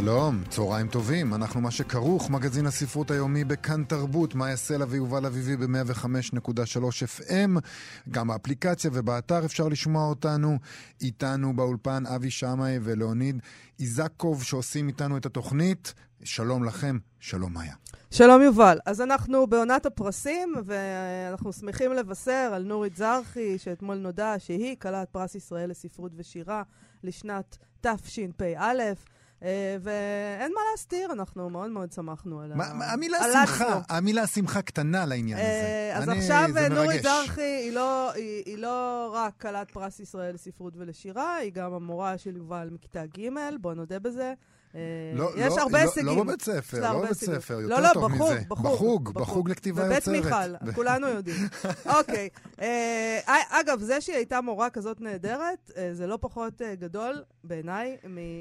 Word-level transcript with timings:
שלום, 0.00 0.42
צהריים 0.48 0.88
טובים, 0.88 1.34
אנחנו 1.34 1.60
מה 1.60 1.70
שכרוך, 1.70 2.30
מגזין 2.30 2.66
הספרות 2.66 3.10
היומי 3.10 3.44
בכאן 3.44 3.84
תרבות, 3.84 4.34
מאיה 4.34 4.56
סלע 4.56 4.84
ויובל 4.88 5.26
אביבי 5.26 5.56
ב-105.3 5.56 6.82
FM, 7.20 7.60
גם 8.10 8.28
באפליקציה 8.28 8.90
ובאתר 8.94 9.44
אפשר 9.44 9.68
לשמוע 9.68 10.08
אותנו, 10.08 10.58
איתנו 11.00 11.56
באולפן 11.56 12.06
אבי 12.06 12.30
שמאי 12.30 12.78
ולאוניד 12.82 13.40
איזקוב 13.80 14.42
שעושים 14.42 14.88
איתנו 14.88 15.16
את 15.16 15.26
התוכנית. 15.26 15.94
שלום 16.24 16.64
לכם, 16.64 16.98
שלום 17.20 17.52
מאיה. 17.52 17.74
שלום 18.10 18.42
יובל. 18.42 18.78
אז 18.86 19.00
אנחנו 19.00 19.46
בעונת 19.46 19.86
הפרסים, 19.86 20.54
ואנחנו 20.64 21.52
שמחים 21.52 21.92
לבשר 21.92 22.50
על 22.54 22.62
נורית 22.62 22.96
זרחי, 22.96 23.58
שאתמול 23.58 23.96
נודע 23.96 24.34
שהיא 24.38 24.76
כלת 24.78 25.08
פרס 25.10 25.34
ישראל 25.34 25.70
לספרות 25.70 26.12
ושירה 26.16 26.62
לשנת 27.02 27.56
תשפ"א. 27.80 28.72
אה, 29.42 29.76
ואין 29.80 30.52
מה 30.54 30.60
להסתיר, 30.72 31.12
אנחנו 31.12 31.50
מאוד 31.50 31.70
מאוד 31.70 31.92
שמחנו 31.92 32.40
על 32.40 32.52
ה... 32.52 32.56
המילה 32.92 33.18
שמחה, 33.32 33.80
המילה 33.88 34.26
שמחה 34.26 34.62
קטנה 34.62 35.06
לעניין 35.06 35.38
הזה. 35.38 35.46
אה, 35.46 35.98
אז 35.98 36.08
עכשיו 36.08 36.48
נורית 36.70 37.02
זרחי 37.02 37.42
היא 37.42 37.72
לא, 37.72 38.12
היא 38.46 38.58
לא 38.58 39.10
רק 39.14 39.40
כלת 39.40 39.70
פרס 39.70 40.00
ישראל 40.00 40.34
לספרות 40.34 40.74
ולשירה, 40.76 41.36
היא 41.36 41.52
גם 41.52 41.72
המורה 41.72 42.18
של 42.18 42.36
יובל 42.36 42.68
מכיתה 42.72 43.06
ג', 43.06 43.28
בואו 43.60 43.74
נודה 43.74 43.98
בזה. 43.98 44.34
אה, 44.76 44.80
לא, 45.14 45.30
יש 45.36 45.52
לא, 45.56 45.62
הרבה 45.62 45.84
לא, 45.84 45.88
הישגים. 45.88 46.06
לא 46.06 46.24
בבית 46.24 46.42
ספר, 46.42 46.80
לא 46.80 46.98
בבית 46.98 47.12
ספר, 47.12 47.60
יותר 47.60 47.80
לא, 47.80 47.88
טוב 47.94 48.12
בחוג, 48.12 48.32
מזה. 48.32 48.42
בחוג, 48.48 48.64
בחוג, 48.66 49.12
בחוג 49.12 49.50
לכתיבה 49.50 49.82
יוצרת. 49.82 50.08
בבית 50.08 50.24
מיכל, 50.24 50.72
כולנו 50.74 51.06
יודעים. 51.06 51.48
אוקיי. 51.98 52.28
אה, 52.60 53.20
אגב, 53.50 53.80
זה 53.80 54.00
שהיא 54.00 54.16
הייתה 54.16 54.40
מורה 54.40 54.70
כזאת 54.70 55.00
נהדרת, 55.00 55.70
אה, 55.76 55.94
זה 55.94 56.06
לא 56.06 56.18
פחות 56.20 56.62
גדול 56.78 57.22
בעיניי 57.44 57.96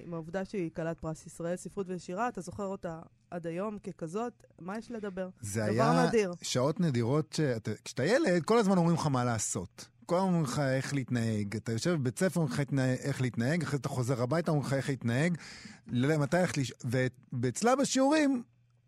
מהעובדה 0.05 0.45
שהיא 0.45 0.69
כלת 0.75 0.99
פרס 0.99 1.25
ישראל, 1.25 1.55
ספרות 1.55 1.85
ושירה. 1.89 2.27
אתה 2.27 2.41
זוכר 2.41 2.65
אותה 2.65 2.99
עד 3.31 3.47
היום 3.47 3.77
ככזאת, 3.79 4.43
מה 4.59 4.77
יש 4.77 4.91
לדבר? 4.91 5.29
זה 5.41 5.65
היה 5.65 6.05
נדיר. 6.07 6.33
שעות 6.41 6.79
נדירות, 6.79 7.39
כשאתה 7.85 8.05
ילד, 8.05 8.43
כל 8.43 8.57
הזמן 8.57 8.77
אומרים 8.77 8.95
לך 8.95 9.07
מה 9.07 9.23
לעשות. 9.23 9.85
כל 10.05 10.15
הזמן 10.15 10.27
אומרים 10.27 10.43
לך 10.43 10.59
איך 10.59 10.93
להתנהג. 10.93 11.55
אתה 11.55 11.71
יושב 11.71 11.91
בבית 11.91 12.19
ספר, 12.19 12.39
אומרים 12.39 12.53
לך 12.53 12.61
איך 12.99 13.21
להתנהג, 13.21 13.63
אחרי 13.63 13.79
אתה 13.79 13.89
חוזר 13.89 14.21
הביתה, 14.21 14.51
אומרים 14.51 14.67
לך 14.67 14.73
איך 14.73 14.89
להתנהג, 14.89 15.37
מתי 15.87 16.37
איך 16.37 16.57
לש... 16.57 16.73
ואצלה 17.33 17.75
בשיעורים 17.75 18.43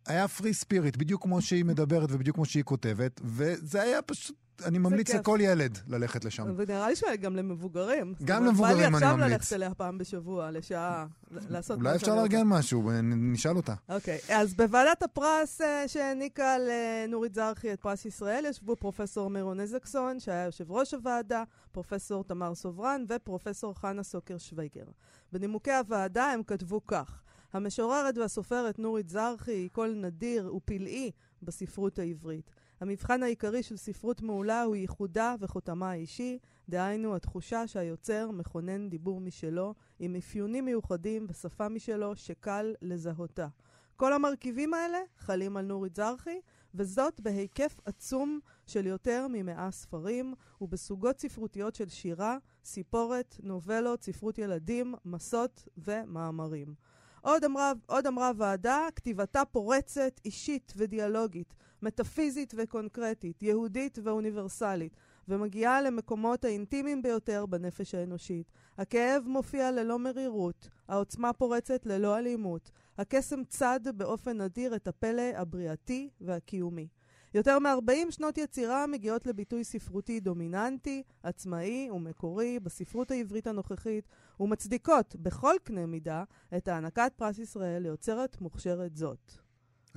היה 0.08 0.28
פרי 0.28 0.54
ספיריט, 0.54 0.98
בדיוק 0.98 1.24
כמו 1.24 1.42
שהיא 1.42 1.66
מדברת 1.66 2.12
ובדיוק 2.12 2.36
כמו 2.36 2.46
שהיא 2.46 2.64
כותבת, 2.64 3.22
וזה 3.24 3.82
היה 3.82 4.02
פשוט 4.02 4.36
אני 4.66 4.78
ממליץ 4.78 5.14
לכל 5.14 5.40
ילד 5.42 5.78
ללכת 5.88 6.26
לשם. 6.26 6.54
ונראה 6.58 6.90
לי 6.90 6.96
שגם 6.96 7.36
למבוגרים. 7.36 8.14
גם 8.24 8.46
למבוגרים 8.46 8.78
אני 8.78 8.88
ממליץ. 8.88 9.04
בא 9.04 9.08
לי 9.08 9.16
עכשיו 9.16 9.30
ללכת 9.30 9.54
אליה 9.54 9.74
פעם 9.74 9.98
בשבוע, 9.98 10.52
לשעה, 10.52 11.06
לעשות 11.32 11.80
אולי 11.80 11.96
אפשר 11.96 12.16
לארגן 12.16 12.44
משהו, 12.44 12.90
נשאל 13.04 13.56
אותה. 13.56 13.74
אוקיי, 13.90 14.20
אז 14.30 14.54
בוועדת 14.54 15.04
הפרס 15.04 15.62
אה, 15.62 15.88
שהעניקה 15.88 16.56
לנורית 16.58 17.34
זרחי 17.34 17.74
את 17.74 17.82
פרס 17.82 18.06
ישראל, 18.06 18.46
ישבו 18.50 18.76
פרופסור 18.76 19.30
מירון 19.30 19.60
איזקסון, 19.60 20.20
שהיה 20.20 20.46
יושב 20.46 20.72
ראש 20.72 20.94
הוועדה, 20.94 21.44
פרופסור 21.72 22.24
תמר 22.24 22.56
סוברן 22.56 23.06
ופרופסור 23.10 23.74
חנה 23.74 24.04
סוקר 24.04 24.38
שוויגר. 24.38 24.86
בנימוקי 25.34 25.72
הוועדה 25.72 26.26
הם 26.26 26.44
כתבו 26.44 26.82
כך: 26.88 27.22
המשוררת 27.54 28.18
והסופרת 28.18 28.80
נורית 28.80 29.10
זרחי 29.10 29.52
היא 29.52 29.70
קול 29.70 29.94
נדיר 29.96 30.56
ופלאי 30.56 31.12
בספרות 31.44 32.00
העברית. 32.00 32.52
המבחן 32.80 33.24
העיקרי 33.24 33.64
של 33.64 33.78
ספרות 33.78 34.22
מעולה 34.22 34.64
הוא 34.64 34.76
ייחודה 34.76 35.36
וחותמה 35.40 35.92
האישי, 35.92 36.40
דהיינו 36.70 37.16
התחושה 37.16 37.68
שהיוצר 37.68 38.32
מכונן 38.32 38.90
דיבור 38.90 39.22
משלו, 39.22 39.74
עם 40.00 40.16
אפיונים 40.16 40.66
מיוחדים 40.66 41.26
ושפה 41.30 41.70
משלו 41.70 42.16
שקל 42.16 42.76
לזהותה. 42.82 43.48
כל 43.96 44.14
המרכיבים 44.14 44.74
האלה 44.74 44.98
חלים 45.18 45.58
על 45.58 45.66
נורית 45.66 45.96
זרחי, 45.96 46.40
וזאת 46.76 47.20
בהיקף 47.20 47.80
עצום 47.86 48.40
של 48.66 48.86
יותר 48.86 49.28
ממאה 49.30 49.72
ספרים, 49.72 50.34
ובסוגות 50.62 51.20
ספרותיות 51.20 51.76
של 51.76 51.90
שירה, 51.90 52.38
סיפורת, 52.66 53.36
נובלות, 53.44 54.04
ספרות 54.04 54.38
ילדים, 54.38 54.96
מסות 55.06 55.68
ומאמרים. 55.78 56.74
עוד 57.22 57.44
אמרה, 57.44 57.72
עוד 57.86 58.08
אמרה 58.08 58.28
הוועדה, 58.28 58.88
כתיבתה 58.96 59.46
פורצת, 59.46 60.20
אישית 60.26 60.74
ודיאלוגית, 60.76 61.54
מטאפיזית 61.82 62.54
וקונקרטית, 62.58 63.44
יהודית 63.44 64.00
ואוניברסלית, 64.04 64.96
ומגיעה 65.28 65.82
למקומות 65.82 66.46
האינטימיים 66.46 67.02
ביותר 67.02 67.46
בנפש 67.46 67.96
האנושית. 67.96 68.52
הכאב 68.78 69.24
מופיע 69.26 69.72
ללא 69.72 70.00
מרירות, 70.00 70.70
העוצמה 70.88 71.34
פורצת 71.34 71.86
ללא 71.86 72.18
אלימות, 72.18 72.72
הקסם 72.98 73.44
צד 73.44 73.80
באופן 73.96 74.42
נדיר 74.42 74.76
את 74.76 74.88
הפלא 74.88 75.32
הבריאתי 75.36 76.10
והקיומי. 76.22 76.88
יותר 77.34 77.60
מ-40 77.60 78.12
שנות 78.12 78.38
יצירה 78.38 78.88
מגיעות 78.88 79.26
לביטוי 79.26 79.64
ספרותי 79.64 80.20
דומיננטי, 80.20 81.04
עצמאי 81.24 81.90
ומקורי 81.92 82.60
בספרות 82.60 83.12
העברית 83.12 83.48
הנוכחית, 83.48 84.08
ומצדיקות 84.40 85.16
בכל 85.16 85.56
קנה 85.64 85.86
מידה 85.86 86.24
את 86.58 86.68
הענקת 86.68 87.12
פרס 87.16 87.40
ישראל 87.40 87.82
ליוצרת 87.82 88.42
מוכשרת 88.42 88.96
זאת. 88.96 89.47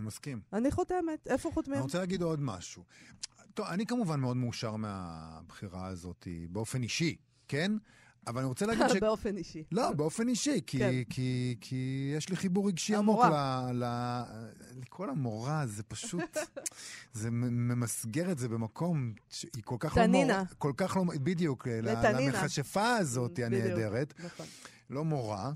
אני 0.00 0.06
מסכים. 0.06 0.40
אני 0.52 0.70
חותמת. 0.70 1.26
איפה 1.26 1.50
חותמים? 1.54 1.76
אני 1.76 1.82
רוצה 1.82 1.98
להגיד 1.98 2.22
עוד 2.22 2.40
משהו. 2.40 2.84
טוב, 3.54 3.66
אני 3.66 3.86
כמובן 3.86 4.20
מאוד 4.20 4.36
מאושר 4.36 4.76
מהבחירה 4.76 5.86
הזאת 5.86 6.28
באופן 6.50 6.82
אישי, 6.82 7.16
כן? 7.48 7.72
אבל 8.26 8.38
אני 8.38 8.48
רוצה 8.48 8.66
להגיד 8.66 8.88
ש... 8.94 8.96
באופן 8.96 9.36
אישי. 9.36 9.64
לא, 9.72 9.92
באופן 9.92 10.28
אישי, 10.28 10.60
כי, 10.66 10.78
כן. 10.78 10.90
כי, 11.10 11.56
כי 11.60 12.12
יש 12.16 12.28
לי 12.28 12.36
חיבור 12.36 12.68
רגשי 12.68 12.94
עמוק 12.94 13.24
ל... 13.24 13.34
ל... 13.72 13.84
לכל 14.82 15.10
המורה, 15.10 15.66
זה 15.66 15.82
פשוט... 15.82 16.36
זה 17.12 17.30
ממסגר 17.30 18.32
את 18.32 18.38
זה 18.38 18.48
במקום 18.48 19.12
שהיא 19.30 19.62
כל 19.64 19.76
כך 19.78 19.94
תנינה. 19.94 20.32
לא 20.32 20.38
מורה... 20.38 20.54
כל 20.58 20.72
כך 20.76 20.96
לא... 20.96 21.04
בדיוק, 21.22 21.68
לתנינה. 21.68 22.38
למכשפה 22.38 22.96
הזאת 22.96 23.38
הנהדרת. 23.38 24.14
נכון. 24.18 24.46
לא 24.90 25.04
מורה. 25.04 25.52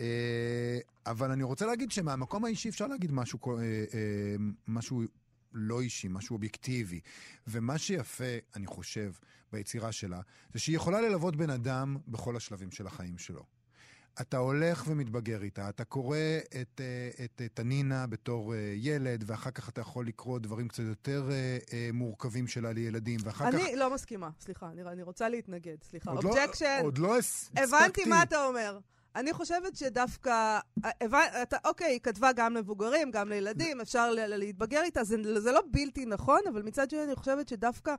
אה, 0.00 0.78
אבל 1.06 1.30
אני 1.30 1.42
רוצה 1.42 1.66
להגיד 1.66 1.90
שמהמקום 1.90 2.44
האישי 2.44 2.68
אפשר 2.68 2.86
להגיד 2.86 3.12
משהו, 3.12 3.38
אה, 3.46 3.62
אה, 3.62 4.36
משהו 4.68 5.02
לא 5.52 5.80
אישי, 5.80 6.08
משהו 6.10 6.34
אובייקטיבי. 6.34 7.00
ומה 7.46 7.78
שיפה, 7.78 8.24
אני 8.56 8.66
חושב, 8.66 9.12
ביצירה 9.52 9.92
שלה, 9.92 10.20
זה 10.52 10.58
שהיא 10.58 10.76
יכולה 10.76 11.00
ללוות 11.00 11.36
בן 11.36 11.50
אדם 11.50 11.96
בכל 12.08 12.36
השלבים 12.36 12.70
של 12.70 12.86
החיים 12.86 13.18
שלו. 13.18 13.44
אתה 14.20 14.36
הולך 14.36 14.84
ומתבגר 14.86 15.42
איתה, 15.42 15.68
אתה 15.68 15.84
קורא 15.84 16.16
את, 16.60 16.80
את, 17.24 17.42
את 17.44 17.50
תנינה 17.54 18.06
בתור 18.06 18.54
ילד, 18.74 19.24
ואחר 19.26 19.50
כך 19.50 19.68
אתה 19.68 19.80
יכול 19.80 20.06
לקרוא 20.06 20.38
דברים 20.38 20.68
קצת 20.68 20.82
יותר 20.82 21.30
מורכבים 21.92 22.46
שלה 22.46 22.72
לילדים, 22.72 23.20
ואחר 23.24 23.48
אני 23.48 23.58
כך... 23.58 23.64
אני 23.68 23.76
לא 23.76 23.94
מסכימה, 23.94 24.30
סליחה, 24.40 24.70
אני, 24.70 24.82
אני 24.82 25.02
רוצה 25.02 25.28
להתנגד, 25.28 25.76
סליחה. 25.82 26.10
objection. 26.10 26.78
לא, 26.80 26.86
עוד 26.86 26.98
לא 26.98 27.18
הספקתי. 27.18 27.62
הבנתי 27.62 28.04
מה 28.04 28.22
אתה 28.22 28.46
אומר. 28.46 28.78
אני 29.16 29.32
חושבת 29.32 29.76
שדווקא, 29.76 30.58
אתה, 31.42 31.56
אוקיי, 31.64 31.86
היא 31.86 32.00
כתבה 32.00 32.32
גם 32.32 32.54
למבוגרים, 32.54 33.10
גם 33.10 33.28
לילדים, 33.28 33.80
אפשר 33.80 34.10
להתבגר 34.14 34.82
איתה, 34.82 35.04
זה, 35.04 35.40
זה 35.40 35.52
לא 35.52 35.60
בלתי 35.70 36.06
נכון, 36.06 36.40
אבל 36.48 36.62
מצד 36.62 36.90
שני 36.90 37.04
אני 37.04 37.14
חושבת 37.14 37.48
שדווקא, 37.48 37.94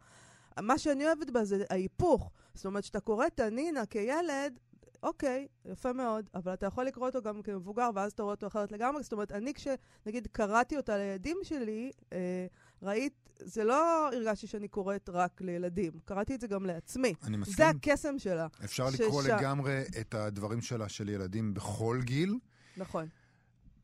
מה 0.60 0.78
שאני 0.78 1.06
אוהבת 1.06 1.30
בה 1.30 1.44
זה 1.44 1.63
ההיפוך. 1.69 2.31
זאת 2.54 2.66
אומרת, 2.66 2.84
כשאתה 2.84 3.00
קורא 3.00 3.28
את 3.28 3.40
הנינה 3.40 3.86
כילד, 3.86 4.60
אוקיי, 5.04 5.48
יפה 5.66 5.94
מאוד, 5.94 6.30
אבל 6.36 6.54
אתה 6.54 6.66
יכול 6.66 6.86
לקרוא 6.86 7.08
אותו 7.08 7.22
גם 7.22 7.42
כמבוגר, 7.42 7.90
ואז 7.96 8.12
אתה 8.12 8.24
רואה 8.24 8.34
אותו 8.34 8.48
אחרת 8.48 8.72
לגמרי. 8.72 9.04
זאת 9.04 9.13
אומרת, 9.13 9.31
אני 9.31 9.54
כשנגיד 9.54 10.28
קראתי 10.31 10.78
אותה 10.78 10.98
לילדים 10.98 11.38
שלי, 11.44 11.92
אה, 12.13 12.46
ראית, 12.83 13.13
זה 13.39 13.63
לא 13.63 14.07
הרגשתי 14.07 14.48
שאני 14.48 14.68
קוראת 14.68 15.10
רק 15.10 15.42
לילדים, 15.42 15.92
קראתי 16.06 16.36
את 16.36 16.42
זה 16.42 16.48
גם 16.48 16.66
לעצמי. 16.66 17.13
אני 17.24 17.38
מסכים. 17.38 17.56
זה 17.56 17.69
הקסם 17.69 18.19
שלה. 18.19 18.48
אפשר 18.63 18.92
שש... 18.92 19.01
לקרוא 19.01 19.24
לגמרי 19.24 19.83
את 20.01 20.13
הדברים 20.13 20.62
שלה 20.62 20.89
של 20.89 21.10
ילדים 21.10 21.54
בכל 21.54 22.00
גיל. 22.04 22.38
נכון. 22.78 23.07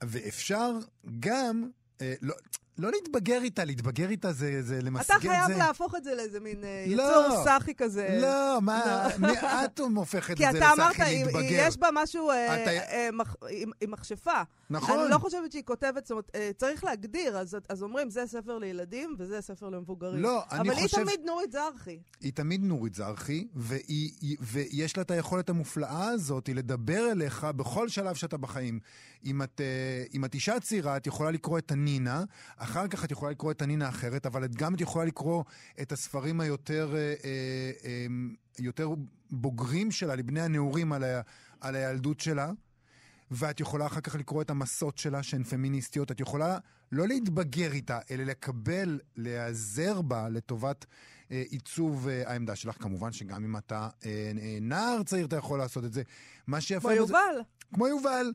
ואפשר 0.04 0.72
גם, 1.20 1.70
אה, 2.02 2.14
לא, 2.22 2.36
לא 2.78 2.92
להתבגר 2.92 3.42
איתה, 3.44 3.66
להתבגר 3.66 4.10
איתה 4.10 4.34
זה, 4.34 4.62
זה 4.62 4.82
למסגר 4.82 5.16
את 5.16 5.22
זה. 5.22 5.34
אתה 5.34 5.46
חייב 5.46 5.58
להפוך 5.58 5.96
את 5.96 6.04
זה 6.04 6.16
לאיזה 6.16 6.40
מין 6.40 6.64
אה, 6.64 6.86
לא, 6.88 7.04
יצור 7.04 7.44
סאחי 7.44 7.74
כזה. 7.76 8.20
לא, 8.22 8.62
מה, 8.62 9.08
לא. 9.20 9.66
את 9.66 9.80
הופכת 9.80 10.32
את 10.32 10.38
זה 10.38 10.60
לסאחי 10.60 11.16
להתבגר. 11.16 11.40
כי 11.40 11.56
אתה 11.56 11.58
אמרת, 11.58 11.68
יש 11.68 11.78
בה 11.78 11.88
משהו 11.94 12.30
אה, 12.30 12.64
אתה... 12.64 12.72
אה, 12.72 13.10
מח, 13.14 13.36
עם, 13.50 13.72
עם 13.82 13.92
מכשפה. 13.92 14.42
נכון. 14.70 15.00
אני 15.00 15.12
לא 15.12 15.18
חושבת 15.18 15.52
שהיא 15.52 15.64
כותבת, 15.64 16.06
זאת 16.06 16.12
אומרת, 16.12 16.32
אה, 16.36 16.52
צריך 16.58 16.84
להגדיר, 16.84 17.38
אז, 17.38 17.58
אז 17.70 17.84
אומרים, 17.84 18.10
זה 18.10 18.26
ספר 18.26 18.58
לילדים 18.58 19.16
וזה 19.20 19.42
ספר 19.42 19.70
למבוגרים. 19.70 20.22
לא, 20.22 20.44
אני 20.52 20.70
חושב... 20.70 20.98
אבל 21.00 21.08
היא 21.08 21.16
תמיד 21.16 21.26
נורית 21.26 21.52
זרחי. 21.52 22.00
היא 22.22 22.34
תמיד 22.34 22.64
נורית 22.64 22.96
זרחי, 22.96 23.48
והיא, 23.56 24.38
ויש 24.40 24.98
לה 24.98 25.04
את 25.04 25.12
היכולת 25.12 25.50
המופלאה 25.50 26.10
הזאת 26.10 26.50
לדבר 26.50 27.12
אליך 27.12 27.44
בכל 27.44 27.90
שלב 27.90 28.16
שאתה 28.16 28.38
בחיים. 28.38 28.80
אם 29.26 29.42
את, 29.42 29.62
אה, 29.62 30.04
אם 30.14 30.26
את 30.26 30.34
אישה 30.34 30.60
צעירה, 30.60 30.98
את 30.98 31.08
יכולה 31.08 31.32
לקרוא 31.32 31.58
את 31.58 31.72
הנינה, 31.72 32.24
אחר 32.58 32.88
כך 32.88 33.06
את 33.06 33.12
יכולה 33.12 33.32
לקרוא 33.32 33.52
את 33.52 33.62
הנינה 33.62 33.86
האחרת, 33.86 34.26
אבל 34.26 34.46
את 34.46 34.56
גם 34.56 34.76
את 34.76 34.82
יכולה 34.82 35.06
לקרוא 35.06 35.44
את 35.82 35.92
הספרים 35.92 36.40
היותר 36.40 36.96
אה, 36.96 37.14
אה, 37.84 38.06
יותר 38.60 38.90
בוגרים 39.32 39.92
שלה, 39.92 40.16
לבני 40.16 40.42
הנעורים 40.42 40.94
על, 40.94 41.04
ה, 41.04 41.22
על 41.62 41.76
הילדות 41.76 42.20
שלה. 42.20 42.52
ואת 43.32 43.60
יכולה 43.60 43.86
אחר 43.86 44.02
כך 44.02 44.16
לקרוא 44.16 44.42
את 44.42 44.50
המסות 44.50 44.98
שלה 44.98 45.24
שהן 45.24 45.44
פמיניסטיות. 45.44 46.12
את 46.12 46.20
יכולה 46.20 46.58
לא 46.92 47.08
להתבגר 47.08 47.72
איתה, 47.72 48.00
אלא 48.12 48.24
לקבל, 48.24 49.00
להיעזר 49.16 50.02
בה 50.02 50.30
לטובת 50.30 50.86
אה, 51.32 51.44
עיצוב 51.50 52.08
אה, 52.08 52.32
העמדה 52.32 52.56
שלך. 52.56 52.76
כמובן 52.80 53.12
שגם 53.12 53.44
אם 53.44 53.58
אתה 53.58 53.90
אה, 54.06 54.32
אה, 54.42 54.58
נער 54.62 55.04
צעיר, 55.04 55.26
אתה 55.26 55.36
יכול 55.36 55.60
לעשות 55.60 55.86
את 55.86 55.94
זה. 55.94 56.04
מה 56.48 56.62
שיפה... 56.62 56.90
כמו 56.90 56.98
יובל. 56.98 57.42
כמו 57.74 57.88
יובל. 57.88 58.32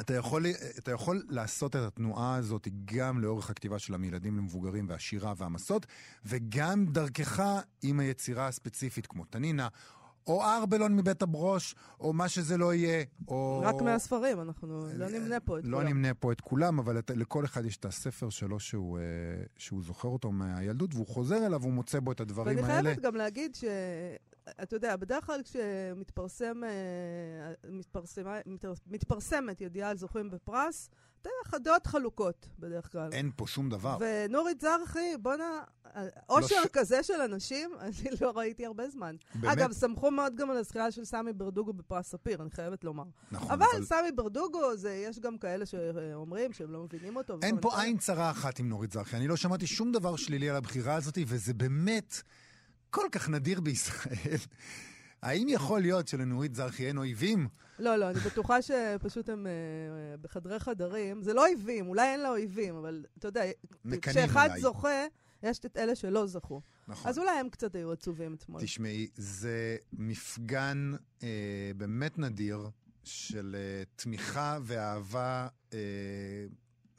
אתה 0.00 0.14
יכול, 0.14 0.46
אתה 0.78 0.90
יכול 0.90 1.22
לעשות 1.28 1.76
את 1.76 1.80
התנועה 1.80 2.34
הזאת 2.36 2.68
גם 2.84 3.20
לאורך 3.20 3.50
הכתיבה 3.50 3.78
שלה 3.78 3.98
מילדים 3.98 4.36
למבוגרים 4.36 4.88
והשירה 4.88 5.34
והמסות, 5.36 5.86
וגם 6.24 6.86
דרכך 6.86 7.42
עם 7.82 8.00
היצירה 8.00 8.46
הספציפית 8.46 9.06
כמו 9.06 9.24
תנינה, 9.24 9.68
או 10.28 10.42
ארבלון 10.42 10.96
מבית 10.96 11.22
הברוש, 11.22 11.74
או 12.00 12.12
מה 12.12 12.28
שזה 12.28 12.56
לא 12.56 12.74
יהיה, 12.74 13.04
או... 13.28 13.62
רק 13.64 13.82
מהספרים, 13.82 14.40
אנחנו 14.40 14.86
לא 14.94 15.08
נמנה 15.10 15.40
פה 15.40 15.58
את 15.58 15.64
לא 15.64 15.70
כולם. 15.76 15.86
לא 15.86 15.90
נמנה 15.92 16.14
פה 16.14 16.32
את 16.32 16.40
כולם, 16.40 16.78
אבל 16.78 16.98
את, 16.98 17.10
לכל 17.14 17.44
אחד 17.44 17.64
יש 17.64 17.76
את 17.76 17.84
הספר 17.84 18.30
שלו 18.30 18.60
שהוא, 18.60 18.98
אה, 18.98 19.02
שהוא 19.56 19.82
זוכר 19.82 20.08
אותו 20.08 20.32
מהילדות, 20.32 20.94
והוא 20.94 21.06
חוזר 21.06 21.46
אליו, 21.46 21.60
והוא 21.60 21.72
מוצא 21.72 22.00
בו 22.00 22.12
את 22.12 22.20
הדברים 22.20 22.56
ואני 22.56 22.60
האלה. 22.60 22.74
ואני 22.74 22.84
חייבת 22.84 23.02
גם 23.02 23.16
להגיד 23.16 23.54
ש... 23.54 23.64
אתה 24.62 24.76
יודע, 24.76 24.96
בדרך 24.96 25.26
כלל 25.26 25.40
כשמתפרסם, 25.42 26.64
אה, 26.64 27.52
מתפרסמת 28.86 29.60
ידיעה 29.60 29.90
על 29.90 29.96
זוכים 29.96 30.30
בפרס, 30.30 30.90
אתה 31.22 31.30
יודע, 31.56 31.58
דעות 31.70 31.86
חלוקות 31.86 32.48
בדרך 32.58 32.92
כלל. 32.92 33.12
אין 33.12 33.30
פה 33.36 33.46
שום 33.46 33.70
דבר. 33.70 33.96
ונורית 34.00 34.60
זרחי, 34.60 35.16
בואנה, 35.22 35.62
אושר 36.28 36.60
לא 36.62 36.68
כזה 36.72 37.02
של 37.02 37.20
אנשים, 37.20 37.70
אני 37.80 37.92
לא 38.20 38.32
ראיתי 38.36 38.66
הרבה 38.66 38.90
זמן. 38.90 39.16
באמת? 39.34 39.52
אגב, 39.58 39.72
סמכו 39.72 40.10
מאוד 40.10 40.36
גם 40.36 40.50
על 40.50 40.56
הזכירה 40.56 40.90
של 40.90 41.04
סמי 41.04 41.32
ברדוגו 41.32 41.72
בפרס 41.72 42.08
ספיר, 42.08 42.42
אני 42.42 42.50
חייבת 42.50 42.84
לומר. 42.84 43.04
נכון, 43.32 43.50
אבל... 43.50 43.66
אבל 43.74 43.84
סמי 43.84 44.12
ברדוגו, 44.14 44.76
זה, 44.76 44.90
יש 44.92 45.18
גם 45.18 45.38
כאלה 45.38 45.66
שאומרים 45.66 46.52
שהם 46.52 46.72
לא 46.72 46.82
מבינים 46.82 47.16
אותו. 47.16 47.38
אין 47.42 47.60
פה 47.60 47.82
עין 47.82 47.98
צרה 47.98 48.30
אחת 48.30 48.58
עם 48.58 48.68
נורית 48.68 48.92
זרחי. 48.92 49.16
אני 49.16 49.28
לא 49.28 49.36
שמעתי 49.36 49.66
שום 49.66 49.92
דבר 49.92 50.16
שלילי 50.16 50.50
על 50.50 50.56
הבחירה 50.56 50.94
הזאת, 50.94 51.18
וזה 51.26 51.54
באמת 51.54 52.22
כל 52.90 53.06
כך 53.12 53.28
נדיר 53.28 53.60
בישראל. 53.60 54.38
האם 55.22 55.48
יכול 55.48 55.80
להיות 55.80 56.08
שלנורית 56.08 56.54
זרחי 56.54 56.86
אין 56.86 56.98
אויבים? 56.98 57.48
לא, 57.78 57.96
לא, 57.96 58.10
אני 58.10 58.18
בטוחה 58.20 58.62
שפשוט 58.62 59.28
הם 59.28 59.46
uh, 59.46 60.20
בחדרי 60.20 60.58
חדרים. 60.58 61.22
זה 61.22 61.34
לא 61.34 61.46
אויבים, 61.46 61.86
אולי 61.88 62.12
אין 62.12 62.20
לה 62.20 62.28
אויבים, 62.28 62.76
אבל 62.76 63.04
אתה 63.18 63.28
יודע, 63.28 63.42
כשאחד 64.02 64.50
זוכה, 64.60 65.06
יש 65.42 65.58
את 65.58 65.76
אלה 65.76 65.94
שלא 65.94 66.26
זכו. 66.26 66.60
נכון. 66.88 67.08
אז 67.10 67.18
אולי 67.18 67.30
הם 67.30 67.48
קצת 67.48 67.74
היו 67.74 67.92
עצובים 67.92 68.34
אתמול. 68.34 68.62
תשמעי, 68.62 69.08
זה 69.14 69.76
מפגן 69.92 70.92
אה, 71.22 71.70
באמת 71.76 72.18
נדיר 72.18 72.70
של 73.04 73.56
אה, 73.58 73.82
תמיכה 73.96 74.58
ואהבה 74.62 75.48
אה, 75.72 75.78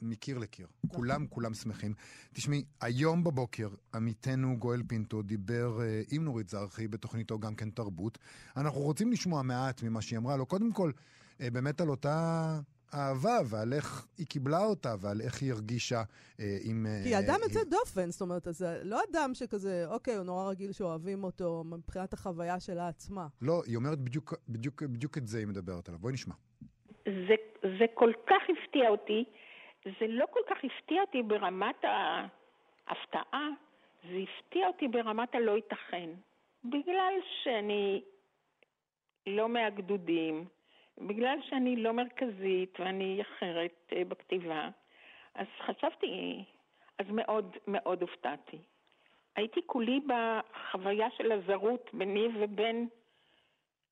מקיר 0.02 0.38
לקיר. 0.38 0.66
נכון. 0.84 0.96
כולם, 0.96 1.26
כולם 1.26 1.54
שמחים. 1.54 1.94
תשמעי, 2.32 2.64
היום 2.80 3.24
בבוקר 3.24 3.68
עמיתנו 3.94 4.56
גואל 4.58 4.82
פינטו 4.88 5.22
דיבר 5.22 5.78
uh, 5.78 6.08
עם 6.10 6.24
נורית 6.24 6.48
זרחי 6.48 6.88
בתוכניתו 6.88 7.38
גם 7.38 7.54
כן 7.54 7.70
תרבות. 7.70 8.18
אנחנו 8.56 8.80
רוצים 8.80 9.12
לשמוע 9.12 9.42
מעט 9.42 9.82
ממה 9.82 10.02
שהיא 10.02 10.18
אמרה 10.18 10.36
לו. 10.36 10.46
קודם 10.46 10.72
כל, 10.72 10.90
uh, 10.90 11.42
באמת 11.52 11.80
על 11.80 11.88
אותה 11.88 12.58
אהבה 12.94 13.38
ועל 13.44 13.72
איך 13.72 14.06
היא 14.18 14.26
קיבלה 14.26 14.64
אותה 14.64 14.94
ועל 15.00 15.20
איך 15.20 15.42
היא 15.42 15.52
הרגישה 15.52 16.02
uh, 16.02 16.42
עם... 16.62 16.86
כי 17.02 17.08
היא 17.08 17.18
אדם 17.18 17.38
יוצא 17.42 17.60
דופן, 17.64 18.10
זאת 18.10 18.20
אומרת, 18.20 18.48
זה 18.50 18.80
לא 18.84 19.00
אדם 19.10 19.30
שכזה, 19.34 19.84
אוקיי, 19.86 20.16
הוא 20.16 20.24
נורא 20.24 20.50
רגיל 20.50 20.72
שאוהבים 20.72 21.24
אותו 21.24 21.64
מבחינת 21.66 22.12
החוויה 22.12 22.60
שלה 22.60 22.88
עצמה. 22.88 23.26
לא, 23.42 23.62
היא 23.66 23.76
אומרת 23.76 23.98
בדיוק, 23.98 24.34
בדיוק, 24.48 24.82
בדיוק 24.82 25.18
את 25.18 25.26
זה 25.26 25.38
היא 25.38 25.46
מדברת 25.46 25.88
עליו. 25.88 26.00
בואי 26.00 26.12
נשמע. 26.12 26.34
זה, 27.04 27.34
זה 27.62 27.84
כל 27.94 28.12
כך 28.26 28.42
הפתיע 28.42 28.88
אותי. 28.88 29.24
זה 29.84 30.06
לא 30.08 30.26
כל 30.30 30.40
כך 30.48 30.64
הפתיע 30.64 31.00
אותי 31.00 31.22
ברמת 31.22 31.84
ההפתעה, 32.86 33.48
זה 34.02 34.16
הפתיע 34.16 34.66
אותי 34.66 34.88
ברמת 34.88 35.34
הלא 35.34 35.56
ייתכן. 35.56 36.10
בגלל 36.64 37.14
שאני 37.42 38.02
לא 39.26 39.48
מהגדודים, 39.48 40.44
בגלל 40.98 41.38
שאני 41.42 41.76
לא 41.76 41.92
מרכזית 41.92 42.80
ואני 42.80 43.22
אחרת 43.22 43.92
אה, 43.92 44.04
בכתיבה, 44.04 44.68
אז 45.34 45.46
חשבתי, 45.60 46.44
אז 46.98 47.06
מאוד 47.10 47.56
מאוד 47.66 48.02
הופתעתי. 48.02 48.58
הייתי 49.36 49.60
כולי 49.66 50.00
בחוויה 50.06 51.10
של 51.10 51.32
הזרות 51.32 51.90
ביני 51.92 52.28
ובין 52.34 52.88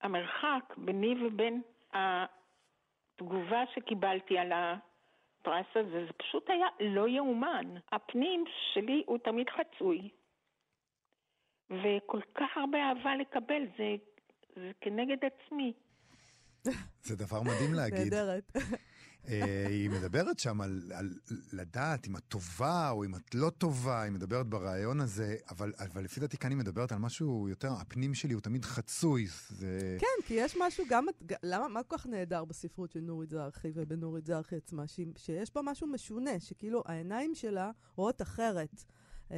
המרחק, 0.01 0.73
ביני 0.77 1.15
ובין 1.25 1.61
התגובה 1.93 3.63
שקיבלתי 3.73 4.37
על 4.37 4.51
ה... 4.51 4.75
הפרס 5.41 5.65
הזה, 5.75 6.05
זה 6.05 6.13
פשוט 6.17 6.49
היה 6.49 6.67
לא 6.79 7.07
יאומן. 7.07 7.65
הפנים 7.91 8.43
שלי 8.73 9.03
הוא 9.05 9.17
תמיד 9.17 9.47
חצוי, 9.49 10.09
וכל 11.69 12.21
כך 12.35 12.57
הרבה 12.57 12.77
אהבה 12.77 13.15
לקבל, 13.15 13.63
זה, 13.77 13.95
זה 14.55 14.71
כנגד 14.81 15.17
עצמי. 15.25 15.73
זה 17.07 17.15
דבר 17.15 17.41
מדהים 17.41 17.73
להגיד. 17.73 18.13
נהדרת. 18.13 18.51
אה, 19.27 19.67
היא 19.67 19.89
מדברת 19.89 20.39
שם 20.39 20.61
על, 20.61 20.91
על 20.95 21.13
לדעת 21.53 22.07
אם 22.07 22.17
את 22.17 22.23
טובה 22.27 22.89
או 22.89 23.05
אם 23.05 23.15
את 23.15 23.35
לא 23.35 23.49
טובה, 23.49 24.01
היא 24.01 24.11
מדברת 24.11 24.47
ברעיון 24.47 25.01
הזה, 25.01 25.35
אבל, 25.49 25.73
אבל 25.79 26.03
לפי 26.03 26.19
דעתי 26.19 26.37
כאן 26.37 26.51
היא 26.51 26.57
מדברת 26.57 26.91
על 26.91 26.97
משהו 26.97 27.47
יותר, 27.49 27.71
הפנים 27.71 28.13
שלי 28.13 28.33
הוא 28.33 28.41
תמיד 28.41 28.65
חצוי. 28.65 29.27
זה... 29.49 29.97
כן, 29.99 30.27
כי 30.27 30.33
יש 30.33 30.57
משהו 30.59 30.83
גם, 30.89 31.05
למה, 31.43 31.67
מה 31.67 31.83
כל 31.83 31.97
כך 31.97 32.07
נהדר 32.07 32.45
בספרות 32.45 32.91
של 32.91 32.99
נורית 32.99 33.29
זרחי 33.29 33.71
ובנורית 33.75 34.25
זרחי 34.25 34.55
עצמה, 34.55 34.87
ש, 34.87 34.99
שיש 35.17 35.53
בה 35.55 35.61
משהו 35.61 35.87
משונה, 35.87 36.39
שכאילו 36.39 36.83
העיניים 36.85 37.35
שלה 37.35 37.71
רואות 37.95 38.21
אחרת. 38.21 38.83
Uh, 39.27 39.31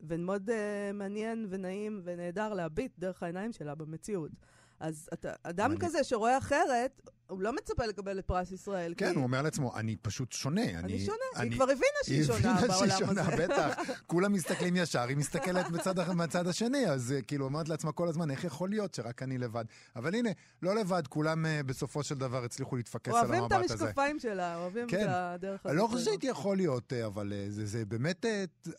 ומאוד 0.00 0.50
uh, 0.50 0.52
מעניין 0.94 1.46
ונעים 1.50 2.00
ונהדר 2.04 2.54
להביט 2.54 2.92
דרך 2.98 3.22
העיניים 3.22 3.52
שלה 3.52 3.74
במציאות. 3.74 4.30
אז 4.80 5.08
אתה, 5.12 5.32
אדם 5.42 5.70
אני... 5.70 5.80
כזה 5.80 6.04
שרואה 6.04 6.38
אחרת, 6.38 7.02
הוא 7.28 7.42
לא 7.42 7.52
מצפה 7.52 7.86
לקבל 7.86 8.18
את 8.18 8.26
פרס 8.26 8.52
ישראל. 8.52 8.94
כן, 8.96 9.08
כי... 9.08 9.14
הוא 9.14 9.22
אומר 9.22 9.42
לעצמו, 9.42 9.76
אני 9.76 9.96
פשוט 9.96 10.32
שונה. 10.32 10.62
אני, 10.64 10.76
אני 10.76 11.00
שונה, 11.00 11.16
אני... 11.36 11.48
היא 11.48 11.54
כבר 11.54 11.64
הבינה 11.64 11.98
שהיא 12.04 12.24
שונה 12.24 12.38
בעולם 12.38 12.64
הזה. 12.64 12.84
היא 12.84 12.92
הבינה 12.92 12.96
שהיא 12.96 13.06
שונה, 13.06 13.46
בטח. 13.46 13.80
כולם 14.06 14.32
מסתכלים 14.32 14.76
ישר, 14.76 15.08
היא 15.08 15.16
מסתכלת 15.16 15.70
בצד, 15.70 16.12
מהצד 16.12 16.46
השני, 16.46 16.86
אז 16.86 17.12
אה, 17.12 17.22
כאילו 17.22 17.44
אומרת 17.44 17.68
לעצמה 17.68 17.92
כל 17.92 18.08
הזמן, 18.08 18.30
איך 18.30 18.44
יכול 18.44 18.70
להיות 18.70 18.94
שרק 18.94 19.22
אני 19.22 19.38
לבד? 19.38 19.64
אבל 19.96 20.14
הנה, 20.14 20.30
לא 20.62 20.76
לבד, 20.76 21.06
כולם 21.06 21.44
uh, 21.44 21.62
בסופו 21.62 22.02
של 22.02 22.14
דבר 22.14 22.44
הצליחו 22.44 22.76
להתפקס 22.76 23.14
על 23.14 23.18
המבט 23.18 23.32
הזה. 23.32 23.40
אוהבים 23.40 23.64
את 23.64 23.70
המשקפיים 23.70 24.18
שלה, 24.18 24.56
אוהבים 24.56 24.86
כן. 24.88 25.02
את 25.02 25.08
הדרך 25.10 25.60
הזאת. 25.60 25.66
אני 25.66 25.76
לא 25.76 25.86
חושב 25.86 26.04
שהייתי 26.04 26.26
יכול 26.26 26.56
להיות, 26.56 26.92
אה, 26.92 27.06
אבל 27.06 27.32
זה, 27.48 27.66
זה 27.66 27.84
באמת, 27.84 28.26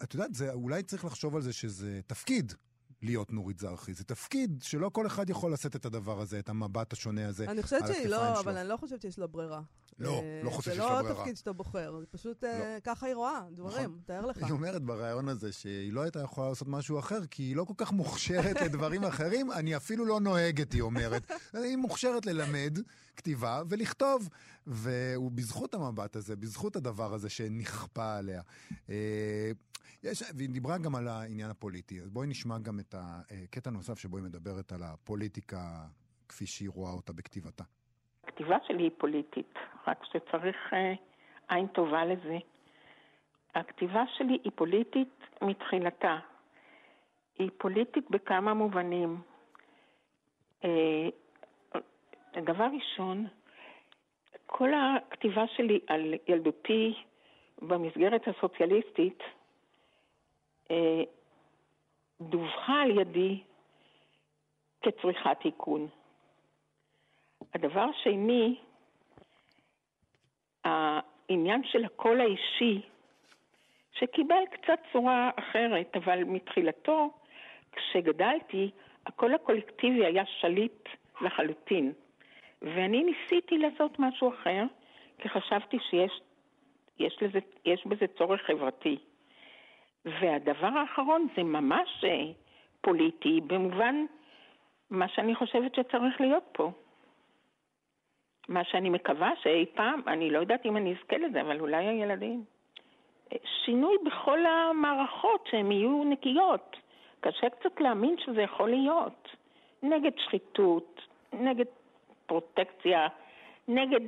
את 0.04 0.14
יודעת, 0.14 0.30
אולי 0.54 0.84
צריך 0.84 1.06
לחשוב 1.06 1.36
על 1.36 1.42
זה 1.42 1.54
שזה 1.54 2.00
תפקיד. 2.08 2.54
להיות 3.02 3.34
נורית 3.34 3.60
זרחי. 3.60 3.94
זה 3.94 4.04
תפקיד 4.04 4.60
שלא 4.64 4.90
כל 4.90 5.08
אחד 5.08 5.30
יכול 5.30 5.54
לשאת 5.54 5.76
את 5.76 5.86
הדבר 5.86 6.22
הזה, 6.22 6.40
את 6.40 6.50
המבט 6.50 6.94
השונה 6.94 7.28
הזה 7.28 7.46
אני 7.46 7.64
חושבת 7.64 7.88
שהיא 7.88 8.08
לא, 8.08 8.40
אבל 8.40 8.58
אני 8.58 8.70
לא 8.70 8.78
חושבת 8.78 9.02
שיש 9.02 9.20
לה 9.20 9.28
ברירה. 9.28 9.62
לא, 10.00 10.22
אה, 10.22 10.42
לא 10.44 10.50
חושב 10.50 10.72
שיש 10.72 10.80
לה 10.80 10.86
ברירה. 10.86 11.04
זה 11.04 11.10
לא 11.10 11.14
התפקיד 11.14 11.38
שאתה 11.38 11.54
בוחר, 11.54 12.00
זה 12.00 12.06
פשוט 12.06 12.44
אה, 12.44 12.60
לא. 12.76 12.80
ככה 12.80 13.06
היא 13.06 13.16
רואה 13.16 13.42
דברים, 13.52 13.90
נכון. 13.90 14.00
תאר 14.06 14.26
לך. 14.26 14.44
היא 14.44 14.52
אומרת 14.52 14.84
ברעיון 14.84 15.30
הזה 15.30 15.52
שהיא 15.52 15.94
לא 15.94 16.02
הייתה 16.02 16.20
יכולה 16.20 16.50
לעשות 16.50 16.68
משהו 16.68 17.00
אחר, 17.00 17.26
כי 17.26 17.44
היא 17.44 17.56
לא 17.56 17.64
כל 17.64 17.74
כך 17.78 17.92
מוכשרת 17.92 18.62
לדברים 18.66 19.04
אחרים, 19.04 19.52
אני 19.52 19.76
אפילו 19.76 20.06
לא 20.06 20.20
נוהגת, 20.20 20.74
היא 20.74 20.82
אומרת. 20.82 21.32
היא 21.54 21.78
מוכשרת 21.78 22.26
ללמד 22.26 22.80
כתיבה 23.16 23.62
ולכתוב. 23.70 24.30
והוא 24.68 25.32
בזכות 25.32 25.74
המבט 25.74 26.16
הזה, 26.16 26.36
בזכות 26.36 26.76
הדבר 26.76 27.14
הזה 27.14 27.30
שנכפה 27.30 28.18
עליה. 28.18 28.42
אה, 30.06 30.12
יש, 30.12 30.24
והיא 30.38 30.50
דיברה 30.50 30.78
גם 30.78 30.96
על 30.96 31.08
העניין 31.08 31.50
הפוליטי, 31.50 32.02
אז 32.02 32.10
בואי 32.10 32.28
נשמע 32.28 32.56
גם 32.58 32.80
את 32.80 32.96
הקטע 32.98 33.70
נוסף 33.70 34.00
שבו 34.00 34.18
היא 34.18 34.26
מדברת 34.26 34.72
על 34.72 34.84
הפוליטיקה 34.84 35.58
כפי 36.30 36.46
שהיא 36.46 36.70
רואה 36.70 36.92
אותה 36.92 37.14
בכתיבתה. 37.14 37.64
הכתיבה 38.24 38.58
שלי 38.68 38.84
היא 38.84 38.92
פוליטית, 38.98 39.54
רק 39.88 40.04
שצריך 40.04 40.74
אה, 40.74 40.94
עין 41.50 41.68
טובה 41.68 42.06
לזה. 42.06 42.38
הכתיבה 43.56 44.04
שלי 44.18 44.38
היא 44.44 44.52
פוליטית 44.56 45.14
מתחילתה. 45.42 46.20
היא 47.40 47.50
פוליטית 47.58 48.10
בכמה 48.10 48.54
מובנים. 48.54 49.22
אה, 50.64 51.10
דבר 52.42 52.68
ראשון, 52.78 53.28
כל 54.46 54.70
הכתיבה 54.74 55.48
שלי 55.48 55.80
על 55.88 56.14
ילדותי 56.28 56.94
במסגרת 57.62 58.22
הסוציאליסטית 58.28 59.20
אה, 59.22 59.39
דווחה 62.22 62.82
על 62.82 63.00
ידי 63.00 63.40
כצריכת 64.82 65.40
תיקון. 65.42 65.88
הדבר 67.54 67.82
השני, 67.82 68.56
העניין 70.64 71.64
של 71.64 71.86
הקול 71.86 72.22
האישי, 72.22 72.82
שקיבל 73.92 74.44
קצת 74.52 74.80
צורה 74.92 75.30
אחרת, 75.36 75.96
אבל 75.96 76.24
מתחילתו, 76.24 77.10
כשגדלתי, 77.72 78.72
הקול 79.06 79.34
הקולקטיבי 79.34 80.06
היה 80.06 80.26
שליט 80.26 80.90
לחלוטין. 81.22 81.94
ואני 82.62 83.04
ניסיתי 83.04 83.58
לעשות 83.58 84.00
משהו 84.00 84.30
אחר, 84.30 84.64
כי 85.18 85.30
חשבתי 85.30 85.78
שיש 85.90 86.22
יש 87.00 87.18
לזה, 87.22 87.40
יש 87.66 87.88
בזה 87.88 88.06
צורך 88.18 88.42
חברתי. 88.42 88.98
והדבר 90.22 90.68
האחרון 90.68 91.28
זה 91.36 91.44
ממש 91.44 92.04
אה, 92.04 92.26
פוליטי, 92.82 93.42
במובן 93.48 94.06
מה 94.90 95.08
שאני 95.08 95.36
חושבת 95.36 95.76
שצריך 95.76 96.22
להיות 96.22 96.44
פה. 96.52 96.72
מה 98.48 98.64
שאני 98.64 98.90
מקווה 98.90 99.32
שאי 99.42 99.66
פעם, 99.74 100.02
אני 100.08 100.32
לא 100.32 100.40
יודעת 100.40 100.66
אם 100.66 100.78
אני 100.78 100.96
אזכה 100.96 101.18
לזה, 101.18 101.42
אבל 101.42 101.60
אולי 101.60 101.86
הילדים. 101.86 102.44
שינוי 103.66 103.96
בכל 104.06 104.46
המערכות, 104.46 105.48
שהן 105.52 105.72
יהיו 105.72 106.04
נקיות. 106.04 106.78
קשה 107.20 107.50
קצת 107.50 107.82
להאמין 107.82 108.16
שזה 108.18 108.42
יכול 108.42 108.70
להיות. 108.70 109.36
נגד 109.84 110.12
שחיתות, 110.18 111.02
נגד 111.34 111.66
פרוטקציה, 112.26 113.08
נגד... 113.68 114.02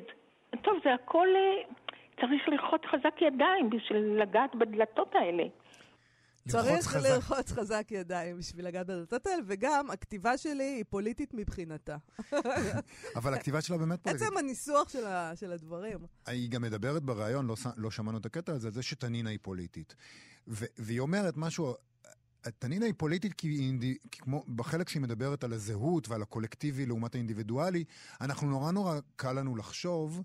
טוב, 0.62 0.79
זה 0.84 0.93
הכל... 0.93 1.27
אה, 1.36 1.62
צריך 2.22 2.50
לרחוץ 2.50 2.81
חזק 2.86 3.22
ידיים 3.22 3.70
בשביל 3.70 4.22
לגעת 4.22 4.55
בדלתות 4.55 5.15
האלה. 5.15 5.43
צריך 6.50 6.95
לרחוץ 6.95 7.51
חזק 7.51 7.88
ידיים 7.91 8.38
בשביל 8.38 8.67
לגעת 8.67 8.88
בדלתות 8.88 9.27
האלה, 9.27 9.41
וגם 9.48 9.91
הכתיבה 9.91 10.38
שלי 10.38 10.63
היא 10.63 10.83
פוליטית 10.89 11.33
מבחינתה. 11.33 11.98
אבל 13.15 13.33
הכתיבה 13.33 13.62
שלה 13.62 13.77
באמת 13.77 14.00
פוליטית. 14.03 14.27
עצם 14.27 14.38
הניסוח 14.38 14.89
של, 14.89 15.05
ה, 15.05 15.36
של 15.36 15.51
הדברים. 15.51 16.00
היא 16.25 16.50
גם 16.50 16.62
מדברת 16.62 17.03
בריאיון, 17.03 17.48
לא, 17.48 17.55
לא 17.77 17.91
שמענו 17.91 18.17
את 18.17 18.25
הקטע 18.25 18.53
הזה, 18.53 18.69
זה 18.69 18.83
שתנינה 18.83 19.29
היא 19.29 19.39
פוליטית. 19.41 19.95
ו- 20.48 20.65
והיא 20.77 21.00
אומרת 21.00 21.38
משהו, 21.38 21.75
תנינה 22.60 22.86
היא 22.86 22.93
פוליטית 22.98 23.33
כי, 23.33 23.48
היא, 23.48 23.98
כי 24.12 24.19
כמו 24.19 24.43
בחלק 24.55 24.89
שהיא 24.89 25.01
מדברת 25.01 25.43
על 25.43 25.53
הזהות 25.53 26.10
ועל 26.10 26.21
הקולקטיבי 26.21 26.86
לעומת 26.86 27.15
האינדיבידואלי, 27.15 27.83
אנחנו 28.21 28.50
נורא 28.50 28.71
נורא 28.71 29.00
קל 29.15 29.31
לנו 29.31 29.55
לחשוב 29.55 30.21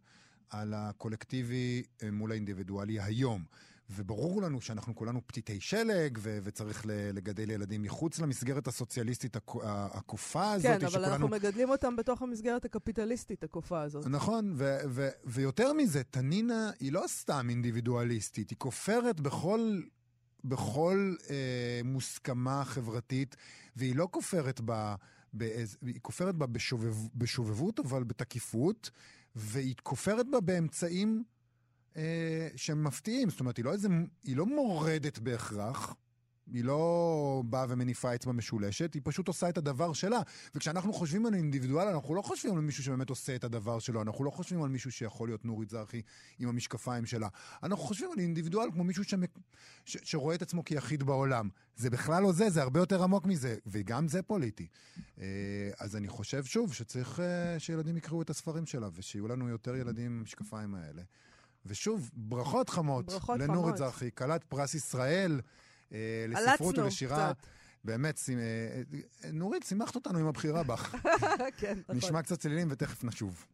על 0.51 0.75
הקולקטיבי 0.77 1.83
אה, 2.03 2.11
מול 2.11 2.33
האינדיבידואלי 2.33 3.01
היום. 3.01 3.45
וברור 3.91 4.43
לנו 4.43 4.61
שאנחנו 4.61 4.95
כולנו 4.95 5.27
פתיתי 5.27 5.61
שלג, 5.61 6.19
ו- 6.21 6.39
וצריך 6.43 6.83
לגדל 6.89 7.51
ילדים 7.51 7.83
מחוץ 7.83 8.19
למסגרת 8.19 8.67
הסוציאליסטית 8.67 9.37
הכופה 9.67 10.53
הזאת. 10.53 10.67
כן, 10.67 10.75
אבל 10.81 10.89
שכולנו... 10.89 11.07
אנחנו 11.13 11.29
מגדלים 11.29 11.71
אותם 11.71 11.97
בתוך 11.97 12.23
המסגרת 12.23 12.65
הקפיטליסטית 12.65 13.45
הכופה 13.45 13.83
הזאת. 13.83 14.07
נכון, 14.07 14.53
ו- 14.57 14.79
ו- 14.89 15.09
ויותר 15.25 15.73
מזה, 15.73 16.03
תנינה 16.03 16.71
היא 16.81 16.93
לא 16.93 17.05
סתם 17.07 17.47
אינדיבידואליסטית, 17.51 18.51
היא 18.51 18.59
כופרת 18.59 19.21
בכל... 19.21 19.81
בכל 20.45 21.15
אה, 21.31 21.81
מוסכמה 21.85 22.65
חברתית, 22.65 23.37
והיא 23.77 23.97
לא 23.97 24.09
כופרת 24.11 24.61
בה, 24.61 24.95
באיז, 25.33 25.77
היא 25.83 26.01
כופרת 26.03 26.35
בה 26.35 26.47
בשובב, 26.47 26.95
בשובבות, 27.15 27.81
אבל 27.81 28.05
בתקיפות, 28.05 28.91
והיא 29.35 29.75
כופרת 29.83 30.27
בה 30.31 30.41
באמצעים 30.41 31.25
אה, 31.97 32.49
שהם 32.57 32.85
מפתיעים. 32.85 33.31
זאת 33.31 33.41
אומרת, 33.41 33.57
היא 33.57 33.65
לא, 33.65 33.73
איזה, 33.73 33.89
היא 34.25 34.37
לא 34.37 34.47
מורדת 34.47 35.19
בהכרח. 35.19 35.95
היא 36.53 36.65
לא 36.65 37.43
באה 37.47 37.67
ומניפה 37.69 38.15
אצבע 38.15 38.33
משולשת, 38.33 38.95
היא 38.95 39.03
פשוט 39.05 39.29
עושה 39.29 39.49
את 39.49 39.59
הדבר 39.59 39.93
שלה. 39.93 40.21
וכשאנחנו 40.55 40.93
חושבים 40.93 41.27
על 41.27 41.35
אינדיבידואל, 41.35 41.89
אנחנו 41.89 42.15
לא 42.15 42.23
חושבים 42.23 42.55
על 42.55 42.61
מישהו 42.61 42.85
שבאמת 42.85 43.11
עושה 43.11 43.37
את 43.37 43.45
הדבר 43.45 43.79
שלו, 43.79 44.03
אנחנו 44.03 44.25
לא 44.25 44.31
חושבים 44.31 44.63
על 44.63 44.69
מישהו 44.69 44.93
שיכול 44.93 45.29
להיות 45.29 45.45
נורית 45.45 45.71
זרחי 45.71 46.03
עם 46.39 46.49
המשקפיים 46.49 47.07
שלה. 47.07 47.29
אנחנו 47.63 47.85
חושבים 47.85 48.11
על 48.13 48.19
אינדיבידואל 48.19 48.71
כמו 48.73 48.85
מישהו 48.85 49.05
שמק... 49.05 49.39
ש... 49.85 49.97
שרואה 50.03 50.35
את 50.35 50.43
עצמו 50.43 50.65
כיחיד 50.65 51.03
בעולם. 51.03 51.49
זה 51.77 51.91
בכלל 51.91 52.23
לא 52.23 52.33
זה, 52.33 52.51
זה 52.51 52.63
הרבה 52.63 52.81
יותר 52.81 53.03
עמוק 53.03 53.27
מזה, 53.27 53.57
וגם 53.67 54.09
זה 54.09 54.23
פוליטי. 54.23 54.67
אה, 55.21 55.25
אז 55.79 55.97
אני 55.97 56.09
חושב 56.09 56.45
שוב 56.45 56.75
שצריך 56.75 57.21
אה, 57.21 57.59
שילדים 57.59 57.97
יקראו 57.97 58.23
את 58.23 58.31
הספרים 58.31 58.67
שלה, 58.67 58.89
ושיהיו 58.95 59.29
לנו 59.29 59.49
יותר 59.49 59.77
ילדים 59.77 60.07
עם 60.07 60.19
המשקפיים 60.19 60.75
האלה. 60.75 61.03
ושוב, 61.67 62.11
ברכות 62.15 62.69
חמות 62.69 63.07
ברכות 63.07 63.41
לנורית 63.41 63.77
זרחי, 63.77 64.11
כלת 64.15 64.45
פרס 64.45 64.75
ישראל 64.75 65.41
אה, 65.93 66.27
לספרות 66.29 66.79
ולשירה. 66.79 67.33
קצת. 67.35 67.47
באמת, 67.85 68.21
אה, 68.29 68.35
אה, 69.25 69.31
נורית, 69.33 69.63
שימחת 69.63 69.95
אותנו 69.95 70.19
עם 70.19 70.27
הבחירה 70.27 70.63
בך. 70.63 70.95
כן, 71.59 71.79
נכון. 71.79 71.97
נשמע 71.97 72.23
קצת 72.23 72.39
צלילים 72.39 72.69
ותכף 72.71 73.05
נשוב. 73.05 73.47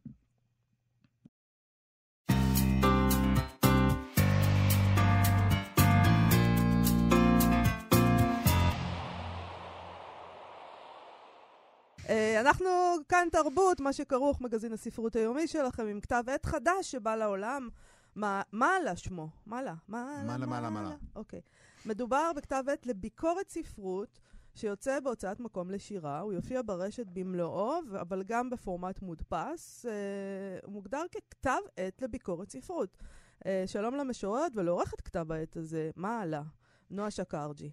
אנחנו 12.39 12.69
כאן 13.09 13.27
תרבות, 13.31 13.79
מה 13.79 13.93
שכרוך, 13.93 14.41
מגזין 14.41 14.73
הספרות 14.73 15.15
היומי 15.15 15.47
שלכם, 15.47 15.87
עם 15.87 15.99
כתב 15.99 16.23
עת 16.27 16.45
חדש 16.45 16.91
שבא 16.91 17.15
לעולם. 17.15 17.69
מה 18.15 18.75
עלה 18.79 18.95
שמו? 18.95 19.29
מה 19.45 19.59
עלה? 19.59 19.73
מה 19.87 20.21
עלה? 20.21 20.45
מה 20.45 20.57
עלה? 20.57 20.69
מה 20.69 20.79
עלה? 20.79 20.95
אוקיי. 21.15 21.41
מדובר 21.85 22.31
בכתב 22.35 22.63
עת 22.73 22.85
לביקורת 22.85 23.49
ספרות. 23.49 24.19
שיוצא 24.55 24.99
בהוצאת 24.99 25.39
מקום 25.39 25.71
לשירה, 25.71 26.19
הוא 26.19 26.33
יופיע 26.33 26.61
ברשת 26.65 27.07
במלואו, 27.13 27.79
אבל 28.01 28.23
גם 28.23 28.49
בפורמט 28.49 29.01
מודפס. 29.01 29.85
אה, 29.85 30.59
הוא 30.63 30.73
מוגדר 30.73 31.03
ככתב 31.11 31.59
עת 31.77 32.01
לביקורת 32.01 32.49
ספרות. 32.49 32.97
אה, 33.45 33.63
שלום 33.67 33.95
למשוררת 33.95 34.51
ולעורכת 34.55 35.01
כתב 35.01 35.31
העת 35.31 35.57
הזה, 35.57 35.91
מה 35.95 36.21
עלה? 36.21 36.41
נועה 36.89 37.11
שקרג'י. 37.11 37.71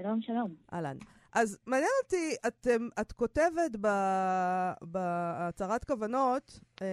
שלום, 0.00 0.22
שלום. 0.22 0.54
אהלן. 0.72 0.96
אז 1.36 1.58
מעניין 1.66 1.90
אותי, 2.04 2.34
את, 2.46 2.66
את 3.00 3.12
כותבת 3.12 3.70
בהצהרת 4.82 5.84
כוונות, 5.84 6.60
אה, 6.82 6.86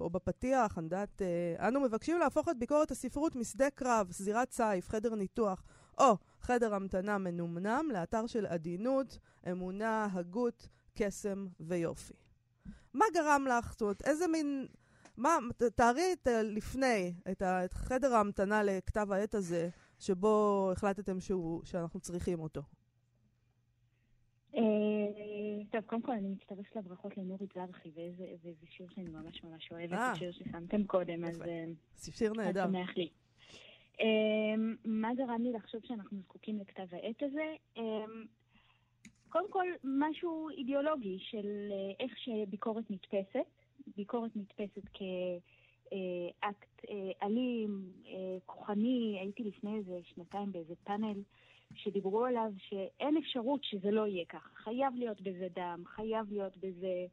או 0.00 0.10
בפתיח, 0.10 0.78
אני 0.78 0.84
יודעת, 0.84 1.22
אה, 1.22 1.68
אנו 1.68 1.80
מבקשים 1.80 2.18
להפוך 2.18 2.48
את 2.48 2.58
ביקורת 2.58 2.90
הספרות 2.90 3.36
משדה 3.36 3.70
קרב, 3.70 4.10
זירת 4.10 4.48
צייף, 4.48 4.88
חדר 4.88 5.14
ניתוח, 5.14 5.64
או 5.98 6.16
חדר 6.40 6.74
המתנה 6.74 7.18
מנומנם 7.18 7.88
לאתר 7.92 8.26
של 8.26 8.46
עדינות, 8.46 9.18
אמונה, 9.50 10.08
הגות, 10.12 10.68
קסם 10.94 11.46
ויופי. 11.60 12.14
מה 12.94 13.04
גרם 13.14 13.46
לך, 13.48 13.72
זאת 13.72 13.82
אומרת, 13.82 14.02
איזה 14.06 14.26
מין... 14.28 14.66
מה, 15.16 15.36
תארי 15.74 16.12
את 16.12 16.26
לפני, 16.42 17.14
את, 17.30 17.42
ה, 17.42 17.64
את 17.64 17.74
חדר 17.74 18.14
ההמתנה 18.14 18.62
לכתב 18.62 19.12
העת 19.12 19.34
הזה, 19.34 19.68
שבו 19.98 20.68
החלטתם 20.72 21.20
שהוא, 21.20 21.60
שאנחנו 21.64 22.00
צריכים 22.00 22.40
אותו. 22.40 22.62
אה, 24.56 24.62
טוב, 25.70 25.80
קודם 25.80 26.02
כל 26.02 26.12
אני 26.12 26.28
מצטרפת 26.28 26.76
לברכות 26.76 27.16
לנורית 27.16 27.52
זרחי, 27.54 27.90
וזה 28.42 28.66
שיר 28.70 28.86
שאני 28.94 29.10
ממש 29.10 29.44
ממש 29.44 29.72
אוהבת, 29.72 29.92
אה. 29.92 30.10
זה 30.12 30.18
שיר 30.18 30.32
ששמתם 30.32 30.84
קודם, 30.84 31.24
אז... 31.24 31.42
אה, 31.42 31.64
שיר 31.96 32.32
נהדר. 32.32 32.64
שמח 32.64 32.96
לי. 32.96 33.08
מה 34.84 35.14
גרם 35.14 35.42
לי 35.42 35.52
לחשוב 35.52 35.80
שאנחנו 35.84 36.18
זקוקים 36.18 36.58
לכתב 36.60 36.86
העת 36.92 37.22
הזה? 37.22 37.54
קודם 39.28 39.50
כל, 39.50 39.66
משהו 39.84 40.50
אידיאולוגי 40.50 41.18
של 41.18 41.72
איך 42.00 42.18
שביקורת 42.18 42.90
נתפסת. 42.90 43.46
ביקורת 43.96 44.30
נתפסת 44.36 44.88
כאקט 44.94 46.84
אלים, 47.22 47.92
כוחני. 48.46 49.16
הייתי 49.20 49.44
לפני 49.44 49.76
איזה 49.76 50.00
שנתיים 50.04 50.52
באיזה 50.52 50.74
פאנל 50.84 51.22
שדיברו 51.74 52.24
עליו 52.24 52.52
שאין 52.58 53.16
אפשרות 53.16 53.64
שזה 53.64 53.90
לא 53.90 54.06
יהיה 54.06 54.24
ככה. 54.24 54.48
חייב 54.54 54.94
להיות 54.96 55.20
בזה 55.20 55.48
דם, 55.54 55.82
חייב 55.86 56.32
להיות 56.32 56.56
בזה 56.56 57.06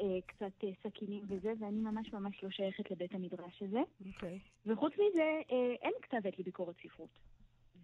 אה, 0.00 0.18
קצת 0.26 0.64
אה, 0.64 0.70
סכינים 0.82 1.24
וזה, 1.28 1.52
ואני 1.60 1.80
ממש 1.80 2.12
ממש 2.12 2.42
לא 2.42 2.50
שייכת 2.50 2.90
לבית 2.90 3.14
המדרש 3.14 3.62
הזה. 3.62 3.80
Okay. 3.80 4.14
אוקיי. 4.14 4.38
וחוץ 4.66 4.92
מזה, 4.92 5.40
אה, 5.52 5.74
אין 5.82 5.92
כתבת 6.02 6.38
לביקורת 6.38 6.76
ספרות. 6.82 7.18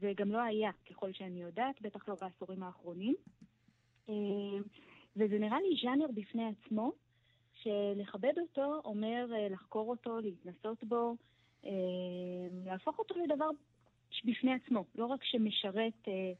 וגם 0.01 0.33
לא 0.33 0.39
היה, 0.39 0.71
ככל 0.91 1.13
שאני 1.13 1.43
יודעת, 1.43 1.83
בטח 1.83 2.09
לא 2.09 2.15
בעשורים 2.21 2.63
האחרונים. 2.63 3.15
אה, 4.09 4.15
וזה 5.17 5.39
נראה 5.39 5.61
לי 5.61 5.77
ז'אנר 5.83 6.07
בפני 6.15 6.45
עצמו, 6.49 6.93
שלכבד 7.63 8.39
אותו 8.39 8.81
אומר 8.85 9.27
אה, 9.35 9.49
לחקור 9.49 9.91
אותו, 9.91 10.21
להתנסות 10.21 10.85
בו, 10.85 11.17
אה, 11.65 11.71
להפוך 12.65 12.99
אותו 12.99 13.15
לדבר 13.19 13.51
בפני 14.25 14.55
עצמו, 14.55 14.85
לא 14.95 15.07
רק 15.07 15.25
שמשרת 15.25 16.09
אה, 16.09 16.33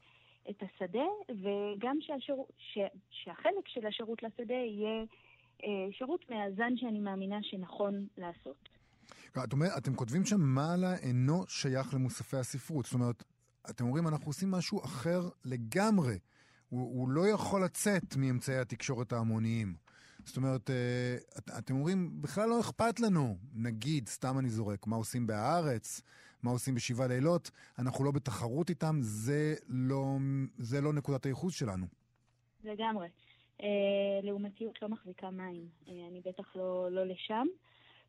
את 0.49 0.63
השדה, 0.63 1.05
וגם 1.29 1.97
שהשיר, 2.01 2.35
ש, 2.57 2.79
שהחלק 3.11 3.67
של 3.67 3.87
השירות 3.87 4.23
לשדה 4.23 4.53
יהיה 4.53 5.03
אה, 5.63 5.87
שירות 5.91 6.29
מאזן 6.29 6.77
שאני 6.77 6.99
מאמינה 6.99 7.37
שנכון 7.43 8.07
לעשות. 8.17 8.69
את 9.43 9.53
אומרת, 9.53 9.71
אתם 9.77 9.95
כותבים 9.95 10.25
שם 10.25 10.41
מעלה 10.41 10.97
אינו 10.97 11.43
שייך 11.47 11.93
למוספי 11.93 12.37
הספרות. 12.37 12.85
זאת 12.85 12.93
אומרת, 12.93 13.23
אתם 13.69 13.85
אומרים, 13.85 14.07
אנחנו 14.07 14.27
עושים 14.27 14.51
משהו 14.51 14.83
אחר 14.83 15.21
לגמרי. 15.45 16.19
הוא, 16.69 16.99
הוא 16.99 17.09
לא 17.09 17.27
יכול 17.27 17.63
לצאת 17.63 18.15
מאמצעי 18.17 18.57
התקשורת 18.57 19.13
ההמוניים. 19.13 19.75
זאת 20.25 20.37
אומרת, 20.37 20.69
אה, 20.69 21.17
את, 21.37 21.49
אתם 21.57 21.75
אומרים, 21.75 22.21
בכלל 22.21 22.49
לא 22.49 22.59
אכפת 22.59 22.99
לנו, 22.99 23.37
נגיד, 23.53 24.07
סתם 24.07 24.39
אני 24.39 24.49
זורק, 24.49 24.87
מה 24.87 24.95
עושים 24.95 25.27
בהארץ, 25.27 26.01
מה 26.45 26.51
עושים 26.51 26.75
בשבעה 26.75 27.07
לילות, 27.07 27.51
אנחנו 27.79 28.05
לא 28.05 28.11
בתחרות 28.11 28.69
איתם, 28.69 28.95
זה 28.99 29.55
לא, 29.67 30.17
זה 30.57 30.81
לא 30.81 30.93
נקודת 30.93 31.25
הייחוס 31.25 31.55
שלנו. 31.55 31.85
לגמרי. 32.63 33.07
אה, 33.61 34.19
לעומתיות 34.23 34.81
לא 34.81 34.87
מחזיקה 34.89 35.29
מים. 35.29 35.67
אה, 35.87 36.07
אני 36.07 36.21
בטח 36.25 36.55
לא, 36.55 36.91
לא 36.91 37.03
לשם. 37.03 37.47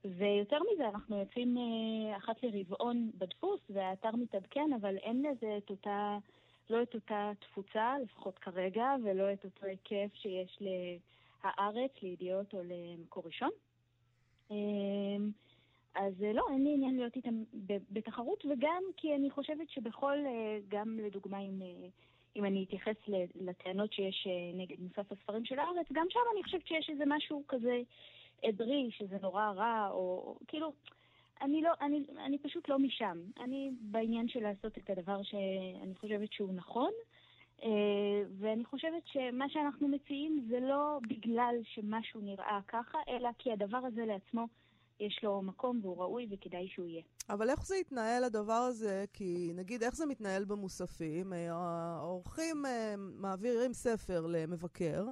ויותר 0.04 0.58
מזה, 0.72 0.88
אנחנו 0.88 1.18
יוצאים 1.18 1.58
אה, 1.58 2.16
אחת 2.16 2.36
לרבעון 2.42 3.10
בדפוס, 3.18 3.60
והאתר 3.70 4.16
מתעדכן, 4.16 4.70
אבל 4.80 4.96
אין 4.96 5.22
לזה 5.22 5.58
את 5.58 5.70
אותה, 5.70 6.18
לא 6.70 6.82
את 6.82 6.94
אותה 6.94 7.32
תפוצה, 7.40 7.94
לפחות 8.02 8.38
כרגע, 8.38 8.86
ולא 9.04 9.32
את 9.32 9.44
אותו 9.44 9.66
היקף 9.66 10.14
שיש 10.14 10.62
להארץ, 11.44 11.90
לידיעות 12.02 12.54
או 12.54 12.60
למקור 12.64 13.22
ראשון. 13.26 13.50
אז 15.96 16.22
לא, 16.34 16.46
אין 16.50 16.64
לי 16.64 16.74
עניין 16.74 16.96
להיות 16.96 17.16
איתם 17.16 17.42
בתחרות, 17.90 18.44
וגם 18.44 18.82
כי 18.96 19.14
אני 19.14 19.30
חושבת 19.30 19.70
שבכל, 19.70 20.16
גם 20.68 20.98
לדוגמה 20.98 21.38
עם... 21.38 21.62
אם 22.36 22.44
אני 22.44 22.64
אתייחס 22.64 22.96
לטענות 23.34 23.92
שיש 23.92 24.26
אה, 24.26 24.58
נגד 24.58 24.76
מוסף 24.80 25.12
הספרים 25.12 25.44
של 25.44 25.58
הארץ, 25.58 25.86
גם 25.92 26.06
שם 26.10 26.20
אני 26.34 26.42
חושבת 26.42 26.66
שיש 26.66 26.90
איזה 26.90 27.04
משהו 27.06 27.42
כזה 27.48 27.80
עדרי, 28.44 28.90
שזה 28.90 29.16
נורא 29.22 29.50
רע, 29.50 29.88
או 29.90 30.36
כאילו, 30.48 30.72
אני, 31.42 31.62
לא, 31.62 31.70
אני, 31.80 32.04
אני 32.24 32.38
פשוט 32.38 32.68
לא 32.68 32.78
משם. 32.78 33.18
אני 33.40 33.70
בעניין 33.80 34.28
של 34.28 34.42
לעשות 34.42 34.78
את 34.78 34.90
הדבר 34.90 35.22
שאני 35.22 35.94
חושבת 35.94 36.32
שהוא 36.32 36.54
נכון, 36.54 36.90
אה, 37.62 38.22
ואני 38.38 38.64
חושבת 38.64 39.06
שמה 39.06 39.48
שאנחנו 39.48 39.88
מציעים 39.88 40.46
זה 40.48 40.60
לא 40.60 40.98
בגלל 41.08 41.54
שמשהו 41.64 42.20
נראה 42.20 42.60
ככה, 42.68 42.98
אלא 43.08 43.28
כי 43.38 43.52
הדבר 43.52 43.78
הזה 43.78 44.04
לעצמו 44.04 44.46
יש 45.00 45.20
לו 45.22 45.42
מקום 45.42 45.80
והוא 45.82 45.96
ראוי 45.96 46.26
וכדאי 46.30 46.68
שהוא 46.68 46.86
יהיה. 46.86 47.02
אבל 47.30 47.50
איך 47.50 47.66
זה 47.66 47.76
יתנהל 47.76 48.24
הדבר 48.24 48.52
הזה? 48.52 49.04
כי 49.12 49.52
נגיד, 49.54 49.82
איך 49.82 49.96
זה 49.96 50.06
מתנהל 50.06 50.44
במוספים? 50.44 51.32
אה, 51.32 51.52
האורחים 51.52 52.66
אה, 52.66 52.94
מעבירים 52.96 53.72
ספר 53.72 54.26
למבקר, 54.26 55.06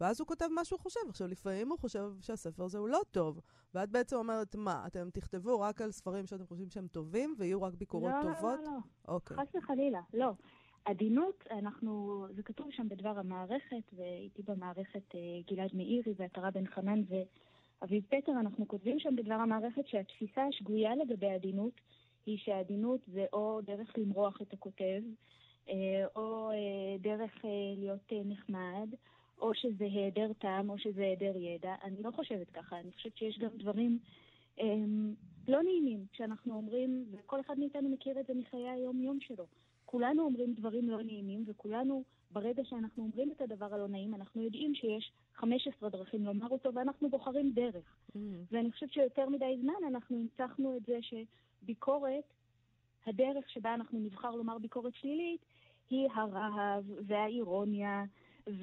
ואז 0.00 0.20
הוא 0.20 0.28
כותב 0.28 0.46
מה 0.50 0.64
שהוא 0.64 0.80
חושב. 0.80 1.00
עכשיו, 1.08 1.28
לפעמים 1.28 1.70
הוא 1.70 1.78
חושב 1.78 2.10
שהספר 2.20 2.64
הזה 2.64 2.78
הוא 2.78 2.88
לא 2.88 3.00
טוב, 3.10 3.40
ואת 3.74 3.90
בעצם 3.90 4.16
אומרת, 4.16 4.56
מה, 4.56 4.84
אתם 4.86 5.10
תכתבו 5.10 5.60
רק 5.60 5.80
על 5.80 5.90
ספרים 5.90 6.26
שאתם 6.26 6.46
חושבים 6.46 6.70
שהם 6.70 6.86
טובים, 6.86 7.34
ויהיו 7.38 7.62
רק 7.62 7.74
ביקורות 7.74 8.12
לא, 8.12 8.32
טובות? 8.32 8.58
לא, 8.58 8.64
לא, 8.64 8.72
לא. 8.72 9.14
אוקיי. 9.14 9.36
חס 9.36 9.54
וחלילה, 9.54 10.00
לא. 10.14 10.30
עדינות, 10.84 11.44
אנחנו, 11.50 12.26
זה 12.30 12.42
כתוב 12.42 12.66
שם 12.70 12.88
בדבר 12.88 13.18
המערכת, 13.18 13.92
ואיתי 13.92 14.42
במערכת 14.42 15.14
אה, 15.14 15.20
גלעד 15.50 15.70
מאירי 15.74 16.14
ועטרה 16.16 16.50
בן 16.50 16.66
חנן, 16.66 17.00
ו... 17.08 17.14
אביב 17.82 18.04
פטר, 18.08 18.32
אנחנו 18.32 18.68
כותבים 18.68 18.98
שם 19.00 19.16
בדבר 19.16 19.34
המערכת 19.34 19.86
שהתפיסה 19.86 20.46
השגויה 20.46 20.96
לגבי 20.96 21.30
עדינות 21.30 21.80
היא 22.26 22.38
שעדינות 22.38 23.00
זה 23.06 23.26
או 23.32 23.60
דרך 23.64 23.98
למרוח 23.98 24.42
את 24.42 24.52
הכותב, 24.52 25.02
אה, 25.68 26.06
או 26.16 26.50
אה, 26.50 26.98
דרך 27.00 27.44
אה, 27.44 27.50
להיות 27.76 28.12
נחמד, 28.24 28.88
או 29.38 29.54
שזה 29.54 29.84
היעדר 29.84 30.32
טעם, 30.32 30.70
או 30.70 30.78
שזה 30.78 31.02
היעדר 31.02 31.36
ידע. 31.36 31.74
אני 31.84 32.02
לא 32.02 32.10
חושבת 32.10 32.50
ככה, 32.50 32.80
אני 32.80 32.92
חושבת 32.92 33.16
שיש 33.16 33.38
גם 33.38 33.50
דברים 33.58 33.98
לא 35.48 35.62
נעימים 35.62 36.06
כשאנחנו 36.12 36.54
אומרים, 36.54 37.04
וכל 37.12 37.40
אחד 37.40 37.58
מאיתנו 37.58 37.88
מכיר 37.88 38.20
את 38.20 38.26
זה 38.26 38.34
מחיי 38.34 38.68
היום-יום 38.68 39.20
שלו. 39.20 39.46
כולנו 39.84 40.22
אומרים 40.22 40.54
דברים 40.54 40.90
לא 40.90 41.02
נעימים, 41.02 41.44
וכולנו, 41.46 42.04
ברגע 42.34 42.64
שאנחנו 42.64 43.02
אומרים 43.02 43.30
את 43.30 43.40
הדבר 43.40 43.74
הלא 43.74 43.88
נעים, 43.88 44.14
אנחנו 44.14 44.42
יודעים 44.42 44.74
שיש 44.74 45.12
15 45.34 45.88
דרכים 45.88 46.24
לומר 46.24 46.48
אותו, 46.48 46.74
ואנחנו 46.74 47.10
בוחרים 47.10 47.52
דרך. 47.52 47.96
Mm. 48.16 48.18
ואני 48.52 48.72
חושבת 48.72 48.92
שיותר 48.92 49.28
מדי 49.28 49.58
זמן 49.60 49.74
אנחנו 49.88 50.16
הנצחנו 50.20 50.76
את 50.76 50.82
זה 50.86 50.98
שביקורת, 51.02 52.24
הדרך 53.06 53.50
שבה 53.50 53.74
אנחנו 53.74 53.98
נבחר 53.98 54.30
לומר 54.30 54.58
ביקורת 54.58 54.94
שלילית, 54.94 55.40
היא 55.90 56.08
הרהב 56.14 56.84
והאירוניה 57.06 58.04
וממש 58.46 58.62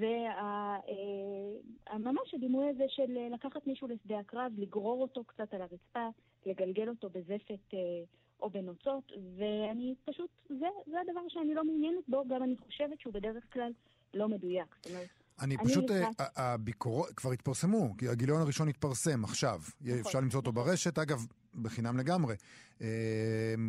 וה, 2.33 2.33
הדימוי 2.33 2.69
הזה 2.69 2.85
של 2.87 3.17
לקחת 3.33 3.67
מישהו 3.67 3.87
לשדה 3.87 4.19
הקרב, 4.19 4.51
לגרור 4.57 5.01
אותו 5.01 5.23
קצת 5.23 5.53
על 5.53 5.61
הרצפה, 5.61 6.09
לגלגל 6.45 6.89
אותו 6.89 7.09
בזפת 7.09 7.73
או 8.41 8.49
בנוצות, 8.49 9.11
ואני 9.37 9.95
פשוט, 10.05 10.29
זה, 10.49 10.65
זה 10.85 11.01
הדבר 11.01 11.21
שאני 11.27 11.53
לא 11.53 11.65
מעוניינת 11.65 12.03
בו, 12.07 12.23
גם 12.27 12.43
אני 12.43 12.55
חושבת 12.57 12.99
שהוא 12.99 13.13
בדרך 13.13 13.43
כלל 13.53 13.71
לא 14.13 14.29
מדויק. 14.29 14.75
זאת 14.81 14.91
אומרת, 14.91 15.09
אני 15.41 15.57
פשוט, 15.57 15.91
אה, 15.91 16.09
הביקורות 16.35 17.09
כבר 17.09 17.31
התפרסמו, 17.31 17.97
כי 17.97 18.07
הגיליון 18.07 18.41
הראשון 18.41 18.67
התפרסם 18.67 19.23
עכשיו. 19.23 19.59
נכון. 19.81 19.99
אפשר 19.99 20.19
למצוא 20.19 20.39
אותו 20.39 20.51
נכון. 20.51 20.63
ברשת, 20.63 20.97
אגב, 20.97 21.25
בחינם 21.61 21.97
לגמרי, 21.97 22.35
אה, 22.81 22.87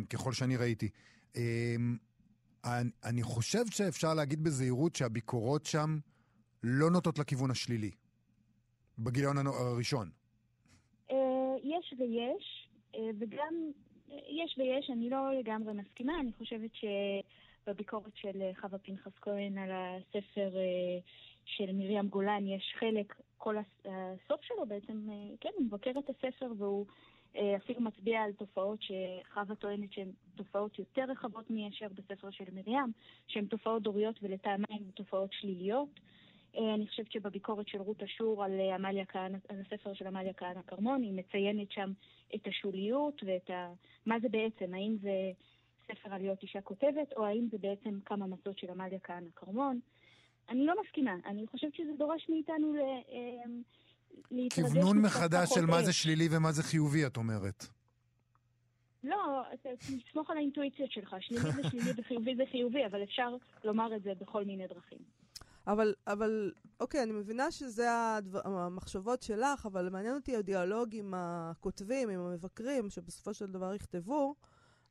ככל 0.09 0.33
שאני 0.33 0.57
ראיתי. 0.57 0.89
אה, 1.35 1.75
אני 3.03 3.23
חושב 3.23 3.65
שאפשר 3.71 4.13
להגיד 4.13 4.43
בזהירות 4.43 4.95
שהביקורות 4.95 5.65
שם 5.65 5.97
לא 6.63 6.89
נוטות 6.91 7.19
לכיוון 7.19 7.51
השלילי, 7.51 7.91
בגיליון 8.99 9.37
הראשון. 9.37 10.09
יש 11.63 11.93
ויש, 11.99 12.69
וגם 13.19 13.71
יש 14.27 14.55
ויש, 14.57 14.89
אני 14.89 15.09
לא 15.09 15.33
לגמרי 15.39 15.73
מסכימה, 15.73 16.19
אני 16.19 16.31
חושבת 16.37 16.71
שבביקורת 16.73 18.15
של 18.15 18.41
חווה 18.61 18.79
פנחס 18.79 19.11
כהן 19.21 19.57
על 19.57 19.71
הספר 19.71 20.57
אה, 20.57 20.99
של 21.45 21.71
מרים 21.73 22.07
גולן 22.07 22.47
יש 22.47 22.73
חלק, 22.79 23.15
כל 23.37 23.55
הסוף 23.57 24.41
שלו 24.41 24.65
בעצם, 24.67 25.09
אה, 25.11 25.35
כן, 25.41 25.49
הוא 25.55 25.65
מבקר 25.65 25.91
את 25.99 26.09
הספר 26.09 26.51
והוא 26.57 26.85
אה, 27.35 27.55
אפילו 27.55 27.81
מצביע 27.81 28.21
על 28.21 28.33
תופעות 28.33 28.79
שחווה 28.81 29.55
טוענת 29.55 29.93
שהן 29.93 30.11
תופעות 30.35 30.79
יותר 30.79 31.03
רחבות 31.07 31.49
מאשר 31.49 31.87
בספר 31.93 32.31
של 32.31 32.43
מרים, 32.53 32.91
שהן 33.27 33.45
תופעות 33.45 33.83
דוריות 33.83 34.19
ולטעמה 34.21 34.67
הן 34.69 34.83
תופעות 34.93 35.33
שליליות. 35.33 35.99
אה, 36.57 36.73
אני 36.73 36.87
חושבת 36.87 37.11
שבביקורת 37.11 37.67
של 37.67 37.81
רות 37.81 38.03
אשור 38.03 38.43
על, 38.43 38.59
אה, 38.59 38.75
עמליה 38.75 39.05
כהנא, 39.05 39.37
על 39.49 39.61
הספר 39.65 39.93
של 39.93 40.07
עמליה 40.07 40.33
כהנא 40.33 40.61
כרמון, 40.67 41.01
היא 41.01 41.13
מציינת 41.13 41.71
שם 41.71 41.91
את 42.35 42.47
השוליות 42.47 43.23
ואת 43.25 43.49
ה... 43.49 43.73
מה 44.05 44.15
זה 44.21 44.29
בעצם, 44.29 44.73
האם 44.73 44.97
זה 45.01 45.31
ספר 45.87 46.13
על 46.13 46.21
להיות 46.21 46.43
אישה 46.43 46.61
כותבת, 46.61 47.13
או 47.17 47.25
האם 47.25 47.47
זה 47.51 47.57
בעצם 47.57 47.99
כמה 48.05 48.27
מסות 48.27 48.57
של 48.57 48.69
עמליה 48.69 48.99
כהנא 48.99 49.29
כרמון. 49.35 49.79
אני 50.49 50.65
לא 50.65 50.73
מסכימה, 50.85 51.15
אני 51.25 51.47
חושבת 51.47 51.75
שזה 51.75 51.91
דורש 51.97 52.29
מאיתנו 52.29 52.73
ל... 52.73 52.79
אה, 52.79 54.47
כוונון 54.55 55.01
מחדש 55.01 55.49
של 55.53 55.65
מה 55.65 55.83
זה 55.83 55.93
שלילי 55.93 56.27
ומה 56.31 56.51
זה 56.51 56.63
חיובי, 56.63 57.05
את 57.05 57.17
אומרת. 57.17 57.65
לא, 59.03 59.43
תסמוך 60.07 60.29
על 60.29 60.37
האינטואיציות 60.37 60.91
שלך, 60.91 61.15
שלילי 61.19 61.51
זה 61.51 61.69
שלילי 61.69 61.91
וחיובי 61.97 62.35
זה 62.35 62.43
חיובי, 62.51 62.85
אבל 62.85 63.03
אפשר 63.03 63.35
לומר 63.63 63.95
את 63.95 64.03
זה 64.03 64.11
בכל 64.21 64.45
מיני 64.45 64.67
דרכים. 64.67 65.22
אבל, 65.67 65.93
אבל, 66.07 66.51
אוקיי, 66.79 67.03
אני 67.03 67.11
מבינה 67.11 67.51
שזה 67.51 68.15
הדבר, 68.15 68.41
המחשבות 68.47 69.21
שלך, 69.21 69.65
אבל 69.65 69.89
מעניין 69.89 70.15
אותי 70.15 70.35
הדיאלוג 70.35 70.95
עם 70.95 71.13
הכותבים, 71.17 72.09
עם 72.09 72.19
המבקרים, 72.19 72.89
שבסופו 72.89 73.33
של 73.33 73.45
דבר 73.45 73.73
יכתבו. 73.73 74.35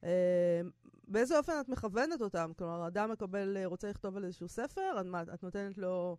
אה, 0.05 0.61
באיזה 1.09 1.39
אופן 1.39 1.53
את 1.61 1.69
מכוונת 1.69 2.21
אותם? 2.21 2.53
כלומר, 2.59 2.87
אדם 2.87 3.11
מקבל, 3.11 3.65
רוצה 3.65 3.91
לכתוב 3.91 4.17
על 4.17 4.25
איזשהו 4.25 4.49
ספר, 4.49 5.01
את, 5.01 5.07
מה, 5.07 5.23
את 5.23 5.43
נותנת 5.43 5.79
לו 5.79 6.17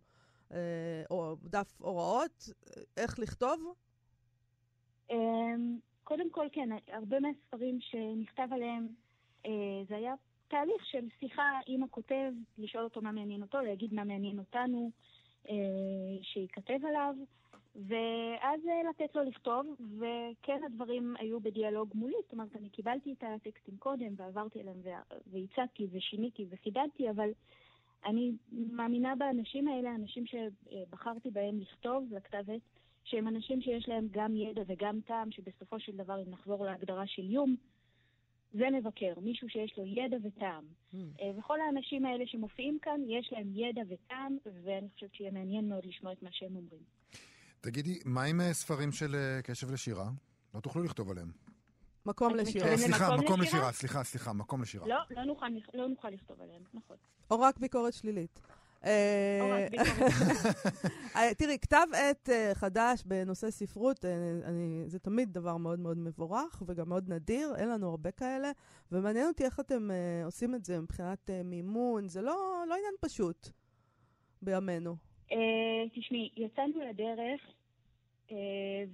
אה, 0.52 1.02
או 1.10 1.36
דף 1.42 1.80
הוראות, 1.80 2.48
איך 2.96 3.18
לכתוב? 3.18 3.74
אמ, 5.10 5.78
קודם 6.04 6.30
כל, 6.30 6.46
כן, 6.52 6.68
הרבה 6.88 7.20
מהספרים 7.20 7.78
שנכתב 7.80 8.48
עליהם, 8.50 8.88
אה, 9.46 9.50
זה 9.88 9.96
היה 9.96 10.14
תהליך 10.48 10.86
של 10.86 11.06
שיחה 11.20 11.50
עם 11.66 11.82
הכותב, 11.82 12.32
לשאול 12.58 12.84
אותו 12.84 13.02
מה 13.02 13.12
מעניין 13.12 13.42
אותו, 13.42 13.60
להגיד 13.60 13.94
מה 13.94 14.04
מעניין 14.04 14.38
אותנו, 14.38 14.90
אה, 15.48 15.54
שייכתב 16.22 16.78
עליו, 16.88 17.14
ואז 17.74 18.60
אה, 18.68 18.90
לתת 18.90 19.16
לו 19.16 19.22
לכתוב, 19.22 19.76
וכן 19.98 20.60
הדברים 20.66 21.14
היו 21.18 21.40
בדיאלוג 21.40 21.90
מולי, 21.94 22.14
זאת 22.22 22.32
אומרת, 22.32 22.56
אני 22.56 22.68
קיבלתי 22.68 23.12
את 23.12 23.24
הטקסטים 23.26 23.76
קודם 23.76 24.12
ועברתי 24.16 24.60
אליהם 24.60 24.80
והצעתי 25.26 25.86
ושיניתי 25.92 26.46
וחידדתי, 26.50 27.10
אבל 27.10 27.30
אני 28.04 28.32
מאמינה 28.52 29.14
באנשים 29.14 29.68
האלה, 29.68 29.94
אנשים 29.94 30.24
שבחרתי 30.26 31.30
בהם 31.30 31.60
לכתוב 31.60 32.04
לכתב 32.12 32.50
עת, 32.50 32.60
שהם 33.04 33.28
אנשים 33.28 33.60
שיש 33.60 33.88
להם 33.88 34.08
גם 34.10 34.36
ידע 34.36 34.62
וגם 34.66 35.00
טעם, 35.00 35.30
שבסופו 35.30 35.80
של 35.80 35.96
דבר, 35.96 36.22
אם 36.22 36.30
נחזור 36.30 36.64
להגדרה 36.64 37.06
של 37.06 37.22
איום, 37.22 37.56
זה 38.54 38.64
מבקר, 38.72 39.12
מישהו 39.22 39.48
שיש 39.48 39.78
לו 39.78 39.84
ידע 39.86 40.16
וטעם. 40.22 40.64
Mm. 40.94 40.96
וכל 41.38 41.60
האנשים 41.60 42.06
האלה 42.06 42.24
שמופיעים 42.26 42.78
כאן, 42.82 43.00
יש 43.08 43.32
להם 43.32 43.50
ידע 43.54 43.82
וטעם, 43.88 44.36
ואני 44.64 44.88
חושבת 44.94 45.14
שיהיה 45.14 45.30
מעניין 45.30 45.68
מאוד 45.68 45.86
לשמוע 45.86 46.12
את 46.12 46.22
מה 46.22 46.28
שהם 46.32 46.56
אומרים. 46.56 46.82
תגידי, 47.60 47.98
מה 48.04 48.24
עם 48.24 48.40
ספרים 48.52 48.92
של 48.92 49.16
קשב 49.44 49.70
לשירה? 49.70 50.10
לא 50.54 50.60
תוכלו 50.60 50.82
לכתוב 50.82 51.10
עליהם. 51.10 51.30
מקום 52.06 52.34
לשירה. 52.34 52.76
סליחה, 52.76 53.16
מקום 53.16 53.40
לשירה, 53.40 53.72
סליחה, 53.72 54.04
סליחה, 54.04 54.32
מקום 54.32 54.62
לשירה. 54.62 54.86
לא, 54.86 54.96
לא 55.10 55.24
נוכל, 55.24 55.46
לא 55.74 55.88
נוכל 55.88 56.10
לכתוב 56.10 56.40
עליהם, 56.40 56.62
נכון. 56.74 56.96
או 57.30 57.40
רק 57.40 57.58
ביקורת 57.58 57.92
שלילית. 57.92 58.40
אה, 58.84 59.66
אה, 61.16 61.34
תראי, 61.34 61.58
כתב 61.58 61.86
עת 61.92 62.28
אה, 62.30 62.54
חדש 62.54 63.02
בנושא 63.04 63.50
ספרות, 63.50 64.04
זה 64.86 64.98
תמיד 64.98 65.32
דבר 65.32 65.56
מאוד 65.56 65.80
מאוד 65.80 65.98
מבורך 65.98 66.62
וגם 66.66 66.88
מאוד 66.88 67.12
נדיר, 67.12 67.54
אין 67.56 67.68
לנו 67.68 67.90
הרבה 67.90 68.10
כאלה, 68.10 68.50
ומעניין 68.92 69.26
אותי 69.26 69.44
איך 69.44 69.60
אתם 69.60 69.88
עושים 70.24 70.54
את 70.54 70.64
זה 70.64 70.80
מבחינת 70.80 71.30
מימון, 71.44 72.08
זה 72.08 72.22
לא, 72.22 72.64
לא 72.68 72.74
עניין 72.74 72.94
פשוט 73.00 73.48
בימינו. 74.42 74.96
תשמעי, 75.94 76.30
יצאנו 76.36 76.80
לדרך 76.88 77.40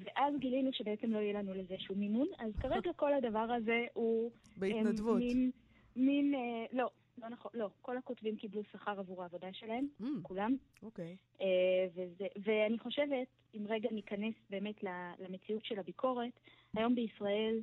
ואז 0.05 0.35
גילינו 0.38 0.70
שבעצם 0.72 1.12
לא 1.12 1.18
יהיה 1.18 1.33
לנו 1.33 1.55
לזה 1.55 1.74
שום 1.79 1.98
מימון, 1.98 2.26
אז 2.38 2.53
כרגע 2.61 2.92
כל 2.96 3.12
הדבר 3.14 3.38
הזה 3.57 3.85
הוא... 3.92 4.31
בהתנדבות. 4.57 5.18
מין, 5.18 5.50
מין, 5.96 6.35
לא, 6.72 6.90
לא 7.22 7.28
נכון, 7.28 7.50
לא. 7.54 7.68
כל 7.83 7.96
הכותבים 7.96 8.37
קיבלו 8.37 8.62
שכר 8.72 8.98
עבור 8.98 9.22
העבודה 9.22 9.52
שלהם, 9.52 9.88
mm. 10.02 10.04
כולם. 10.22 10.56
אוקיי. 10.83 11.16
Okay. 11.16 11.42
אה, 11.42 12.02
ואני 12.44 12.78
חושבת, 12.78 13.26
אם 13.54 13.66
רגע 13.68 13.88
ניכנס 13.92 14.35
באמת 14.50 14.85
למציאות 15.18 15.64
של 15.64 15.78
הביקורת, 15.78 16.40
היום 16.76 16.94
בישראל 16.94 17.61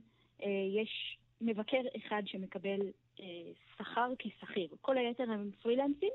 יש 0.75 1.17
מבקר 1.41 1.81
אחד 1.97 2.21
שמקבל 2.25 2.79
שכר 3.77 4.13
כשכיר. 4.19 4.67
כל 4.81 4.97
היתר 4.97 5.31
הם 5.31 5.51
פרילנסים. 5.61 6.11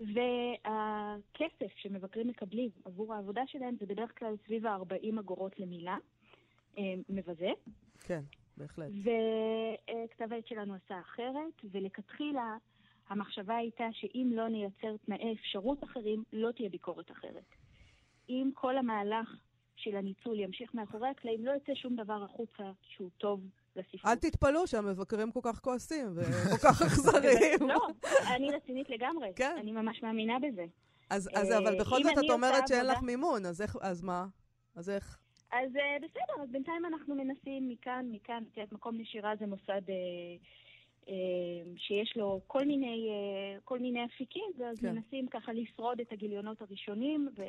והכסף 0.00 1.76
שמבקרים 1.76 2.28
מקבלים 2.28 2.70
עבור 2.84 3.14
העבודה 3.14 3.42
שלהם 3.46 3.76
זה 3.80 3.86
בדרך 3.86 4.18
כלל 4.18 4.34
סביב 4.46 4.66
ה-40 4.66 5.20
אגורות 5.20 5.60
למילה, 5.60 5.96
אה, 6.78 6.94
מבזה. 7.08 7.50
כן, 8.00 8.20
בהחלט. 8.56 8.90
וכתב 9.00 10.32
העת 10.32 10.46
שלנו 10.46 10.74
עשה 10.74 11.00
אחרת, 11.00 11.64
ולכתחילה 11.72 12.56
המחשבה 13.08 13.56
הייתה 13.56 13.84
שאם 13.92 14.30
לא 14.32 14.48
נייצר 14.48 14.96
תנאי 15.06 15.34
אפשרות 15.34 15.84
אחרים, 15.84 16.24
לא 16.32 16.50
תהיה 16.52 16.68
ביקורת 16.68 17.10
אחרת. 17.10 17.54
אם 18.28 18.50
כל 18.54 18.78
המהלך 18.78 19.28
של 19.76 19.96
הניצול 19.96 20.40
ימשיך 20.40 20.74
מאחורי 20.74 21.08
הקלעים, 21.08 21.46
לא 21.46 21.52
יצא 21.52 21.74
שום 21.74 21.96
דבר 21.96 22.24
החוצה 22.24 22.72
שהוא 22.82 23.10
טוב 23.18 23.40
לספרות. 23.76 24.06
אל 24.06 24.14
תתפלאו 24.14 24.66
שהמבקרים 24.66 25.32
כל 25.32 25.40
כך 25.42 25.60
כועסים 25.60 26.12
וכל 26.16 26.56
כך 26.56 26.82
אכזריים. 26.82 27.58
לא, 27.72 27.86
אני 28.36 28.50
רצינית 28.50 28.90
לגמרי. 28.90 29.32
כן. 29.36 29.56
אני 29.60 29.72
ממש 29.72 30.02
מאמינה 30.02 30.38
בזה. 30.38 30.64
אז, 31.10 31.30
אז 31.34 31.52
אבל 31.52 31.80
בכל 31.80 32.02
זאת 32.02 32.18
את 32.18 32.30
אומרת 32.30 32.68
שאין 32.68 32.86
לך 32.86 33.02
מימון, 33.02 33.46
אז 33.46 33.62
איך, 33.62 33.76
אז 33.80 34.02
מה? 34.02 34.26
אז 34.74 34.90
איך? 34.90 35.18
אז 35.54 35.76
אה, 35.76 35.96
בסדר, 35.98 36.42
אז 36.42 36.50
בינתיים 36.50 36.84
אנחנו 36.86 37.14
מנסים 37.14 37.68
מכאן, 37.68 38.06
מכאן, 38.12 38.42
את 38.52 38.56
יודעת, 38.56 38.72
מקום 38.72 39.00
נשירה 39.00 39.36
זה 39.36 39.46
מוסד 39.46 39.82
אה, 39.90 39.94
אה, 41.08 41.14
שיש 41.76 42.16
לו 42.16 42.40
כל 42.46 42.64
מיני, 42.64 43.08
כל 43.64 43.78
מיני 43.78 44.04
אפיקים, 44.04 44.50
ואז 44.58 44.78
כן. 44.80 44.92
מנסים 44.92 45.26
ככה 45.26 45.52
לשרוד 45.52 46.00
את 46.00 46.12
הגיליונות 46.12 46.62
הראשונים, 46.62 47.28
ו, 47.36 47.42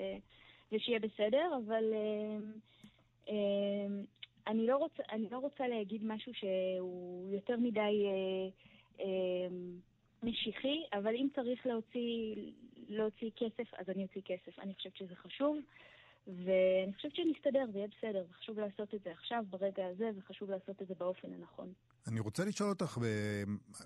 ושיהיה 0.71 0.99
בסדר, 0.99 1.51
אבל 1.65 1.83
אני 4.47 4.67
לא, 4.67 4.77
רוצה, 4.77 5.03
אני 5.11 5.29
לא 5.31 5.37
רוצה 5.37 5.67
להגיד 5.67 6.01
משהו 6.03 6.33
שהוא 6.33 7.29
יותר 7.33 7.57
מדי 7.57 8.05
אה, 8.05 8.49
אה, 8.99 9.47
משיחי, 10.23 10.83
אבל 10.93 11.15
אם 11.15 11.27
צריך 11.35 11.65
להוציא, 11.65 12.35
להוציא 12.87 13.29
כסף, 13.35 13.73
אז 13.73 13.89
אני 13.89 14.03
אוציא 14.03 14.21
כסף. 14.25 14.59
אני 14.59 14.73
חושבת 14.73 14.97
שזה 14.97 15.15
חשוב, 15.15 15.57
ואני 16.27 16.93
חושבת 16.95 17.11
שנסתדר, 17.15 17.65
זה 17.73 17.77
יהיה 17.77 17.87
בסדר. 17.87 18.25
חשוב 18.39 18.59
לעשות 18.59 18.93
את 18.93 18.99
זה 19.03 19.11
עכשיו, 19.11 19.43
ברגע 19.49 19.85
הזה, 19.85 20.09
וחשוב 20.17 20.49
לעשות 20.49 20.81
את 20.81 20.87
זה 20.87 20.93
באופן 20.99 21.33
הנכון. 21.33 21.73
אני 22.07 22.19
רוצה 22.19 22.45
לשאול 22.45 22.69
אותך, 22.69 22.97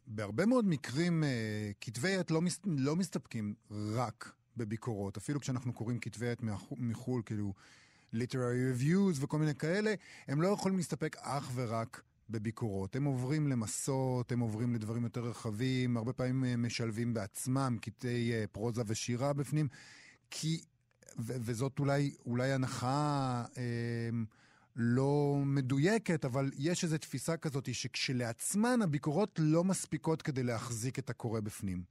בהרבה 0.08 0.46
מאוד 0.46 0.66
מקרים 0.66 1.24
אה, 1.24 1.72
כתבי 1.82 2.16
עת 2.16 2.32
לא, 2.32 2.42
מס, 2.42 2.62
לא 2.66 2.96
מסתפקים 2.96 3.54
רק 3.96 4.34
בביקורות, 4.58 5.18
אפילו 5.18 5.40
כשאנחנו 5.40 5.74
קוראים 5.74 6.00
כתבי 6.00 6.30
עת 6.30 6.42
מחו"ל, 6.78 7.22
כאילו... 7.26 7.54
literary 8.16 8.78
reviews 8.78 9.24
וכל 9.24 9.38
מיני 9.38 9.56
כאלה, 9.56 9.94
הם 10.28 10.42
לא 10.42 10.48
יכולים 10.48 10.78
להסתפק 10.78 11.16
אך 11.20 11.52
ורק 11.56 12.02
בביקורות. 12.30 12.96
הם 12.96 13.06
עוברים 13.06 13.48
למסות, 13.48 14.32
הם 14.32 14.40
עוברים 14.40 14.76
לדברים 14.76 15.04
יותר 15.04 15.22
רחבים, 15.22 15.98
הרבה 15.98 16.14
פעמים 16.14 16.44
הם 16.44 16.66
משלבים 16.66 17.14
בעצמם 17.14 17.78
קטעי 17.82 18.34
אה, 18.34 18.46
פרוזה 18.52 18.82
ושירה 18.88 19.34
בפנים, 19.34 19.68
כי, 20.32 20.62
וזאת 21.18 21.80
אולי, 21.80 22.12
אולי 22.26 22.52
הנחה 22.52 23.44
אה, 23.58 24.10
לא 24.76 25.36
מדויקת, 25.46 26.26
אבל 26.26 26.52
יש 26.58 26.84
איזו 26.84 26.98
תפיסה 26.98 27.38
כזאת 27.38 27.74
שכשלעצמן 27.74 28.82
הביקורות 28.82 29.40
לא 29.44 29.64
מספיקות 29.64 30.22
כדי 30.22 30.44
להחזיק 30.44 31.00
את 31.00 31.10
הקורא 31.10 31.40
בפנים. 31.40 31.84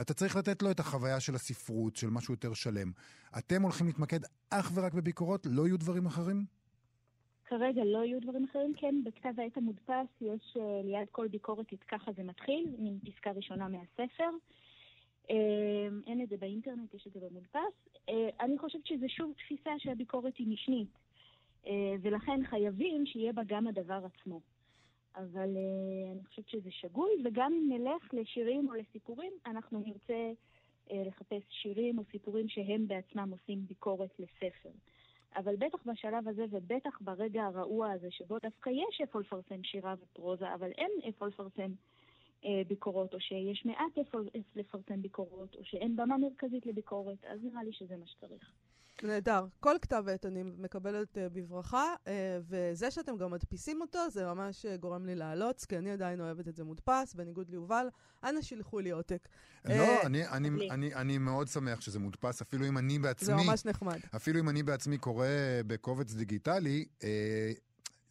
אתה 0.00 0.14
צריך 0.14 0.36
לתת 0.36 0.62
לו 0.62 0.70
את 0.70 0.80
החוויה 0.80 1.20
של 1.20 1.34
הספרות, 1.34 1.96
של 1.96 2.10
משהו 2.10 2.34
יותר 2.34 2.54
שלם. 2.54 2.92
אתם 3.38 3.62
הולכים 3.62 3.86
להתמקד 3.86 4.20
אך 4.50 4.70
ורק 4.74 4.94
בביקורות? 4.94 5.46
לא 5.50 5.66
יהיו 5.66 5.78
דברים 5.78 6.06
אחרים? 6.06 6.44
כרגע 7.44 7.84
לא 7.84 8.04
יהיו 8.04 8.20
דברים 8.20 8.44
אחרים. 8.50 8.72
כן, 8.76 8.94
בכתב 9.04 9.40
העת 9.40 9.56
המודפס 9.56 10.06
יש 10.20 10.56
uh, 10.56 10.60
ליד 10.84 11.08
כל 11.10 11.28
ביקורת 11.28 11.72
את 11.72 11.84
ככה 11.88 12.12
זה 12.16 12.22
מתחיל, 12.22 12.74
עם 12.78 12.98
פסקה 12.98 13.30
ראשונה 13.30 13.68
מהספר. 13.68 14.30
Uh, 15.28 15.32
אין 16.06 16.22
את 16.22 16.28
זה 16.28 16.36
באינטרנט, 16.36 16.94
יש 16.94 17.06
את 17.06 17.12
זה 17.12 17.20
במודפס. 17.20 17.88
Uh, 18.10 18.12
אני 18.40 18.58
חושבת 18.58 18.86
שזה 18.86 19.08
שוב 19.08 19.32
תפיסה 19.32 19.70
שהביקורת 19.78 20.36
היא 20.36 20.48
משנית, 20.48 20.88
uh, 21.64 21.68
ולכן 22.00 22.40
חייבים 22.44 23.06
שיהיה 23.06 23.32
בה 23.32 23.42
גם 23.46 23.66
הדבר 23.66 24.00
עצמו. 24.04 24.40
אבל 25.16 25.56
uh, 25.56 26.12
אני 26.12 26.24
חושבת 26.24 26.48
שזה 26.48 26.70
שגוי, 26.70 27.10
וגם 27.24 27.52
אם 27.52 27.72
נלך 27.72 28.14
לשירים 28.14 28.68
או 28.68 28.74
לסיפורים, 28.74 29.32
אנחנו 29.46 29.78
נרצה 29.80 30.32
לחפש 30.90 31.42
שירים 31.48 31.98
או 31.98 32.02
סיפורים 32.10 32.48
שהם 32.48 32.88
בעצמם 32.88 33.30
עושים 33.30 33.66
ביקורת 33.66 34.10
לספר. 34.18 34.70
אבל 35.36 35.56
בטח 35.56 35.78
בשלב 35.86 36.28
הזה, 36.28 36.44
ובטח 36.50 36.98
ברגע 37.00 37.44
הרעוע 37.44 37.90
הזה, 37.90 38.10
שבו 38.10 38.38
דווקא 38.38 38.70
יש 38.70 39.00
איפה 39.00 39.20
לפרסם 39.20 39.64
שירה 39.64 39.94
ופרוזה, 40.02 40.54
אבל 40.54 40.70
אין 40.70 40.90
איפה 41.02 41.26
לפרסם 41.26 41.72
ביקורות, 42.68 43.14
או 43.14 43.20
שיש 43.20 43.66
מעט 43.66 43.98
איפה 43.98 44.18
לפרסם 44.56 45.02
ביקורות, 45.02 45.54
או 45.54 45.64
שאין 45.64 45.96
במה 45.96 46.18
מרכזית 46.18 46.66
לביקורת, 46.66 47.24
אז 47.24 47.40
נראה 47.42 47.62
לי 47.62 47.72
שזה 47.72 47.96
מה 47.96 48.06
שצריך. 48.06 48.52
נהדר. 49.02 49.46
כל 49.60 49.76
כתב 49.82 50.04
עת 50.14 50.26
אני 50.26 50.42
מקבלת 50.42 51.16
uh, 51.16 51.20
בברכה, 51.32 51.94
uh, 52.04 52.08
וזה 52.48 52.90
שאתם 52.90 53.16
גם 53.16 53.30
מדפיסים 53.30 53.80
אותו, 53.80 54.10
זה 54.10 54.26
ממש 54.26 54.66
uh, 54.66 54.80
גורם 54.80 55.06
לי 55.06 55.14
לעלות, 55.14 55.64
כי 55.68 55.78
אני 55.78 55.90
עדיין 55.90 56.20
אוהבת 56.20 56.48
את 56.48 56.56
זה 56.56 56.64
מודפס, 56.64 57.14
בניגוד 57.14 57.50
ליובל. 57.50 57.86
אנא 58.24 58.42
שילחו 58.42 58.80
לי 58.80 58.90
עותק. 58.90 59.28
לא, 59.64 59.72
uh, 59.74 60.06
אני, 60.06 60.28
אני, 60.28 60.48
אני, 60.48 60.70
אני 60.70 60.94
אני 60.94 61.18
מאוד 61.18 61.48
שמח 61.48 61.80
שזה 61.80 61.98
מודפס, 61.98 62.42
אפילו 62.42 62.68
אם 62.68 62.78
אני 62.78 62.98
בעצמי... 62.98 63.26
זה 63.26 63.34
ממש 63.34 63.64
נחמד. 63.64 63.98
אפילו 64.16 64.40
אם 64.40 64.48
אני 64.48 64.62
בעצמי 64.62 64.98
קורא 64.98 65.26
בקובץ 65.66 66.14
דיגיטלי, 66.14 66.84
uh, 67.00 67.04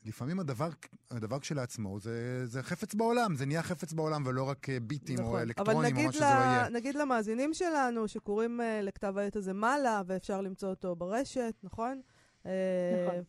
לפעמים 0.07 0.39
הדבר, 0.39 0.69
הדבר 1.11 1.39
כשלעצמו 1.39 1.99
זה, 1.99 2.45
זה 2.45 2.63
חפץ 2.63 2.93
בעולם, 2.93 3.35
זה 3.35 3.45
נהיה 3.45 3.63
חפץ 3.63 3.93
בעולם 3.93 4.23
ולא 4.25 4.43
רק 4.43 4.69
אה, 4.69 4.79
ביטים 4.79 5.19
נכון. 5.19 5.33
או 5.33 5.39
אלקטרונים 5.39 5.97
או 5.97 6.03
מה 6.03 6.11
שזה 6.11 6.23
לא 6.23 6.27
יהיה. 6.27 6.69
נגיד 6.69 6.95
למאזינים 6.95 7.53
שלנו 7.53 8.07
שקוראים 8.07 8.59
uh, 8.59 8.63
לכתב 8.83 9.17
העת 9.17 9.35
הזה 9.35 9.53
מעלה, 9.53 10.01
ואפשר 10.07 10.41
למצוא 10.41 10.69
אותו 10.69 10.95
ברשת, 10.95 11.53
נכון? 11.63 12.01
אה, 12.45 12.51
נכון. 13.07 13.23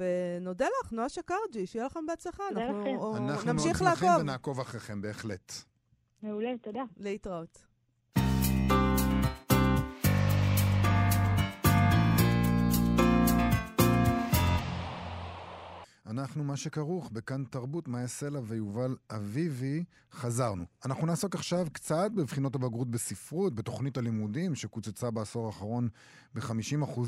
ונודה 0.00 0.66
לך, 0.66 0.92
נועה 0.92 1.08
שקרג'י, 1.08 1.66
שיהיה 1.66 1.86
לכם 1.86 2.06
בהצלחה. 2.06 2.44
אנחנו, 2.50 3.16
אנחנו 3.16 3.52
נמשיך 3.52 3.82
לעקוב. 3.82 3.82
אנחנו 3.82 4.06
מאוד 4.06 4.18
שמחים 4.18 4.20
ונעקוב 4.20 4.60
אחריכם, 4.60 5.00
בהחלט. 5.00 5.52
מעולה, 6.22 6.50
תודה. 6.62 6.82
להתראות. 6.96 7.71
אנחנו 16.12 16.44
מה 16.44 16.56
שכרוך 16.56 17.10
בכאן 17.12 17.44
תרבות, 17.44 17.88
מאיה 17.88 18.06
סלע 18.06 18.40
ויובל 18.44 18.96
אביבי, 19.10 19.84
חזרנו. 20.12 20.64
אנחנו 20.84 21.06
נעסוק 21.06 21.34
עכשיו 21.34 21.66
קצת 21.72 22.10
בבחינות 22.14 22.54
הבגרות 22.54 22.90
בספרות, 22.90 23.54
בתוכנית 23.54 23.96
הלימודים 23.96 24.54
שקוצצה 24.54 25.10
בעשור 25.10 25.46
האחרון 25.46 25.88
ב-50%, 26.34 27.00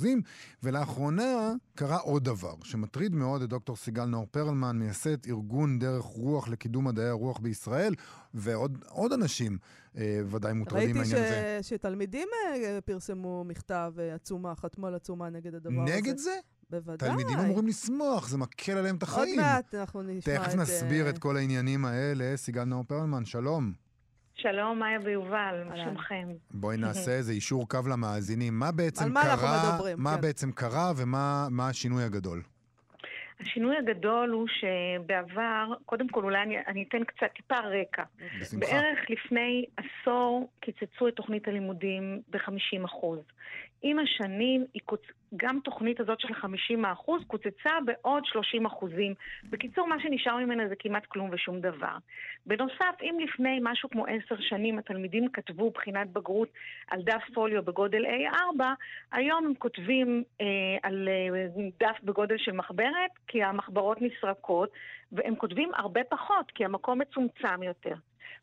ולאחרונה 0.62 1.52
קרה 1.74 1.96
עוד 1.96 2.24
דבר 2.24 2.54
שמטריד 2.62 3.14
מאוד 3.14 3.42
את 3.42 3.48
דוקטור 3.48 3.76
סיגל 3.76 4.04
נאור 4.04 4.26
פרלמן, 4.30 4.78
מייסד 4.78 5.26
ארגון 5.26 5.78
דרך 5.78 6.04
רוח 6.04 6.48
לקידום 6.48 6.84
מדעי 6.84 7.08
הרוח 7.08 7.38
בישראל, 7.38 7.94
ועוד 8.34 9.12
אנשים 9.14 9.58
אה, 9.96 10.20
ודאי 10.26 10.52
מוטרדים 10.52 10.96
מהעניין 10.96 11.16
הזה. 11.16 11.52
ראיתי 11.52 11.62
שתלמידים 11.62 12.28
אה, 12.46 12.78
פרסמו 12.84 13.44
מכתב, 13.44 13.92
אה, 13.98 14.14
עצומה, 14.14 14.54
חתמו 14.54 14.86
על 14.86 14.94
עצומה 14.94 15.30
נגד 15.30 15.54
הדבר 15.54 15.70
נגד 15.70 15.88
הזה. 15.88 15.96
נגד 15.96 16.18
זה? 16.18 16.38
בוודאי. 16.80 17.08
תלמידים 17.08 17.38
אמורים 17.38 17.66
לשמוח, 17.66 18.28
זה 18.28 18.38
מקל 18.38 18.72
עליהם 18.72 18.96
את 18.96 19.02
החיים. 19.02 19.38
עוד 19.40 19.46
מעט 19.46 19.74
אנחנו 19.74 20.02
נשמע 20.02 20.34
את... 20.34 20.40
תכף 20.40 20.54
נסביר 20.54 21.08
את 21.08 21.18
כל 21.18 21.36
העניינים 21.36 21.84
האלה. 21.84 22.36
סיגל 22.36 22.64
נאור 22.64 22.84
פרלמן, 22.84 23.24
שלום. 23.24 23.72
שלום, 24.34 24.78
מאיה 24.78 24.98
ויובל, 25.04 25.62
מה 25.68 25.76
שלומכם? 25.76 26.28
בואי 26.50 26.76
נעשה 26.76 27.10
איזה 27.18 27.32
אישור 27.32 27.68
קו 27.68 27.78
למאזינים. 27.90 28.58
מה 28.58 28.72
בעצם 28.72 29.12
מה 29.12 29.22
קרה, 29.22 29.78
מה 29.96 30.14
כן. 30.14 30.20
בעצם 30.20 30.52
קרה 30.52 30.92
ומה 30.96 31.68
השינוי 31.68 32.04
הגדול? 32.04 32.42
השינוי 33.40 33.76
הגדול 33.76 34.30
הוא 34.30 34.46
שבעבר, 34.48 35.72
קודם 35.86 36.08
כל 36.08 36.24
אולי 36.24 36.42
אני, 36.42 36.54
אני 36.66 36.84
אתן 36.88 37.04
קצת 37.04 37.26
טיפה 37.36 37.58
רקע. 37.58 38.02
בשמחה. 38.40 38.66
בערך 38.66 38.98
לפני 39.10 39.64
עשור 39.76 40.50
קיצצו 40.60 41.08
את 41.08 41.14
תוכנית 41.14 41.48
הלימודים 41.48 42.20
ב-50%. 42.28 43.06
עם 43.82 43.96
השנים 43.98 44.66
גם 45.36 45.58
תוכנית 45.64 46.00
הזאת 46.00 46.20
של 46.20 46.28
50% 46.28 47.24
קוצצה 47.26 47.70
בעוד 47.84 48.22
30%. 48.24 48.86
בקיצור, 49.50 49.86
מה 49.86 50.00
שנשאר 50.00 50.36
ממנה 50.36 50.68
זה 50.68 50.74
כמעט 50.78 51.06
כלום 51.06 51.30
ושום 51.32 51.60
דבר. 51.60 51.96
בנוסף, 52.46 52.94
אם 53.02 53.16
לפני 53.20 53.58
משהו 53.62 53.90
כמו 53.90 54.06
עשר 54.06 54.40
שנים 54.40 54.78
התלמידים 54.78 55.28
כתבו 55.32 55.70
בחינת 55.70 56.10
בגרות 56.10 56.48
על 56.90 57.02
דף 57.02 57.22
פוליו 57.34 57.62
בגודל 57.62 58.04
A4, 58.04 58.62
היום 59.12 59.46
הם 59.46 59.54
כותבים 59.54 60.22
אה, 60.40 60.46
על 60.82 61.08
אה, 61.08 61.46
דף 61.80 61.96
בגודל 62.02 62.38
של 62.38 62.52
מחברת, 62.52 63.10
כי 63.26 63.42
המחברות 63.42 63.98
נסרקות, 64.02 64.70
והם 65.12 65.36
כותבים 65.36 65.70
הרבה 65.74 66.00
פחות, 66.04 66.50
כי 66.54 66.64
המקום 66.64 66.98
מצומצם 66.98 67.62
יותר. 67.62 67.94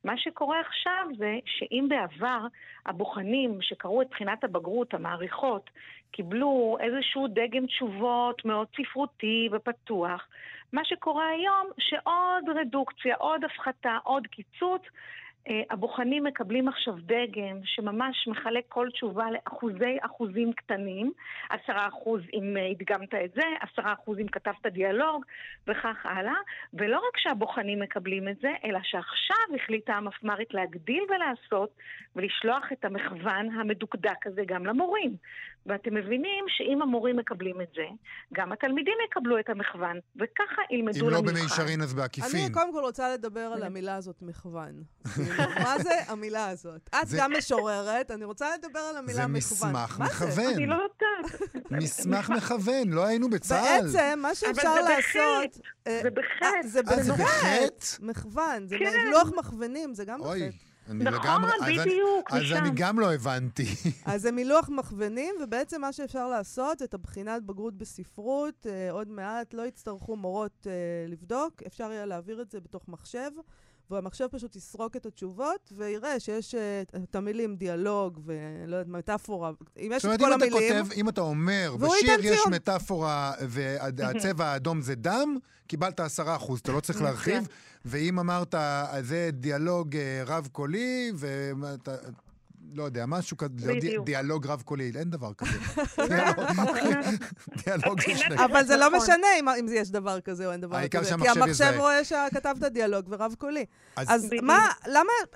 מה 0.04 0.18
שקורה 0.18 0.60
עכשיו 0.60 1.08
זה 1.18 1.40
שאם 1.46 1.86
בעבר 1.90 2.40
הבוחנים 2.86 3.62
שקראו 3.62 4.02
את 4.02 4.08
בחינת 4.10 4.44
הבגרות, 4.44 4.94
המעריכות, 4.94 5.70
קיבלו 6.12 6.78
איזשהו 6.80 7.28
דגם 7.28 7.66
תשובות 7.66 8.46
מאוד 8.46 8.68
ספרותי 8.78 9.50
ופתוח, 9.52 10.28
מה 10.74 10.86
שקורה 10.86 11.28
היום 11.30 11.68
שעוד 11.80 12.58
רדוקציה, 12.60 13.16
עוד 13.16 13.44
הפחתה, 13.44 13.98
עוד 14.04 14.28
קיצוץ, 14.28 14.82
הבוחנים 15.70 16.24
מקבלים 16.24 16.68
עכשיו 16.68 16.94
דגם 17.02 17.60
שממש 17.64 18.28
מחלק 18.28 18.64
כל 18.70 18.88
תשובה 18.94 19.26
לאחוזי 19.32 19.98
אחוזים 20.02 20.54
קטנים, 20.54 21.12
עשרה 21.50 21.88
אחוז 21.88 22.22
אם 22.34 22.58
אה, 22.58 22.68
הדגמת 22.68 23.14
את 23.14 23.34
זה, 23.34 23.42
עשרה 23.62 23.94
אחוז 23.94 24.20
אם 24.20 24.28
כתבת 24.28 24.66
דיאלוג 24.66 25.26
וכך 25.68 26.06
הלאה, 26.06 26.34
ולא 26.74 26.98
רק 26.98 27.18
שהבוחנים 27.18 27.80
מקבלים 27.80 28.30
את 28.30 28.38
זה, 28.42 28.52
אלא 28.64 28.80
שעכשיו 28.84 29.56
החליטה 29.56 29.94
המפמ"רית 29.94 30.54
להגדיל 30.54 31.04
ולעשות 31.10 31.70
ולשלוח 32.16 32.72
את 32.72 32.86
המכוון 32.86 33.60
המדוקדק 33.60 34.28
הזה 34.28 34.42
גם 34.46 34.66
למורים. 34.66 35.16
ואתם 35.66 35.94
מבינים 35.94 36.46
שאם 36.48 36.82
המורים 36.82 37.18
מקבלים 37.18 37.62
את 37.62 37.68
זה, 37.76 37.84
גם 38.34 38.52
התלמידים 38.52 38.94
יקבלו 39.08 39.40
את 39.40 39.50
המכוון, 39.50 40.00
וככה 40.16 40.62
ילמדו 40.72 41.10
למבחן. 41.10 41.18
אם 41.18 41.26
לא 41.26 41.32
במישרין 41.32 41.82
אז 41.82 41.94
בעקיפין. 41.94 42.42
אני 42.42 42.54
קודם 42.54 42.74
כל 42.74 42.80
רוצה 42.80 43.14
לדבר 43.14 43.40
על 43.40 43.64
המילה 43.64 43.96
הזאת, 43.96 44.22
מכוון. 44.22 44.84
מה 45.64 45.80
זה 45.80 45.94
המילה 46.08 46.50
הזאת? 46.50 46.90
את 46.90 47.08
גם 47.18 47.32
משוררת, 47.38 48.12
אני 48.12 48.26
רוצה 48.26 48.48
לדבר 48.58 48.80
על 48.80 48.98
המילה 48.98 49.28
מכוון. 49.28 49.42
זה 49.42 49.66
מסמך 49.66 50.00
מכוון. 50.00 50.54
אני 50.56 50.68
לא 50.68 50.76
יודעת. 50.76 51.42
מסמך 51.72 52.30
מכוון, 52.30 52.90
לא 52.90 53.06
היינו 53.06 53.30
בצה"ל. 53.30 53.82
בעצם, 53.82 54.20
מה 54.22 54.36
שאפשר 54.36 54.76
לעשות... 54.82 55.60
זה 56.02 56.10
בחטא. 56.10 56.68
זה 56.68 56.84
בחטא. 56.84 57.86
מכוון, 58.00 58.68
זה 58.68 58.76
כן. 58.80 59.10
לוח 59.12 59.32
מכוונים, 59.38 59.94
זה 59.94 60.06
גם 60.06 60.20
בחטא. 60.20 60.71
אני 60.92 61.04
נכון, 61.04 61.20
לגמרי, 61.20 61.52
בדיוק, 61.80 62.32
אז, 62.32 62.44
אז 62.44 62.52
אני 62.52 62.70
גם 62.76 63.00
לא 63.00 63.14
הבנתי. 63.14 63.66
אז 64.06 64.22
זה 64.22 64.32
מילוח 64.32 64.70
מכוונים, 64.70 65.36
ובעצם 65.44 65.82
מה 65.82 65.94
שאפשר 65.94 66.28
לעשות, 66.28 66.82
את 66.82 66.94
הבחינת 66.94 67.44
בגרות 67.44 67.78
בספרות, 67.78 68.68
אה, 68.70 68.92
עוד 68.92 69.08
מעט 69.08 69.54
לא 69.54 69.62
יצטרכו 69.68 70.16
מורות 70.16 70.68
אה, 70.70 70.72
לבדוק, 71.08 71.64
אפשר 71.68 71.92
יהיה 71.92 72.06
להעביר 72.06 72.42
את 72.42 72.52
זה 72.52 72.60
בתוך 72.60 72.88
מחשב. 72.88 73.32
והמחשב 73.92 74.28
פשוט 74.32 74.56
יסרוק 74.56 74.96
את 74.96 75.06
התשובות, 75.06 75.74
ויראה 75.78 76.20
שיש 76.20 76.56
uh, 76.56 76.98
את 77.04 77.16
המילים 77.16 77.56
דיאלוג 77.56 78.20
ולא 78.26 78.76
יודעת, 78.76 78.88
מטאפורה, 78.88 79.52
אם 79.78 79.92
יש 79.96 80.06
את 80.06 80.20
כל 80.20 80.34
המילים... 80.34 80.52
זאת 80.52 80.62
אומרת, 80.62 80.74
אם 80.74 80.80
אתה 80.80 80.86
כותב, 80.86 81.00
אם 81.00 81.10
אתה 81.10 81.22
אומר, 81.22 81.76
בשיר 81.80 82.20
יש 82.20 82.42
ציון. 82.42 82.54
מטאפורה 82.54 83.34
והצבע 83.48 84.46
האדום 84.46 84.82
זה 84.82 84.96
דם, 84.96 85.38
קיבלת 85.68 86.00
עשרה 86.00 86.36
אחוז, 86.36 86.60
אתה 86.60 86.72
לא 86.72 86.80
צריך 86.80 87.02
להרחיב. 87.02 87.48
ואם 87.86 88.20
אמרת, 88.20 88.56
זה 89.02 89.30
דיאלוג 89.34 89.96
אה, 89.96 90.24
רב-קולי, 90.26 91.12
ואתה... 91.16 91.96
לא 92.74 92.84
יודע, 92.84 93.06
משהו 93.06 93.38
כזה, 93.38 93.74
לא 93.74 94.04
דיאלוג 94.04 94.48
רב-קולי, 94.48 94.92
אין 94.96 95.10
דבר 95.10 95.34
כזה. 95.34 95.52
דיאלוג 97.66 98.02
של 98.02 98.18
שני. 98.18 98.46
אבל 98.46 98.64
זה 98.64 98.78
לא 98.78 98.88
נכון. 98.88 99.00
משנה 99.00 99.28
אם 99.60 99.66
יש 99.74 99.92
דבר 99.92 100.22
כזה 100.22 100.46
או 100.46 100.52
אין 100.52 100.62
דבר 100.62 100.88
כזה. 100.88 101.18
כי 101.22 101.30
המחשב 101.30 101.74
רואה 101.78 102.04
שכתבת 102.04 102.72
דיאלוג 102.72 103.06
ורב-קולי. 103.10 103.66
אז 103.96 104.30
מה, 104.42 104.68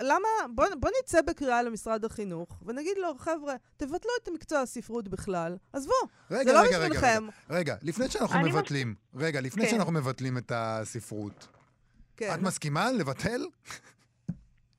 למה, 0.01 0.27
בוא 0.55 0.89
נצא 1.03 1.21
בקריאה 1.21 1.63
למשרד 1.63 2.05
החינוך, 2.05 2.49
ונגיד 2.65 2.97
לו, 2.97 3.15
חבר'ה, 3.17 3.55
תבטלו 3.77 4.11
את 4.23 4.29
מקצוע 4.33 4.59
הספרות 4.59 5.07
בכלל, 5.07 5.57
עזבו, 5.73 5.93
זה 6.29 6.53
לא 6.53 6.63
בשבילכם. 6.69 7.27
רגע, 7.49 7.75
לפני 7.81 8.09
שאנחנו 8.09 8.39
מבטלים, 8.39 8.95
רגע, 9.15 9.41
לפני 9.41 9.65
כן. 9.65 9.71
שאנחנו 9.71 9.91
מבטלים 9.91 10.37
את 10.37 10.51
הספרות, 10.55 11.47
כן. 12.17 12.33
את 12.33 12.41
מסכימה 12.41 12.91
לבטל? 12.91 13.45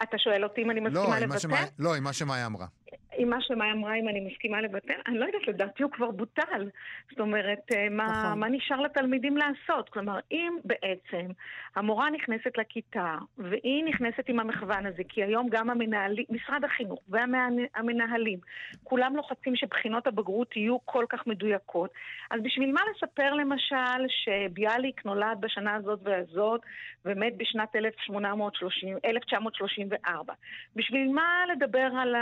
אתה 0.03 0.19
שואל 0.19 0.45
אותי 0.45 0.63
אם 0.63 0.71
אני 0.71 0.81
לא, 0.81 0.91
מסכימה 0.91 1.21
לא, 1.21 1.27
לבטל? 1.27 1.39
שמה, 1.39 1.65
לא, 1.79 1.95
עם 1.95 2.05
מה 2.05 2.13
שמאי 2.13 2.47
אמרה. 2.47 2.67
עם 3.19 3.31
מה 3.31 3.41
שמאי 3.41 3.73
אמרה, 3.73 3.95
אם 3.95 4.09
אני 4.09 4.21
מסכימה 4.21 4.61
לבטל, 4.61 5.01
אני 5.07 5.19
לא 5.19 5.25
יודעת, 5.25 5.49
לדעתי 5.49 5.83
הוא 5.83 5.93
כבר 5.93 6.11
בוטל. 6.11 6.71
זאת 7.11 7.21
אומרת, 7.21 7.73
אה, 7.73 7.89
מה, 7.91 8.05
נכון. 8.05 8.39
מה 8.39 8.49
נשאר 8.49 8.81
לתלמידים 8.81 9.37
לעשות? 9.37 9.89
כלומר, 9.89 10.19
אם 10.33 10.57
בעצם 10.65 11.27
המורה 11.77 12.11
נכנסת 12.11 12.59
לכיתה, 12.59 13.15
והיא 13.39 13.85
נכנסת 13.85 14.29
עם 14.29 14.41
המכוון 14.41 14.87
הזה, 14.87 15.03
כי 15.09 15.25
היום 15.25 15.49
גם 15.51 15.71
המנהלים, 15.71 16.25
משרד 16.31 16.65
החינוך 16.65 17.01
והמנהלים, 17.09 18.39
כולם 18.85 19.17
לוחצים 19.17 19.57
שבחינות 19.57 20.07
הבגרות 20.07 20.57
יהיו 20.57 20.77
כל 20.85 21.05
כך 21.09 21.27
מדויקות, 21.27 21.91
אז 22.31 22.41
בשביל 22.43 22.73
מה 22.73 22.81
לספר 22.91 23.35
למשל 23.35 24.07
שביאליק 24.09 25.05
נולד 25.05 25.41
בשנה 25.41 25.75
הזאת 25.75 26.01
והזאת, 26.03 26.61
ומת 27.05 27.37
בשנת 27.37 27.77
1830, 27.77 28.97
1934? 29.05 30.35
בשביל 30.77 31.13
מה 31.13 31.43
לדבר 31.53 31.89
על 32.01 32.15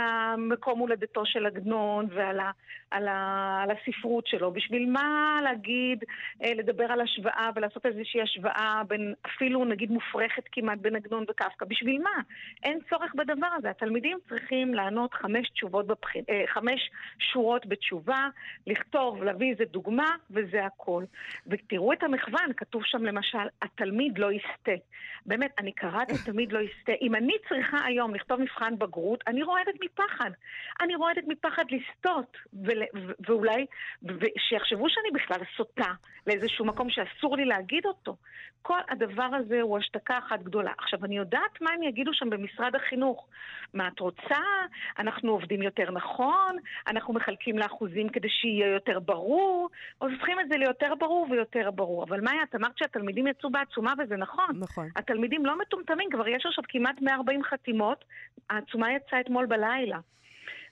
המקום 0.55 0.79
הולדתו 0.79 1.25
של 1.25 1.45
עגנון 1.45 2.07
ועל 2.15 2.39
ה, 2.39 2.51
על 2.91 3.07
ה, 3.07 3.59
על 3.63 3.69
הספרות 3.71 4.27
שלו. 4.27 4.51
בשביל 4.51 4.89
מה 4.89 5.39
להגיד, 5.43 6.03
אה, 6.43 6.53
לדבר 6.53 6.83
על 6.83 7.01
השוואה 7.01 7.49
ולעשות 7.55 7.85
איזושהי 7.85 8.21
השוואה 8.21 8.81
בין, 8.87 9.13
אפילו 9.25 9.65
נגיד 9.65 9.91
מופרכת 9.91 10.43
כמעט 10.51 10.77
בין 10.77 10.95
עגנון 10.95 11.23
וקפקא? 11.29 11.65
בשביל 11.65 12.01
מה? 12.01 12.21
אין 12.63 12.79
צורך 12.89 13.15
בדבר 13.15 13.47
הזה. 13.57 13.69
התלמידים 13.69 14.17
צריכים 14.29 14.73
לענות 14.73 15.13
חמש 15.13 15.49
תשובות, 15.49 15.87
בבח... 15.87 16.15
אה, 16.29 16.43
חמש 16.47 16.91
שורות 17.19 17.65
בתשובה, 17.65 18.27
לכתוב, 18.67 19.23
להביא 19.23 19.51
איזה 19.51 19.63
דוגמה, 19.65 20.15
וזה 20.31 20.65
הכל. 20.65 21.03
ותראו 21.47 21.93
את 21.93 22.03
המחוון, 22.03 22.53
כתוב 22.57 22.81
שם 22.85 23.03
למשל, 23.03 23.47
התלמיד 23.61 24.17
לא 24.17 24.31
יסטה. 24.31 24.71
באמת, 25.25 25.51
אני 25.59 25.71
קראתי 25.71 26.13
תלמיד 26.25 26.51
לא 26.51 26.59
יסטה. 26.59 26.91
אם 27.01 27.15
אני 27.15 27.33
צריכה 27.49 27.85
היום 27.85 28.15
לכתוב 28.15 28.41
מבחן 28.41 28.77
בגרות, 28.77 29.23
אני 29.27 29.43
רועדת 29.43 29.73
מפחד. 29.83 30.31
אני 30.81 30.95
רועדת 30.95 31.23
מפחד 31.27 31.65
לסטות, 31.71 32.37
ואולי, 33.27 33.65
שיחשבו 34.49 34.89
שאני 34.89 35.09
בכלל 35.13 35.39
סוטה 35.57 35.91
לאיזשהו 36.27 36.65
מקום 36.65 36.89
שאסור 36.89 37.37
לי 37.37 37.45
להגיד 37.45 37.85
אותו. 37.85 38.15
כל 38.61 38.79
הדבר 38.89 39.29
הזה 39.39 39.61
הוא 39.61 39.77
השתקה 39.77 40.17
אחת 40.17 40.43
גדולה. 40.43 40.71
עכשיו, 40.77 41.05
אני 41.05 41.17
יודעת 41.17 41.61
מה 41.61 41.71
הם 41.71 41.83
יגידו 41.83 42.13
שם 42.13 42.29
במשרד 42.29 42.75
החינוך. 42.75 43.27
מה 43.73 43.87
את 43.87 43.99
רוצה? 43.99 44.41
אנחנו 44.99 45.31
עובדים 45.31 45.61
יותר 45.61 45.91
נכון, 45.91 46.57
אנחנו 46.87 47.13
מחלקים 47.13 47.57
לאחוזים 47.57 48.09
כדי 48.09 48.29
שיהיה 48.29 48.67
יותר 48.67 48.99
ברור, 48.99 49.69
הופכים 49.97 50.39
את 50.39 50.45
זה 50.49 50.57
ליותר 50.57 50.95
ברור 50.99 51.27
ויותר 51.31 51.71
ברור. 51.71 52.03
אבל 52.03 52.21
מאיה, 52.21 52.43
את 52.49 52.55
אמרת 52.55 52.77
שהתלמידים 52.77 53.27
יצאו 53.27 53.49
בעצומה 53.49 53.93
וזה 53.99 54.17
נכון. 54.17 54.59
נכון. 54.59 54.89
התלמידים 54.95 55.45
לא 55.45 55.59
מטומטמים, 55.59 56.09
כבר 56.11 56.27
יש 56.27 56.45
עכשיו 56.45 56.63
כמעט 56.67 57.01
140 57.01 57.43
חתימות, 57.43 58.05
העצומה 58.49 58.93
יצאה 58.93 59.19
אתמול 59.19 59.45
בלילה. 59.45 59.99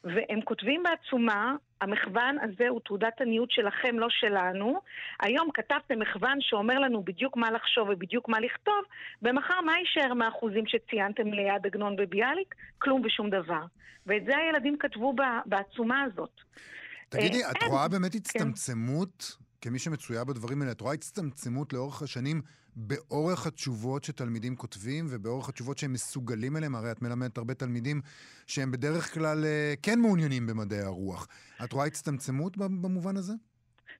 והם 0.03 0.41
כותבים 0.41 0.83
בעצומה, 0.83 1.55
המחוון 1.81 2.37
הזה 2.41 2.69
הוא 2.69 2.79
תעודת 2.85 3.21
עניות 3.21 3.51
שלכם, 3.51 3.99
לא 3.99 4.07
שלנו. 4.09 4.79
היום 5.19 5.49
כתבתם 5.53 5.99
מחוון 5.99 6.37
שאומר 6.41 6.79
לנו 6.79 7.03
בדיוק 7.03 7.37
מה 7.37 7.51
לחשוב 7.51 7.89
ובדיוק 7.89 8.29
מה 8.29 8.39
לכתוב, 8.39 8.83
ומחר 9.21 9.61
מה 9.65 9.73
יישאר 9.79 10.13
מהאחוזים 10.13 10.63
שציינתם 10.67 11.27
ליד 11.27 11.65
עגנון 11.65 11.95
וביאליק? 11.99 12.55
כלום 12.79 13.01
ושום 13.05 13.29
דבר. 13.29 13.65
ואת 14.05 14.25
זה 14.25 14.37
הילדים 14.37 14.77
כתבו 14.77 15.15
בעצומה 15.45 16.01
הזאת. 16.01 16.41
תגידי, 17.09 17.41
את 17.51 17.63
רואה 17.69 17.87
באמת 17.87 18.11
כן. 18.11 18.17
הצטמצמות, 18.17 19.37
כמי 19.61 19.79
שמצויה 19.79 20.23
בדברים 20.23 20.61
האלה, 20.61 20.71
את 20.71 20.81
רואה 20.81 20.93
הצטמצמות 20.93 21.73
לאורך 21.73 22.01
השנים 22.01 22.41
באורך 22.75 23.47
התשובות 23.47 24.03
שתלמידים 24.03 24.55
כותבים 24.55 25.05
ובאורך 25.09 25.49
התשובות 25.49 25.77
שהם 25.77 25.93
מסוגלים 25.93 26.57
אליהם, 26.57 26.75
הרי 26.75 26.91
את 26.91 27.01
מלמדת 27.01 27.37
הרבה 27.37 27.53
תלמידים 27.53 28.01
שהם 28.47 28.71
בדרך 28.71 29.13
כלל 29.13 29.45
אה, 29.45 29.73
כן 29.83 29.99
מעוניינים 29.99 30.47
במדעי 30.47 30.79
הרוח. 30.79 31.27
את 31.63 31.73
רואה 31.73 31.85
הצטמצמות 31.85 32.57
במובן 32.57 33.17
הזה? 33.17 33.33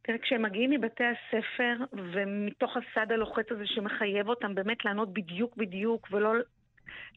תראה, 0.01 0.17
כשהם 0.17 0.41
מגיעים 0.41 0.71
מבתי 0.71 1.03
הספר, 1.03 1.85
ומתוך 2.13 2.71
הסד 2.77 3.11
הלוחץ 3.11 3.45
הזה 3.51 3.63
שמחייב 3.65 4.27
אותם 4.27 4.55
באמת 4.55 4.85
לענות 4.85 5.13
בדיוק 5.13 5.57
בדיוק, 5.57 6.07
ולא 6.11 6.33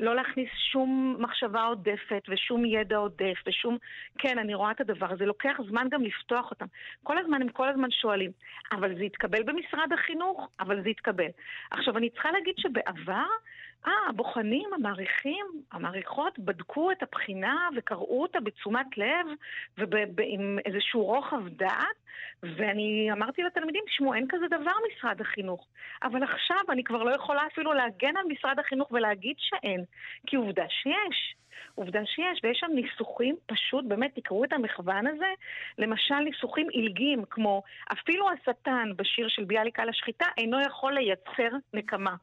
לא 0.00 0.16
להכניס 0.16 0.48
שום 0.72 1.16
מחשבה 1.18 1.62
עודפת 1.64 2.22
ושום 2.28 2.64
ידע 2.64 2.96
עודף 2.96 3.36
ושום... 3.46 3.78
כן, 4.18 4.38
אני 4.38 4.54
רואה 4.54 4.70
את 4.70 4.80
הדבר 4.80 5.12
הזה. 5.12 5.26
לוקח 5.26 5.56
זמן 5.68 5.88
גם 5.90 6.02
לפתוח 6.02 6.50
אותם. 6.50 6.66
כל 7.02 7.18
הזמן 7.18 7.42
הם 7.42 7.48
כל 7.48 7.68
הזמן 7.68 7.90
שואלים, 7.90 8.30
אבל 8.72 8.94
זה 8.96 9.04
יתקבל 9.04 9.42
במשרד 9.42 9.92
החינוך? 9.92 10.48
אבל 10.60 10.82
זה 10.82 10.88
יתקבל. 10.88 11.28
עכשיו, 11.70 11.96
אני 11.96 12.10
צריכה 12.10 12.30
להגיד 12.30 12.54
שבעבר... 12.58 13.26
אה, 13.86 13.92
הבוחנים, 14.08 14.70
המעריכים, 14.74 15.46
המעריכות, 15.72 16.38
בדקו 16.38 16.92
את 16.92 17.02
הבחינה 17.02 17.68
וקראו 17.76 18.22
אותה 18.22 18.40
בתשומת 18.40 18.86
לב 18.96 19.26
ועם 20.16 20.58
איזשהו 20.66 21.04
רוחב 21.04 21.48
דעת, 21.48 21.96
ואני 22.42 23.08
אמרתי 23.12 23.42
לתלמידים, 23.42 23.84
תשמעו, 23.86 24.14
אין 24.14 24.26
כזה 24.28 24.46
דבר 24.48 24.72
משרד 24.90 25.20
החינוך. 25.20 25.66
אבל 26.02 26.22
עכשיו 26.22 26.60
אני 26.70 26.84
כבר 26.84 27.02
לא 27.02 27.14
יכולה 27.14 27.42
אפילו 27.52 27.72
להגן 27.72 28.16
על 28.16 28.24
משרד 28.28 28.58
החינוך 28.58 28.92
ולהגיד 28.92 29.36
שאין, 29.38 29.84
כי 30.26 30.36
עובדה 30.36 30.64
שיש. 30.68 31.36
עובדה 31.74 32.00
שיש, 32.06 32.40
ויש 32.42 32.58
שם 32.60 32.72
ניסוחים, 32.74 33.36
פשוט, 33.46 33.84
באמת, 33.84 34.14
תקראו 34.14 34.44
את 34.44 34.52
המחוון 34.52 35.06
הזה, 35.06 35.30
למשל 35.78 36.14
ניסוחים 36.14 36.68
עילגים, 36.68 37.24
כמו 37.30 37.62
אפילו 37.92 38.30
השטן 38.30 38.88
בשיר 38.96 39.28
של 39.28 39.44
ביאליק 39.44 39.80
על 39.80 39.88
השחיטה 39.88 40.26
אינו 40.38 40.60
יכול 40.60 40.94
לייצר 40.94 41.56
נקמה. 41.74 42.14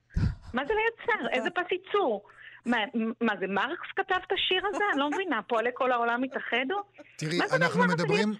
מה 0.53 0.63
זה 0.65 0.73
לייצר? 0.73 1.29
איזה 1.29 1.49
פס 1.49 1.71
ייצור? 1.71 2.27
מה, 2.65 2.77
מה 3.21 3.33
זה, 3.39 3.47
מרקס 3.47 3.87
כתב 3.95 4.15
את 4.27 4.31
השיר 4.31 4.67
הזה? 4.69 4.83
אני 4.91 4.99
לא 4.99 5.09
מבינה, 5.11 5.41
פועלי 5.47 5.69
כל 5.73 5.91
העולם 5.91 6.23
התאחדו? 6.23 6.75
תראי, 7.17 7.39
אנחנו 7.51 7.83
מדברים... 7.87 8.33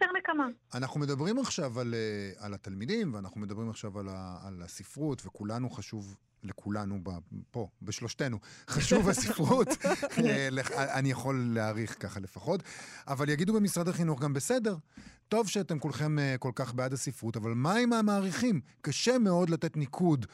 אנחנו 0.75 0.99
מדברים 0.99 1.39
עכשיו 1.39 1.79
על, 1.79 1.93
אה, 1.93 2.45
על 2.45 2.53
התלמידים, 2.53 3.13
ואנחנו 3.13 3.41
מדברים 3.41 3.69
עכשיו 3.69 3.99
על, 3.99 4.05
ה, 4.09 4.37
על 4.47 4.61
הספרות, 4.61 5.21
וכולנו 5.25 5.69
חשוב 5.69 6.17
לכולנו 6.43 6.99
פה, 7.51 7.67
בשלושתנו, 7.81 8.37
חשוב 8.67 9.09
הספרות, 9.09 9.67
אה, 10.23 10.47
אני 10.97 11.11
יכול 11.11 11.47
להעריך 11.53 11.95
ככה 11.99 12.19
לפחות, 12.19 12.63
אבל 13.07 13.29
יגידו 13.29 13.53
במשרד 13.53 13.87
החינוך 13.87 14.21
גם 14.21 14.33
בסדר, 14.33 14.75
טוב 15.27 15.49
שאתם 15.49 15.79
כולכם 15.79 16.19
אה, 16.19 16.35
כל 16.39 16.51
כך 16.55 16.73
בעד 16.73 16.93
הספרות, 16.93 17.37
אבל 17.37 17.51
מה 17.53 17.75
עם 17.75 17.93
המעריכים? 17.93 18.61
קשה 18.81 19.17
מאוד 19.17 19.49
לתת 19.49 19.77
ניקוד 19.77 20.25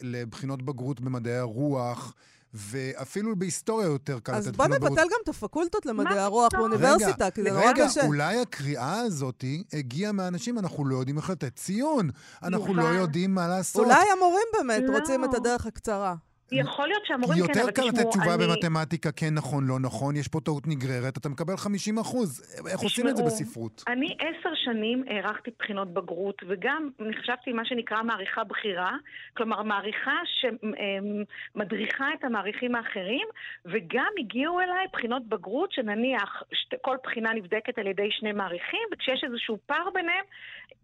לבחינות 0.00 0.62
בגרות 0.62 1.00
במדעי 1.00 1.36
הרוח. 1.36 2.14
ואפילו 2.54 3.36
בהיסטוריה 3.36 3.86
יותר 3.86 4.18
קל. 4.18 4.34
אז 4.34 4.48
בוא 4.48 4.66
נבטל 4.66 4.94
גם 4.94 5.18
את 5.24 5.28
הפקולטות 5.28 5.86
למדעי 5.86 6.18
הרוח 6.18 6.52
באוניברסיטה, 6.52 7.30
כי 7.30 7.42
זה 7.42 7.50
נורא 7.50 7.72
קשה. 7.72 8.00
רגע, 8.00 8.06
אולי 8.06 8.40
הקריאה 8.40 9.00
הזאת 9.00 9.44
הגיעה 9.72 10.12
מאנשים, 10.12 10.58
אנחנו 10.58 10.84
לא 10.84 10.96
יודעים 10.96 11.16
איך 11.16 11.30
לתת 11.30 11.56
ציון, 11.56 12.10
אנחנו 12.42 12.74
לא 12.74 12.82
יודעים 12.82 13.34
מה 13.34 13.48
לעשות. 13.48 13.84
אולי 13.84 14.10
המורים 14.16 14.46
באמת 14.58 14.82
לא. 14.86 14.98
רוצים 14.98 15.24
את 15.24 15.34
הדרך 15.34 15.66
הקצרה. 15.66 16.14
יכול 16.52 16.88
להיות 16.88 17.02
שהמורים 17.06 17.46
כן, 17.46 17.58
יותר 17.58 17.70
קל 17.70 17.82
לתת 17.82 18.08
תשובה 18.10 18.34
אני... 18.34 18.46
במתמטיקה, 18.46 19.12
כן 19.12 19.34
נכון, 19.34 19.66
לא 19.66 19.80
נכון, 19.80 20.16
יש 20.16 20.28
פה 20.28 20.40
טעות 20.40 20.66
נגררת, 20.66 21.18
אתה 21.18 21.28
מקבל 21.28 21.56
50 21.56 21.98
אחוז. 21.98 22.40
איך 22.40 22.74
תשמעו, 22.74 22.84
עושים 22.84 23.08
את 23.08 23.16
זה 23.16 23.22
בספרות? 23.22 23.84
אני 23.88 24.16
עשר 24.20 24.54
שנים 24.54 25.04
הערכתי 25.06 25.50
בחינות 25.58 25.94
בגרות, 25.94 26.42
וגם 26.48 26.90
נחשבתי 26.98 27.52
מה 27.52 27.64
שנקרא 27.64 28.02
מעריכה 28.02 28.44
בכירה, 28.44 28.92
כלומר 29.36 29.62
מעריכה 29.62 30.16
שמדריכה 30.40 32.06
את 32.18 32.24
המעריכים 32.24 32.74
האחרים, 32.74 33.26
וגם 33.64 34.12
הגיעו 34.18 34.60
אליי 34.60 34.86
בחינות 34.92 35.28
בגרות 35.28 35.72
שנניח 35.72 36.42
כל 36.82 36.96
בחינה 37.04 37.32
נבדקת 37.34 37.78
על 37.78 37.86
ידי 37.86 38.08
שני 38.10 38.32
מעריכים, 38.32 38.80
וכשיש 38.92 39.24
איזשהו 39.24 39.58
פער 39.66 39.90
ביניהם, 39.94 40.24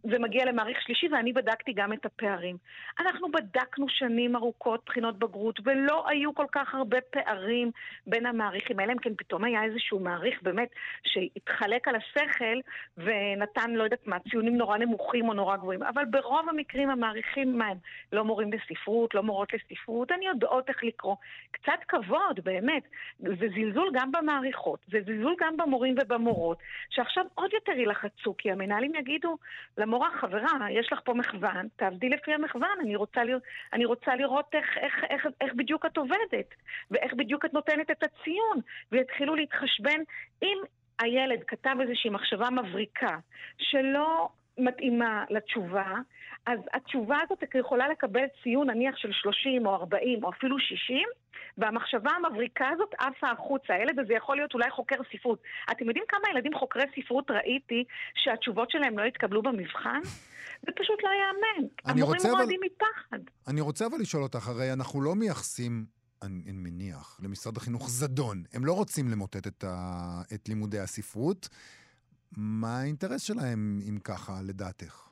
זה 0.03 0.18
מגיע 0.18 0.44
למעריך 0.44 0.79
שלישי, 0.83 1.09
ואני 1.12 1.33
בדקתי 1.33 1.72
גם 1.72 1.92
את 1.92 2.07
הפערים. 2.07 2.57
אנחנו 3.00 3.29
בדקנו 3.33 3.87
שנים 3.88 4.37
ארוכות 4.37 4.81
בחינות 4.87 5.18
בגרות, 5.18 5.54
ולא 5.64 6.09
היו 6.09 6.35
כל 6.35 6.47
כך 6.53 6.75
הרבה 6.75 7.01
פערים 7.01 7.71
בין 8.07 8.27
המעריכים, 8.27 8.81
אלא 8.81 8.93
אם 8.93 8.99
כן 8.99 9.14
פתאום 9.14 9.45
היה 9.45 9.64
איזשהו 9.64 10.01
מעריך 10.01 10.43
באמת 10.43 10.69
שהתחלק 11.05 11.88
על 11.88 11.95
השכל 11.95 12.59
ונתן, 12.99 13.71
לא 13.71 13.85
יודעת 13.85 14.07
מה, 14.07 14.19
ציונים 14.31 14.57
נורא 14.57 14.79
נמוכים 14.79 15.29
או 15.29 15.35
נורא 15.35 15.57
גבוהים. 15.57 15.83
אבל 15.83 16.05
ברוב 16.05 16.49
המקרים 16.49 16.90
המעריכים, 16.90 17.59
מה 17.59 17.67
הם? 17.67 17.77
לא 18.12 18.25
מורים 18.25 18.51
לספרות, 18.53 19.14
לא 19.14 19.23
מורות 19.23 19.49
לספרות, 19.53 20.11
הן 20.11 20.23
יודעות 20.23 20.69
איך 20.69 20.85
לקרוא. 20.85 21.17
קצת 21.51 21.79
כבוד, 21.88 22.40
באמת. 22.45 22.83
זה 23.19 23.47
זלזול 23.55 23.90
גם 23.93 24.12
במעריכות, 24.12 24.81
זה 24.90 24.99
זלזול 25.07 25.35
גם 25.40 25.57
במורים 25.57 25.95
ובמורות, 26.03 26.59
שעכשיו 26.90 27.25
עוד 27.35 27.53
יותר 27.53 27.73
יילחצו, 27.73 28.35
כי 28.38 28.51
המנהלים 28.51 28.95
יגידו, 28.95 29.37
למורה, 29.79 30.11
חברה, 30.21 30.71
יש 30.71 30.93
לך 30.93 31.01
פה 31.05 31.14
מחוון, 31.14 31.69
תעבדי 31.77 32.09
לפי 32.09 32.35
המחוון, 32.35 32.79
אני 32.81 32.97
רוצה, 32.97 33.25
לראות, 33.25 33.43
אני 33.73 33.85
רוצה 33.85 34.14
לראות 34.14 34.55
איך, 34.55 34.79
איך, 34.79 34.95
איך, 35.11 35.27
איך 35.44 35.54
בדיוק 35.54 35.87
את 35.87 35.96
עובדת, 35.96 36.54
ואיך 36.90 37.14
בדיוק 37.14 37.44
את 37.44 37.54
נותנת 37.54 37.90
את 37.90 38.02
הציון, 38.02 38.61
ויתחילו 38.92 39.35
להתחשבן 39.35 40.00
אם 40.42 40.59
הילד 40.98 41.44
כתב 41.46 41.76
איזושהי 41.80 42.11
מחשבה 42.11 42.50
מבריקה 42.50 43.18
שלא 43.59 44.28
מתאימה 44.59 45.25
לתשובה, 45.31 45.95
אז 46.47 46.59
התשובה 46.73 47.19
הזאת 47.25 47.38
יכולה 47.55 47.88
לקבל 47.88 48.25
ציון 48.43 48.71
נניח 48.71 48.97
של 48.97 49.12
30 49.12 49.67
או 49.67 49.75
40 49.75 50.25
או 50.25 50.31
אפילו 50.31 50.59
60, 50.59 51.09
והמחשבה 51.59 52.11
המבריקה 52.11 52.69
הזאת 52.69 52.95
עפה 52.99 53.31
החוצה. 53.31 53.75
הילד 53.75 53.99
הזה 53.99 54.14
יכול 54.14 54.37
להיות 54.37 54.55
אולי 54.55 54.71
חוקר 54.71 54.97
ספרות. 55.12 55.43
אתם 55.71 55.85
יודעים 55.85 56.05
כמה 56.09 56.21
ילדים 56.31 56.55
חוקרי 56.55 56.85
ספרות 56.97 57.31
ראיתי 57.31 57.85
שהתשובות 58.14 58.71
שלהם 58.71 58.99
לא 58.99 59.05
התקבלו 59.05 59.43
במבחן? 59.43 60.01
זה 60.67 60.73
פשוט 60.77 60.99
לא 61.03 61.09
ייאמן. 61.09 61.69
המורים 61.85 62.21
רועדים 62.31 62.61
אבל... 62.62 62.87
מפחד. 62.87 63.19
אני 63.49 63.61
רוצה 63.61 63.87
אבל 63.87 63.99
לשאול 64.01 64.23
אותך, 64.23 64.49
הרי 64.49 64.73
אנחנו 64.73 65.03
לא 65.03 65.14
מייחסים 65.14 65.85
אני, 66.23 66.43
אני 66.45 66.53
מניח, 66.53 67.21
למשרד 67.23 67.57
החינוך 67.57 67.90
זדון. 67.90 68.45
הם 68.53 68.64
לא 68.64 68.73
רוצים 68.73 69.09
למוטט 69.09 69.47
את, 69.47 69.64
ה, 69.64 70.23
את 70.35 70.49
לימודי 70.49 70.79
הספרות. 70.79 71.49
מה 72.37 72.81
האינטרס 72.81 73.23
שלהם, 73.23 73.79
אם 73.88 73.99
ככה, 74.05 74.33
לדעתך? 74.49 75.05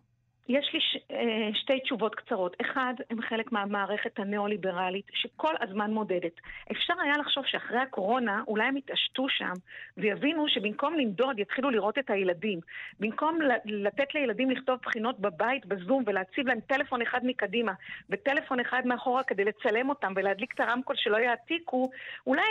יש 0.48 0.70
לי 0.74 0.80
ש... 0.80 0.96
אה, 1.10 1.50
שתי 1.54 1.80
תשובות 1.80 2.14
קצרות. 2.14 2.56
אחד, 2.60 2.94
הם 3.10 3.22
חלק 3.22 3.52
מהמערכת 3.52 4.18
הניאו-ליברלית 4.18 5.06
שכל 5.12 5.54
הזמן 5.60 5.90
מודדת. 5.90 6.32
אפשר 6.72 6.94
היה 7.04 7.18
לחשוב 7.18 7.44
שאחרי 7.46 7.78
הקורונה 7.78 8.42
אולי 8.48 8.64
הם 8.64 8.76
יתעשתו 8.76 9.26
שם 9.28 9.52
ויבינו 9.96 10.48
שבמקום 10.48 10.94
למדוד 10.94 11.38
יתחילו 11.38 11.70
לראות 11.70 11.98
את 11.98 12.10
הילדים. 12.10 12.60
במקום 13.00 13.38
לתת 13.64 14.14
לילדים 14.14 14.50
לכתוב 14.50 14.78
בחינות 14.82 15.20
בבית, 15.20 15.66
בזום, 15.66 16.02
ולהציב 16.06 16.46
להם 16.46 16.60
טלפון 16.60 17.02
אחד 17.02 17.20
מקדימה 17.22 17.72
וטלפון 18.10 18.60
אחד 18.60 18.82
מאחורה 18.86 19.22
כדי 19.22 19.44
לצלם 19.44 19.88
אותם 19.88 20.12
ולהדליק 20.16 20.54
את 20.54 20.60
הרמקול 20.60 20.96
שלא 20.96 21.16
יעתיקו, 21.16 21.90
אולי 22.26 22.42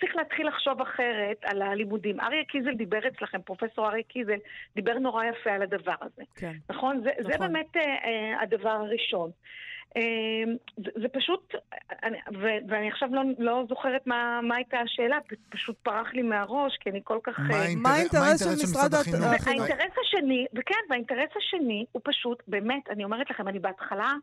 צריך 0.00 0.16
להתחיל 0.16 0.48
לחשוב 0.48 0.80
אחרת 0.80 1.36
על 1.42 1.62
הלימודים. 1.62 2.20
אריה 2.20 2.44
קיזל 2.44 2.74
דיבר 2.74 3.08
אצלכם, 3.08 3.42
פרופסור 3.42 3.88
אריה 3.88 4.02
קיזל, 4.02 4.38
דיבר 4.76 4.98
נורא 4.98 5.24
יפה 5.24 5.50
על 5.50 5.62
הדבר 5.62 5.94
הזה. 6.00 6.22
כן. 6.34 6.52
נכון? 6.70 7.00
זה, 7.02 7.10
נכון. 7.20 7.32
זה 7.32 7.38
באמת 7.38 7.76
אה, 7.76 7.82
אה, 7.82 8.42
הדבר 8.42 8.70
הראשון. 8.70 9.30
אה, 9.96 10.52
זה, 10.76 10.90
זה 11.02 11.08
פשוט, 11.08 11.54
אני, 12.02 12.18
ו, 12.40 12.46
ואני 12.68 12.88
עכשיו 12.88 13.08
לא, 13.12 13.22
לא 13.38 13.64
זוכרת 13.68 14.06
מה, 14.06 14.40
מה 14.42 14.56
הייתה 14.56 14.78
השאלה, 14.78 15.18
פשוט 15.50 15.76
פרח 15.82 16.14
לי 16.14 16.22
מהראש, 16.22 16.76
כי 16.80 16.90
אני 16.90 17.00
כל 17.04 17.18
כך... 17.22 17.38
מה, 17.38 17.54
אה, 17.54 17.66
מה 17.76 17.90
האינטרס 17.90 18.44
של 18.44 18.50
משרד 18.50 18.94
החינוך? 18.94 19.46
האינטרס 19.46 19.92
השני, 20.02 20.46
וכן, 20.54 20.80
והאינטרס 20.90 21.30
השני 21.36 21.84
הוא 21.92 22.02
פשוט, 22.04 22.42
באמת, 22.48 22.90
אני 22.90 23.04
אומרת 23.04 23.30
לכם, 23.30 23.48
אני 23.48 23.58
בהתחלה 23.58 24.14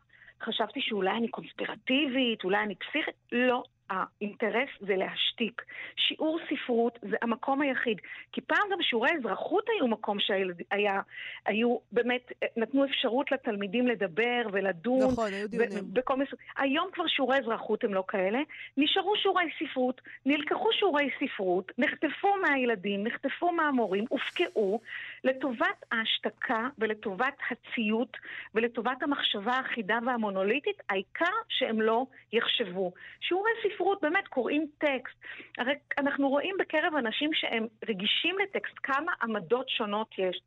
חשבתי 0.42 0.80
שאולי 0.82 1.10
אני 1.10 1.28
קונספירטיבית, 1.28 2.44
אולי 2.44 2.58
אני 2.58 2.74
פסיכית, 2.74 3.14
לא. 3.32 3.62
האינטרס 3.92 4.68
זה 4.80 4.96
להשתיק. 4.96 5.62
שיעור 5.96 6.38
ספרות 6.50 6.98
זה 7.02 7.16
המקום 7.22 7.60
היחיד. 7.60 8.00
כי 8.32 8.40
פעם 8.40 8.68
גם 8.72 8.78
שיעורי 8.82 9.10
אזרחות 9.18 9.64
היו 9.68 9.88
מקום 9.88 10.20
שהיה, 10.20 11.00
היו 11.46 11.76
באמת, 11.92 12.32
נתנו 12.56 12.84
אפשרות 12.84 13.32
לתלמידים 13.32 13.86
לדבר 13.86 14.42
ולדון. 14.52 15.12
נכון, 15.12 15.32
היו 15.32 15.48
דיונים. 15.48 15.84
בכל 15.92 16.16
מס... 16.16 16.28
היום 16.56 16.88
כבר 16.92 17.06
שיעורי 17.06 17.38
אזרחות 17.38 17.84
הם 17.84 17.94
לא 17.94 18.04
כאלה. 18.08 18.38
נשארו 18.76 19.16
שיעורי 19.16 19.44
ספרות, 19.58 20.00
נלקחו 20.26 20.68
שיעורי 20.72 21.10
ספרות, 21.20 21.72
נחטפו 21.78 22.28
מהילדים, 22.42 23.04
נחטפו 23.04 23.52
מהמורים, 23.52 24.04
הופקעו 24.08 24.80
לטובת 25.24 25.84
ההשתקה 25.92 26.68
ולטובת 26.78 27.34
הציות 27.50 28.16
ולטובת 28.54 29.02
המחשבה 29.02 29.52
האחידה 29.52 29.98
והמונוליטית, 30.06 30.82
העיקר 30.90 31.34
שהם 31.48 31.80
לא 31.80 32.06
יחשבו. 32.32 32.92
שיעורי 33.20 33.50
ספרות... 33.62 33.81
ספרות, 33.82 34.00
באמת, 34.02 34.28
קוראים 34.28 34.66
טקסט. 34.78 35.16
הרי 35.58 35.74
אנחנו 35.98 36.28
רואים 36.28 36.54
בקרב 36.58 36.94
אנשים 36.98 37.30
שהם 37.34 37.66
רגישים 37.88 38.36
לטקסט 38.38 38.74
כמה 38.82 39.12
עמדות 39.22 39.68
שונות 39.68 40.08
יש. 40.18 40.40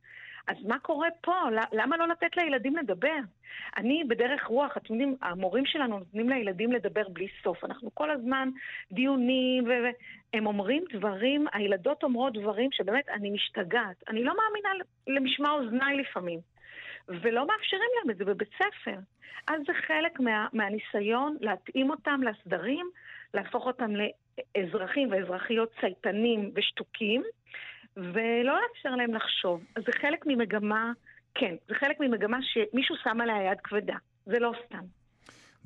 אז 0.48 0.58
מה 0.66 0.80
קורה 0.80 1.08
פה? 1.22 1.36
למה 1.72 1.98
לא 1.98 2.08
לתת 2.08 2.38
לילדים 2.38 2.76
לדבר? 2.76 3.18
אני 3.78 4.04
בדרך 4.08 4.46
רוח, 4.46 4.78
אתם 4.78 4.94
יודעים, 4.94 5.16
המורים 5.22 5.66
שלנו 5.66 6.00
נותנים 6.00 6.30
לילדים 6.30 6.72
לדבר 6.72 7.10
בלי 7.10 7.28
סוף. 7.44 7.64
אנחנו 7.64 7.96
כל 7.96 8.12
הזמן 8.12 8.50
דיונים, 8.92 9.64
והם 9.68 10.48
אומרים 10.48 10.84
דברים, 10.94 11.46
הילדות 11.54 12.04
אומרות 12.04 12.34
דברים 12.34 12.72
שבאמת, 12.72 13.10
אני 13.10 13.30
משתגעת. 13.30 14.04
אני 14.10 14.24
לא 14.24 14.34
מאמינה 14.38 14.70
למשמע 15.08 15.50
אוזניי 15.50 15.98
לפעמים. 15.98 16.40
ולא 17.08 17.48
מאפשרים 17.48 17.90
להם 17.98 18.12
את 18.12 18.18
זה 18.18 18.26
בבית 18.26 18.50
ספר. 18.56 19.00
אז 19.48 19.62
זה 19.68 19.74
חלק 19.74 20.20
מה, 20.20 20.48
מהניסיון 20.54 21.38
להתאים 21.42 21.90
אותם 21.90 22.22
לסדרים, 22.24 22.90
להפוך 23.36 23.66
אותם 23.66 23.92
לאזרחים 23.96 25.12
ואזרחיות 25.12 25.70
צייתנים 25.82 26.52
ושתוקים, 26.56 27.24
ולא 27.98 28.60
לאפשר 28.62 28.96
להם 28.96 29.14
לחשוב. 29.14 29.64
אז 29.76 29.84
זה 29.86 29.92
חלק 30.02 30.26
ממגמה, 30.26 30.92
כן, 31.36 31.56
זה 31.68 31.76
חלק 31.76 32.00
ממגמה 32.00 32.38
שמישהו 32.42 32.96
שם 33.04 33.22
עליה 33.22 33.52
יד 33.52 33.58
כבדה. 33.64 33.96
זה 34.26 34.40
לא 34.40 34.52
סתם. 34.66 34.86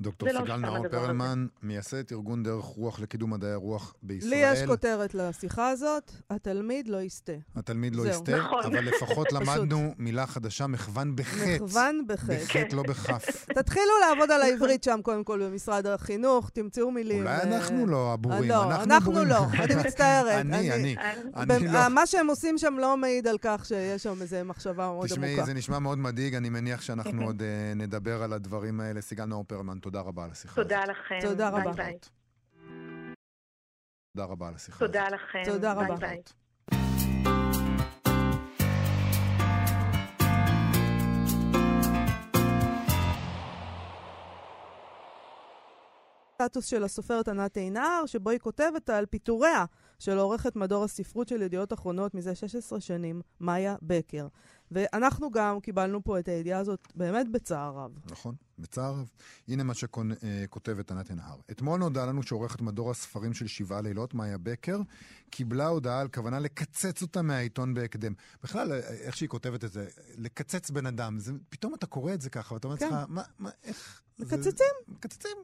דוקטור 0.00 0.28
סיגל 0.28 0.56
נאור 0.56 0.88
פרלמן, 0.88 1.46
מייסדת 1.62 2.12
ארגון 2.12 2.42
דרך 2.42 2.64
רוח 2.64 3.00
לקידום 3.00 3.30
מדעי 3.30 3.52
הרוח 3.52 3.94
בישראל. 4.02 4.30
לי 4.30 4.36
יש 4.36 4.62
כותרת 4.66 5.14
לשיחה 5.14 5.68
הזאת, 5.68 6.12
התלמיד 6.30 6.88
לא 6.88 7.02
יסטה. 7.02 7.32
התלמיד 7.56 7.96
לא 7.96 8.08
יסטה, 8.08 8.36
נכון. 8.36 8.64
אבל 8.64 8.84
לפחות 8.84 9.32
למדנו 9.36 9.94
מילה 9.98 10.26
חדשה, 10.26 10.66
מחוון 10.66 11.16
בחטא. 11.16 11.56
מחוון 11.56 12.06
בחטא. 12.06 12.44
בחטא, 12.44 12.76
לא 12.76 12.82
בכף. 12.82 13.26
תתחילו 13.58 13.92
לעבוד 14.08 14.30
על 14.30 14.42
העברית 14.42 14.84
שם, 14.84 15.00
קודם 15.02 15.24
כל, 15.24 15.42
במשרד 15.46 15.86
החינוך, 15.86 16.50
תמצאו 16.50 16.90
מילים. 16.90 17.22
אולי 17.22 17.42
אנחנו 17.42 17.86
לא 17.86 18.12
הבורים, 18.12 18.50
לא, 18.50 18.74
אנחנו 18.82 19.24
לא, 19.24 19.44
אני 19.64 19.74
מצטערת. 19.74 20.40
אני, 20.40 20.72
אני, 20.72 20.96
אני 21.36 21.66
לא. 21.66 21.88
מה 21.88 22.06
שהם 22.06 22.26
עושים 22.26 22.58
שם 22.58 22.74
לא 22.78 22.96
מעיד 22.96 23.26
על 23.26 23.38
כך 23.40 23.64
שיש 23.64 24.02
שם 24.02 24.22
איזו 24.22 24.36
מחשבה 24.44 24.86
מאוד 24.86 25.12
עמוקה. 25.12 25.28
תשמעי, 25.28 25.44
זה 25.44 25.54
נשמע 25.54 25.78
מאוד 25.78 25.98
מדאיג, 25.98 26.34
אני 26.34 26.48
מניח 26.48 26.80
שאנחנו 26.80 27.24
עוד 27.24 27.42
אה, 27.42 27.74
נדבר 27.74 28.22
על 28.22 28.32
הדברים 28.32 28.80
האלה. 28.80 29.00
סיגל 29.00 29.24
נאור 29.24 29.44
פרלמן, 29.44 29.78
תודה 29.90 30.00
רבה 30.00 30.24
על 30.24 30.30
השיחה. 30.30 30.54
תודה 30.62 30.84
לכם. 30.84 31.18
תודה 31.22 31.48
רבה. 31.48 31.72
ביי 31.72 31.98
תודה 34.16 34.24
רבה 34.24 34.48
על 34.48 34.54
השיחה. 34.54 34.78
תודה 34.78 35.08
לכם. 35.08 35.42
תודה 35.44 35.72
רבה. 35.72 35.96
ביי. 35.96 36.22
סטטוס 46.42 46.66
של 46.66 46.84
הסופרת 46.84 47.28
ענת 47.28 47.56
עינר, 47.56 48.06
שבו 48.06 48.30
היא 48.30 48.38
כותבת 48.38 48.90
על 48.90 49.06
פיטוריה 49.06 49.64
של 49.98 50.18
עורכת 50.18 50.56
מדור 50.56 50.84
הספרות 50.84 51.28
של 51.28 51.42
ידיעות 51.42 51.72
אחרונות 51.72 52.14
מזה 52.14 52.34
16 52.34 52.80
שנים, 52.80 53.20
מאיה 53.40 53.76
בקר. 53.82 54.26
ואנחנו 54.70 55.30
גם 55.30 55.60
קיבלנו 55.60 56.04
פה 56.04 56.18
את 56.18 56.28
הידיעה 56.28 56.60
הזאת 56.60 56.88
באמת 56.94 57.32
בצער 57.32 57.74
רב. 57.74 57.98
נכון, 58.10 58.34
בצער 58.58 58.92
רב. 58.94 59.10
הנה 59.48 59.62
מה 59.62 59.74
שכותבת 59.74 60.90
ענת 60.90 61.10
עינהר. 61.10 61.36
אתמול 61.50 61.80
נודע 61.80 62.06
לנו 62.06 62.22
שעורכת 62.22 62.60
מדור 62.60 62.90
הספרים 62.90 63.32
של 63.32 63.46
שבעה 63.46 63.80
לילות, 63.80 64.14
מאיה 64.14 64.38
בקר, 64.38 64.80
קיבלה 65.30 65.66
הודעה 65.66 66.00
על 66.00 66.08
כוונה 66.08 66.38
לקצץ 66.38 67.02
אותה 67.02 67.22
מהעיתון 67.22 67.74
בהקדם. 67.74 68.12
בכלל, 68.42 68.72
איך 68.72 69.16
שהיא 69.16 69.28
כותבת 69.28 69.64
את 69.64 69.72
זה, 69.72 69.88
לקצץ 70.16 70.70
בן 70.70 70.86
אדם, 70.86 71.18
זה, 71.18 71.32
פתאום 71.48 71.74
אתה 71.74 71.86
קורא 71.86 72.14
את 72.14 72.20
זה 72.20 72.30
ככה, 72.30 72.54
ואתה 72.54 72.66
אומר 72.66 72.76
כן. 72.76 72.90
לעצמך, 72.90 73.04
מה, 73.08 73.22
מה, 73.38 73.50
איך... 73.64 74.00
מקצצים. 74.18 74.74
מקצצים. 74.88 75.36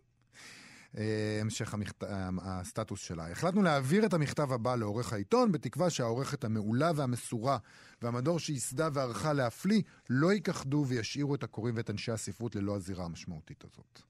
אה, 0.97 1.39
המשך 1.41 1.75
המכת... 1.75 2.05
אה, 2.05 2.29
הסטטוס 2.43 3.01
שלה. 3.01 3.31
החלטנו 3.31 3.63
להעביר 3.63 4.07
את 4.07 4.15
המכתב 4.15 4.53
הבא 4.53 4.77
לעורך 4.77 5.13
העיתון, 5.13 5.53
בתקווה 5.53 5.91
שהעורכת 5.91 6.45
המעולה 6.45 6.91
והמסורה 6.95 7.59
והמדור 8.03 8.39
שייסדה 8.39 8.89
וערכה 8.93 9.33
להפליא 9.33 9.83
לא 10.11 10.33
ייכחדו 10.33 10.85
וישאירו 10.89 11.35
את 11.35 11.43
הקוראים 11.43 11.77
ואת 11.77 11.91
אנשי 11.91 12.13
הספרות 12.13 12.57
ללא 12.57 12.77
הזירה 12.77 13.05
המשמעותית 13.05 13.65
הזאת. 13.65 14.01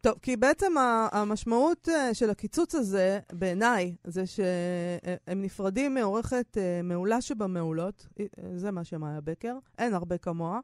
טוב, 0.00 0.14
כי 0.22 0.36
בעצם 0.36 0.72
המשמעות 1.12 1.88
אה, 1.88 2.14
של 2.14 2.30
הקיצוץ 2.30 2.74
הזה, 2.74 3.20
בעיניי, 3.32 3.96
זה 4.04 4.26
שהם 4.26 5.42
נפרדים 5.42 5.94
מעורכת 5.94 6.56
מעולה 6.84 7.20
שבמעולות, 7.20 8.06
זה 8.56 8.70
מה 8.70 8.84
שמאיה 8.84 9.20
בקר, 9.20 9.58
אין 9.78 9.94
הרבה 9.94 10.18
כמוה. 10.18 10.60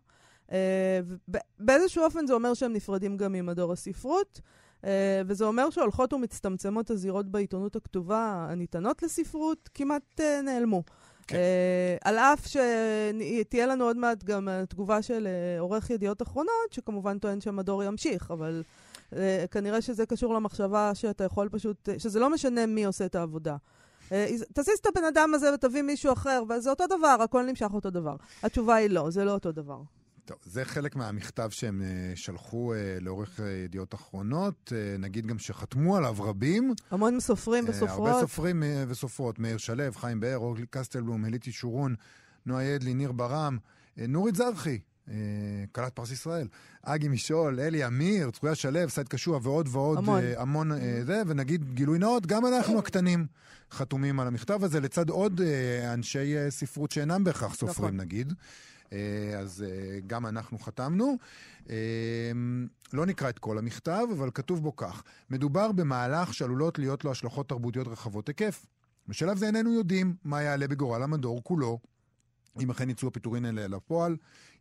באיזשהו 1.58 2.04
אופן 2.04 2.26
זה 2.26 2.32
אומר 2.32 2.54
שהם 2.54 2.72
נפרדים 2.72 3.16
גם 3.16 3.32
ממדור 3.32 3.72
הספרות. 3.72 4.40
Uh, 4.82 4.84
וזה 5.26 5.44
אומר 5.44 5.70
שהולכות 5.70 6.12
ומצטמצמות 6.12 6.90
הזירות 6.90 7.26
בעיתונות 7.26 7.76
הכתובה 7.76 8.46
הניתנות 8.50 9.02
לספרות, 9.02 9.68
כמעט 9.74 10.20
uh, 10.20 10.42
נעלמו. 10.42 10.82
כן. 11.26 11.36
Uh, 11.36 12.08
על 12.08 12.18
אף 12.18 12.46
שתהיה 12.46 13.66
לנו 13.66 13.84
עוד 13.84 13.96
מעט 13.96 14.24
גם 14.24 14.48
תגובה 14.68 15.02
של 15.02 15.26
uh, 15.26 15.60
עורך 15.60 15.90
ידיעות 15.90 16.22
אחרונות, 16.22 16.72
שכמובן 16.72 17.18
טוען 17.18 17.40
שהמדור 17.40 17.84
ימשיך, 17.84 18.30
אבל 18.30 18.62
uh, 19.10 19.14
כנראה 19.50 19.80
שזה 19.80 20.06
קשור 20.06 20.34
למחשבה 20.34 20.94
שאתה 20.94 21.24
יכול 21.24 21.48
פשוט, 21.48 21.88
שזה 21.98 22.20
לא 22.20 22.30
משנה 22.30 22.66
מי 22.66 22.84
עושה 22.84 23.06
את 23.06 23.14
העבודה. 23.14 23.56
תזיז 24.54 24.78
את 24.80 24.86
הבן 24.86 25.04
אדם 25.04 25.34
הזה 25.34 25.54
ותביא 25.54 25.82
מישהו 25.82 26.12
אחר, 26.12 26.42
וזה 26.48 26.70
אותו 26.70 26.86
דבר, 26.86 27.16
הכל 27.24 27.42
נמשך 27.42 27.70
אותו 27.74 27.90
דבר. 27.90 28.16
התשובה 28.42 28.74
היא 28.74 28.90
לא, 28.90 29.10
זה 29.10 29.24
לא 29.24 29.30
אותו 29.30 29.52
דבר. 29.52 29.78
טוב, 30.24 30.36
זה 30.44 30.64
חלק 30.64 30.96
מהמכתב 30.96 31.48
שהם 31.50 31.82
uh, 31.82 32.16
שלחו 32.16 32.72
uh, 32.74 33.04
לאורך 33.04 33.38
uh, 33.38 33.42
ידיעות 33.64 33.94
אחרונות. 33.94 34.72
נגיד 34.98 35.26
גם 35.26 35.38
שחתמו 35.38 35.96
עליו 35.96 36.16
רבים. 36.18 36.74
המון 36.90 37.20
סופרים 37.20 37.64
וסופרות. 37.68 38.08
הרבה 38.08 38.20
סופרים 38.20 38.62
וסופרות. 38.88 39.38
מאיר 39.38 39.56
שלו, 39.56 39.84
חיים 39.94 40.20
באר, 40.20 40.36
אורלי 40.36 40.66
קסטלבלום, 40.70 41.24
הליטי 41.24 41.52
שורון, 41.52 41.94
נועה 42.46 42.64
ידלי, 42.64 42.94
ניר 42.94 43.12
ברם, 43.12 43.58
נורית 43.96 44.34
זרחי, 44.34 44.78
כלת 45.72 45.92
פרס 45.94 46.10
ישראל, 46.10 46.48
אגי 46.82 47.08
משול, 47.08 47.60
אלי 47.60 47.86
אמיר, 47.86 48.30
צרויה 48.30 48.54
שלו, 48.54 48.88
סייד 48.88 49.08
קשוע 49.08 49.38
ועוד 49.42 49.68
ועוד. 49.72 49.98
המון. 49.98 50.22
המון 50.36 50.70
זה, 51.04 51.22
ונגיד 51.26 51.74
גילוי 51.74 51.98
נאות, 51.98 52.26
גם 52.26 52.46
אנחנו 52.46 52.78
הקטנים 52.78 53.26
חתומים 53.70 54.20
על 54.20 54.26
המכתב 54.26 54.64
הזה, 54.64 54.80
לצד 54.80 55.08
עוד 55.08 55.40
אנשי 55.92 56.34
ספרות 56.48 56.90
שאינם 56.90 57.24
בהכרח 57.24 57.54
סופרים, 57.54 57.88
נכון. 57.88 58.00
נגיד. 58.00 58.32
אה, 58.92 59.38
אז 59.38 59.64
אה, 59.68 60.00
גם 60.06 60.26
אנחנו 60.26 60.58
חתמנו. 60.58 61.16
אה, 61.70 61.76
לא 62.92 63.06
נקרא 63.06 63.28
את 63.28 63.38
כל 63.38 63.58
המכתב, 63.58 64.06
אבל 64.12 64.30
כתוב 64.34 64.62
בו 64.62 64.76
כך: 64.76 65.02
מדובר 65.30 65.72
במהלך 65.72 66.34
שעלולות 66.34 66.78
להיות 66.78 67.04
לו 67.04 67.10
השלכות 67.10 67.48
תרבותיות 67.48 67.86
רחבות 67.86 68.28
היקף. 68.28 68.66
בשלב 69.08 69.36
זה 69.36 69.46
איננו 69.46 69.72
יודעים 69.72 70.14
מה 70.24 70.42
יעלה 70.42 70.68
בגורל 70.68 71.02
המדור 71.02 71.44
כולו, 71.44 71.78
אם 72.60 72.70
אכן 72.70 72.90
יצאו 72.90 73.08
הפיטורין 73.08 73.44
האלה 73.44 73.68
לפועל. 73.68 74.16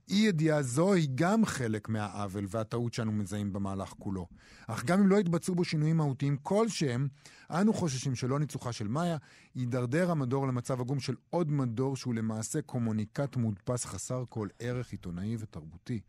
אי 0.10 0.16
ידיעה 0.16 0.64
זו 0.64 0.94
היא 0.94 1.10
גם 1.16 1.46
חלק 1.46 1.90
מהעוול 1.90 2.46
והטעות 2.50 2.94
שאנו 2.94 3.12
מזהים 3.12 3.54
במהלך 3.54 3.94
כולו. 4.00 4.28
אך 4.68 4.86
גם 4.86 5.00
אם 5.00 5.08
לא 5.08 5.20
יתבצעו 5.20 5.56
בו 5.56 5.64
שינויים 5.64 5.98
מהותיים 5.98 6.38
כלשהם, 6.44 7.08
אנו 7.50 7.74
חוששים 7.74 8.16
שללא 8.16 8.40
ניצוחה 8.40 8.74
של 8.74 8.88
מאיה, 8.88 9.18
יידרדר 9.56 10.12
המדור 10.12 10.48
למצב 10.48 10.82
עגום 10.82 11.00
של 11.00 11.16
עוד 11.30 11.52
מדור 11.52 11.96
שהוא 11.96 12.14
למעשה 12.14 12.62
קומוניקט 12.62 13.36
מודפס 13.36 13.86
חסר 13.86 14.24
כל 14.30 14.48
ערך 14.60 14.92
עיתונאי 14.92 15.36
ותרבותי. 15.40 16.00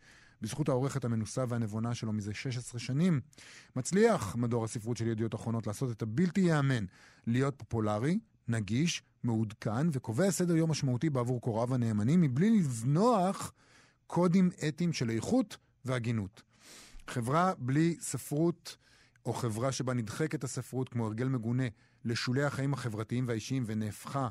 בזכות 0.43 0.69
העורכת 0.69 1.05
המנוסה 1.05 1.45
והנבונה 1.49 1.95
שלו 1.95 2.13
מזה 2.13 2.35
16 2.35 2.81
שנים, 2.81 3.21
מצליח 3.77 4.37
מדור 4.37 4.65
הספרות 4.65 4.97
של 4.97 5.07
ידיעות 5.07 5.35
אחרונות 5.35 5.67
לעשות 5.67 5.91
את 5.91 6.03
הבלתי 6.03 6.41
ייאמן, 6.41 6.85
להיות 7.27 7.55
פופולרי, 7.57 8.19
נגיש, 8.49 9.03
מעודכן 9.25 9.87
וקובע 9.93 10.31
סדר 10.31 10.57
יום 10.57 10.71
משמעותי 10.71 11.11
בעבור 11.11 11.41
קוראיו 11.41 11.75
הנאמנים 11.75 12.21
מבלי 12.21 12.59
לזנוח 12.59 13.53
קודים 14.13 14.51
אתיים 14.69 14.93
של 14.93 15.11
איכות 15.11 15.57
והגינות. 15.85 16.43
חברה 17.09 17.53
בלי 17.59 17.97
ספרות, 18.01 18.77
או 19.27 19.33
חברה 19.33 19.73
שבה 19.73 19.95
נדחקת 19.95 20.45
הספרות 20.45 20.89
כמו 20.89 21.07
הרגל 21.07 21.29
מגונה 21.29 21.63
לשולי 22.05 22.45
החיים 22.45 22.73
החברתיים 22.73 23.29
והאישיים 23.29 23.65
ונהפכה 23.67 24.29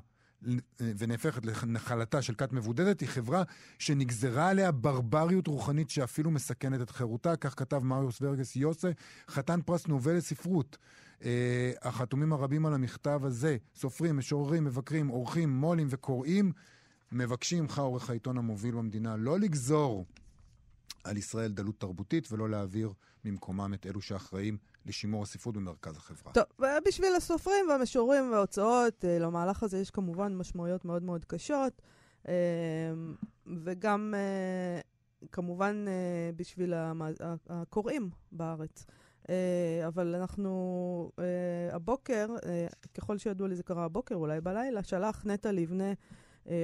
ונהפכת 0.80 1.46
לנחלתה 1.46 2.22
של 2.22 2.36
כת 2.36 2.54
מבודדת, 2.54 3.00
היא 3.00 3.10
חברה 3.10 3.44
שנגזרה 3.80 4.50
עליה 4.50 4.72
ברבריות 4.72 5.48
רוחנית 5.48 5.90
שאפילו 5.90 6.32
מסכנת 6.32 6.82
את 6.82 6.90
חירותה, 6.90 7.36
כך 7.36 7.60
כתב 7.60 7.84
מריוס 7.84 8.22
ורגס 8.22 8.56
יוסה, 8.56 8.92
חתן 9.30 9.60
פרס 9.66 9.88
נובל 9.88 10.14
לספרות. 10.14 10.78
Uh, 11.20 11.24
החתומים 11.82 12.34
הרבים 12.34 12.66
על 12.66 12.74
המכתב 12.74 13.22
הזה, 13.24 13.58
סופרים, 13.76 14.18
משוררים, 14.18 14.64
מבקרים, 14.64 15.08
עורכים, 15.08 15.50
מו"לים 15.50 15.88
וקוראים, 15.90 16.52
מבקשים 17.12 17.64
ממך, 17.64 17.80
עורך 17.80 18.10
העיתון 18.10 18.38
המוביל 18.38 18.76
במדינה, 18.76 19.18
לא 19.18 19.40
לגזור 19.40 20.06
על 21.04 21.18
ישראל 21.18 21.52
דלות 21.52 21.80
תרבותית 21.80 22.32
ולא 22.32 22.50
להעביר 22.50 22.94
ממקומם 23.26 23.74
את 23.74 23.86
אלו 23.86 24.02
שאחראים 24.02 24.58
לשימור 24.86 25.24
הספרות 25.24 25.56
במרכז 25.56 25.98
החברה. 25.98 26.34
טוב, 26.34 26.44
ובשביל 26.60 27.16
הסופרים 27.18 27.66
והמשוררים 27.70 28.32
וההוצאות, 28.32 29.06
אה, 29.06 29.20
למהלך 29.20 29.64
הזה 29.64 29.78
יש 29.78 29.92
כמובן 29.92 30.36
משמעויות 30.36 30.86
מאוד 30.86 31.04
מאוד 31.04 31.26
קשות, 31.26 31.82
אה, 32.28 32.34
וגם 33.64 34.14
אה, 34.18 34.82
כמובן 35.32 35.86
בשביל 36.36 36.74
הקוראים 37.50 38.10
בארץ. 38.32 38.86
אבל 39.88 40.16
אנחנו, 40.16 41.12
הבוקר, 41.72 42.28
ככל 42.94 43.18
שידוע 43.18 43.48
לי 43.48 43.56
זה 43.56 43.64
קרה 43.64 43.86
הבוקר, 43.86 44.16
אולי 44.16 44.42
בלילה, 44.42 44.84
שלח 44.84 45.26
נטע 45.26 45.52
לבנה 45.52 45.94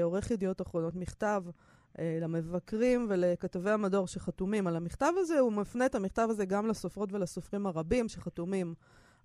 עורך 0.03 0.31
ידיעות 0.31 0.61
אחרונות 0.61 0.95
מכתב 0.95 1.43
אה, 1.99 2.17
למבקרים 2.21 3.07
ולכתבי 3.09 3.71
המדור 3.71 4.07
שחתומים 4.07 4.67
על 4.67 4.75
המכתב 4.75 5.11
הזה. 5.17 5.39
הוא 5.39 5.51
מפנה 5.51 5.85
את 5.85 5.95
המכתב 5.95 6.27
הזה 6.29 6.45
גם 6.45 6.67
לסופרות 6.67 7.13
ולסופרים 7.13 7.67
הרבים 7.67 8.07
שחתומים 8.09 8.73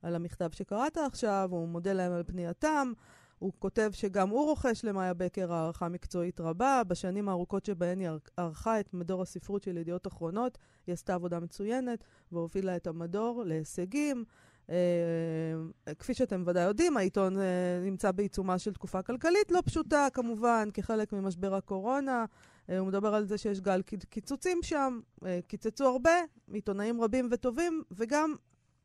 על 0.03 0.15
המכתב 0.15 0.51
שקראת 0.53 0.97
עכשיו, 0.97 1.49
הוא 1.53 1.69
מודה 1.69 1.93
להם 1.93 2.13
על 2.13 2.23
פנייתם. 2.23 2.93
הוא 3.39 3.53
כותב 3.59 3.91
שגם 3.93 4.29
הוא 4.29 4.45
רוכש 4.45 4.85
למאיה 4.85 5.15
בקר 5.15 5.53
הערכה 5.53 5.89
מקצועית 5.89 6.41
רבה. 6.41 6.83
בשנים 6.89 7.29
הארוכות 7.29 7.65
שבהן 7.65 8.01
היא 8.01 8.09
ערכה 8.37 8.81
את 8.81 8.95
מדור 8.95 9.23
הספרות 9.23 9.63
של 9.63 9.77
ידיעות 9.77 10.07
אחרונות, 10.07 10.59
היא 10.87 10.93
עשתה 10.93 11.15
עבודה 11.15 11.41
מצוינת 11.41 12.05
והובילה 12.33 12.77
את 12.77 12.87
המדור 12.87 13.43
להישגים. 13.47 14.25
Uh, 14.73 15.95
כפי 15.99 16.14
שאתם 16.14 16.43
ודאי 16.47 16.64
יודעים, 16.64 16.97
העיתון 16.97 17.37
uh, 17.37 17.41
נמצא 17.83 18.12
בעיצומה 18.12 18.59
של 18.59 18.73
תקופה 18.73 19.03
כלכלית 19.03 19.51
לא 19.51 19.61
פשוטה, 19.64 20.09
כמובן, 20.12 20.68
כחלק 20.75 21.12
ממשבר 21.12 21.55
הקורונה. 21.55 22.25
Uh, 22.68 22.73
הוא 22.79 22.87
מדבר 22.87 23.14
על 23.14 23.25
זה 23.25 23.39
שיש 23.39 23.61
גל 23.61 23.83
קיצוצים 24.11 24.59
שם, 24.62 25.01
קיצצו 25.47 25.89
הרבה, 25.89 26.11
עיתונאים 26.53 27.01
רבים 27.01 27.29
וטובים, 27.31 27.83
וגם 27.91 28.35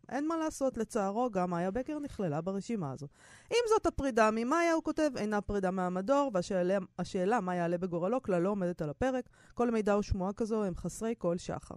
אין 0.09 0.27
מה 0.27 0.37
לעשות, 0.37 0.77
לצערו, 0.77 1.29
גם 1.31 1.49
מאיה 1.49 1.71
בקר 1.71 1.99
נכללה 1.99 2.41
ברשימה 2.41 2.91
הזו. 2.91 3.07
עם 3.49 3.63
זאת, 3.69 3.85
הפרידה 3.85 4.29
ממאיה, 4.31 4.73
הוא 4.73 4.83
כותב, 4.83 5.11
אינה 5.17 5.41
פרידה 5.41 5.71
מהמדור, 5.71 6.31
והשאלה 6.33 7.41
מה 7.41 7.55
יעלה 7.55 7.77
בגורלו 7.77 8.21
כלל 8.21 8.41
לא 8.41 8.49
עומדת 8.49 8.81
על 8.81 8.89
הפרק. 8.89 9.29
כל 9.53 9.71
מידע 9.71 9.93
או 9.93 10.03
שמועה 10.03 10.33
כזו 10.33 10.63
הם 10.63 10.75
חסרי 10.75 11.13
כל 11.17 11.37
שחר. 11.37 11.75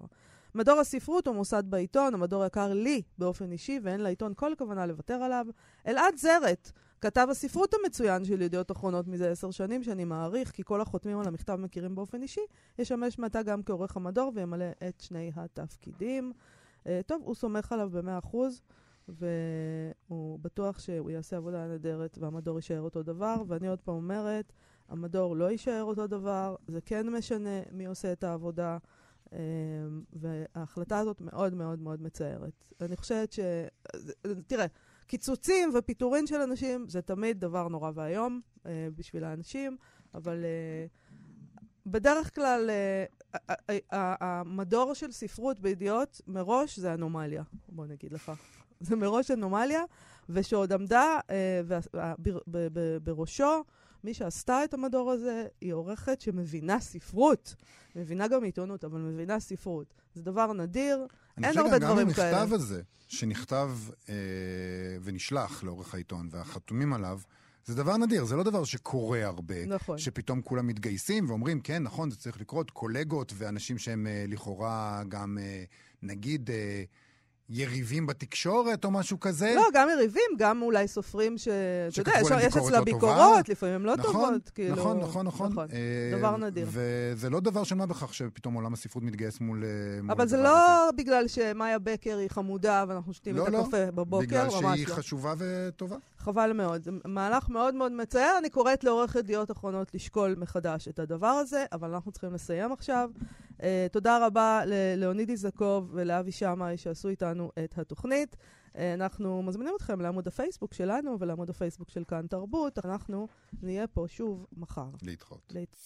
מדור 0.54 0.78
הספרות 0.78 1.26
הוא 1.26 1.36
מוסד 1.36 1.62
בעיתון, 1.66 2.14
המדור 2.14 2.46
יקר 2.46 2.72
לי 2.72 3.02
באופן 3.18 3.52
אישי, 3.52 3.80
ואין 3.82 4.00
לעיתון 4.00 4.32
כל 4.36 4.52
כוונה 4.58 4.86
לוותר 4.86 5.14
עליו. 5.14 5.46
אלעד 5.86 6.16
זרת, 6.16 6.72
כתב 7.00 7.26
הספרות 7.30 7.74
המצוין 7.74 8.24
של 8.24 8.42
ידיעות 8.42 8.70
אחרונות 8.70 9.08
מזה 9.08 9.30
עשר 9.30 9.50
שנים, 9.50 9.82
שאני 9.82 10.04
מעריך, 10.04 10.50
כי 10.50 10.62
כל 10.64 10.80
החותמים 10.80 11.18
על 11.18 11.26
המכתב 11.26 11.54
מכירים 11.54 11.94
באופן 11.94 12.22
אישי, 12.22 12.40
ישמש 12.78 13.18
מעתה 13.18 13.42
גם 13.42 13.62
כעורך 13.62 13.96
המדור 13.96 14.32
וימלא 14.34 14.70
את 14.88 15.00
שני 15.00 15.32
התפקידים. 15.36 16.32
Uh, 16.84 16.88
טוב, 17.06 17.22
הוא 17.24 17.34
סומך 17.34 17.72
עליו 17.72 17.90
במאה 17.90 18.18
אחוז, 18.18 18.62
והוא 19.08 20.38
בטוח 20.38 20.78
שהוא 20.78 21.10
יעשה 21.10 21.36
עבודה 21.36 21.66
נהדרת 21.66 22.18
והמדור 22.20 22.56
יישאר 22.56 22.80
אותו 22.80 23.02
דבר, 23.02 23.42
ואני 23.46 23.68
עוד 23.68 23.80
פעם 23.80 23.94
אומרת, 23.94 24.52
המדור 24.88 25.36
לא 25.36 25.50
יישאר 25.50 25.84
אותו 25.84 26.06
דבר, 26.06 26.56
זה 26.68 26.80
כן 26.80 27.08
משנה 27.08 27.60
מי 27.72 27.86
עושה 27.86 28.12
את 28.12 28.24
העבודה. 28.24 28.78
Um, 29.30 29.34
וההחלטה 30.12 30.98
הזאת 30.98 31.20
מאוד 31.20 31.54
מאוד 31.54 31.78
מאוד 31.78 32.02
מצערת. 32.02 32.64
אני 32.80 32.96
חושבת 32.96 33.32
ש... 33.32 33.40
תראה, 34.46 34.66
קיצוצים 35.06 35.70
ופיטורין 35.74 36.26
של 36.26 36.40
אנשים 36.40 36.88
זה 36.88 37.02
תמיד 37.02 37.40
דבר 37.40 37.68
נורא 37.68 37.90
ואיום 37.94 38.40
uh, 38.58 38.66
בשביל 38.96 39.24
האנשים, 39.24 39.76
אבל 40.14 40.44
uh, 40.44 41.16
בדרך 41.86 42.34
כלל 42.34 42.70
uh, 42.70 43.74
המדור 43.90 44.94
של 44.94 45.12
ספרות 45.12 45.60
בידיעות 45.60 46.20
מראש 46.26 46.78
זה 46.78 46.94
אנומליה, 46.94 47.42
בוא 47.68 47.86
נגיד 47.86 48.12
לך. 48.12 48.32
זה 48.80 48.96
מראש 48.96 49.30
אנומליה, 49.30 49.82
ושעוד 50.28 50.72
עמדה 50.72 51.18
בראשו 53.02 53.64
מי 54.04 54.14
שעשתה 54.14 54.64
את 54.64 54.74
המדור 54.74 55.10
הזה 55.10 55.46
היא 55.60 55.72
עורכת 55.72 56.20
שמבינה 56.20 56.80
ספרות. 56.80 57.54
מבינה 57.96 58.28
גם 58.28 58.44
עיתונות, 58.44 58.84
אבל 58.84 59.00
מבינה 59.00 59.40
ספרות. 59.40 59.94
זה 60.14 60.22
דבר 60.22 60.52
נדיר, 60.52 61.06
אין 61.36 61.58
הרבה 61.58 61.78
דברים 61.78 61.82
כאלה. 61.82 62.02
אני 62.02 62.12
חושב 62.12 62.22
שגם 62.22 62.28
המכתב 62.28 62.54
הזה, 62.54 62.82
שנכתב 63.08 63.70
אה, 64.08 64.14
ונשלח 65.02 65.62
לעורך 65.62 65.94
העיתון, 65.94 66.28
והחתומים 66.30 66.92
עליו, 66.92 67.20
זה 67.64 67.74
דבר 67.74 67.96
נדיר, 67.96 68.24
זה 68.24 68.36
לא 68.36 68.42
דבר 68.42 68.64
שקורה 68.64 69.26
הרבה. 69.26 69.66
נכון. 69.66 69.98
שפתאום 69.98 70.42
כולם 70.42 70.66
מתגייסים 70.66 71.28
ואומרים, 71.28 71.60
כן, 71.60 71.82
נכון, 71.82 72.10
זה 72.10 72.16
צריך 72.16 72.40
לקרות, 72.40 72.70
קולגות 72.70 73.32
ואנשים 73.36 73.78
שהם 73.78 74.06
אה, 74.06 74.24
לכאורה 74.28 75.02
גם, 75.08 75.38
אה, 75.40 75.64
נגיד... 76.02 76.50
אה, 76.50 76.84
יריבים 77.50 78.06
בתקשורת 78.06 78.84
או 78.84 78.90
משהו 78.90 79.20
כזה? 79.20 79.52
לא, 79.56 79.62
גם 79.74 79.88
יריבים, 79.92 80.30
גם 80.38 80.62
אולי 80.62 80.88
סופרים 80.88 81.38
ש... 81.38 81.48
אתה 81.48 82.00
יודע, 82.00 82.12
יש, 82.20 82.56
אצלה 82.56 82.78
לא 82.78 82.84
ביקורות, 82.84 83.48
לפעמים 83.48 83.74
הן 83.74 83.82
לא 83.82 83.96
נכון, 83.96 84.12
טובות. 84.12 84.50
כאילו... 84.54 84.76
נכון, 84.76 85.00
נכון, 85.00 85.26
נכון. 85.26 85.52
נכון. 85.52 85.66
אה, 85.72 86.18
דבר 86.18 86.36
נדיר. 86.36 86.66
וזה 86.70 87.30
לא 87.30 87.40
דבר 87.40 87.64
של 87.64 87.74
מה 87.74 87.86
בכך 87.86 88.14
שפתאום 88.14 88.54
עולם 88.54 88.72
הספרות 88.72 89.04
מתגייס 89.04 89.40
מול... 89.40 89.64
אה, 89.64 90.02
מול 90.02 90.10
אבל 90.10 90.28
זה 90.28 90.36
לא 90.36 90.82
הזה. 90.82 90.96
בגלל 90.96 91.28
שמאיה 91.28 91.78
בקר 91.78 92.18
היא 92.18 92.28
חמודה 92.30 92.84
ואנחנו 92.88 93.14
שותים 93.14 93.36
לא, 93.36 93.46
את 93.46 93.52
לא. 93.52 93.60
הקפה 93.60 93.84
לא. 93.84 93.90
בבוקר, 93.90 94.44
ממש 94.44 94.52
לא. 94.54 94.58
בגלל 94.60 94.76
שהיא 94.76 94.86
חשובה 94.86 95.34
וטובה. 95.38 95.96
חבל 96.18 96.52
מאוד. 96.52 96.82
זה 96.82 96.90
מהלך 97.04 97.48
מאוד 97.48 97.74
מאוד 97.74 97.92
מצער. 97.92 98.38
אני 98.38 98.50
קוראת 98.50 98.84
לעורך 98.84 99.14
ידיעות 99.14 99.50
אחרונות 99.50 99.94
לשקול 99.94 100.34
מחדש 100.38 100.88
את 100.88 100.98
הדבר 100.98 101.26
הזה, 101.26 101.64
אבל 101.72 101.94
אנחנו 101.94 102.12
צריכים 102.12 102.34
לסיים 102.34 102.72
עכשיו. 102.72 103.10
Uh, 103.60 103.62
תודה 103.92 104.26
רבה 104.26 104.62
ללאוניד 104.66 105.30
איזקוב 105.30 105.90
ולאבי 105.92 106.32
שמאי 106.32 106.76
שעשו 106.76 107.08
איתנו 107.08 107.50
את 107.64 107.78
התוכנית. 107.78 108.36
Uh, 108.72 108.76
אנחנו 108.94 109.42
מזמינים 109.42 109.74
אתכם 109.76 110.00
לעמוד 110.00 110.26
הפייסבוק 110.26 110.74
שלנו 110.74 111.16
ולעמוד 111.20 111.50
הפייסבוק 111.50 111.90
של 111.90 112.04
כאן 112.08 112.26
תרבות. 112.26 112.78
אנחנו 112.84 113.28
נהיה 113.62 113.86
פה 113.86 114.04
שוב 114.08 114.46
מחר. 114.56 114.88
להתחאות. 115.02 115.52
להת... 115.54 115.76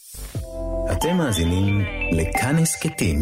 אתם 0.93 1.17
מאזינים 1.17 1.81
לכאן 2.13 2.57
הסכתים, 2.57 3.19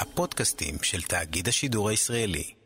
הפודקאסטים 0.00 0.74
של 0.82 1.02
תאגיד 1.02 1.48
השידור 1.48 1.88
הישראלי. 1.88 2.63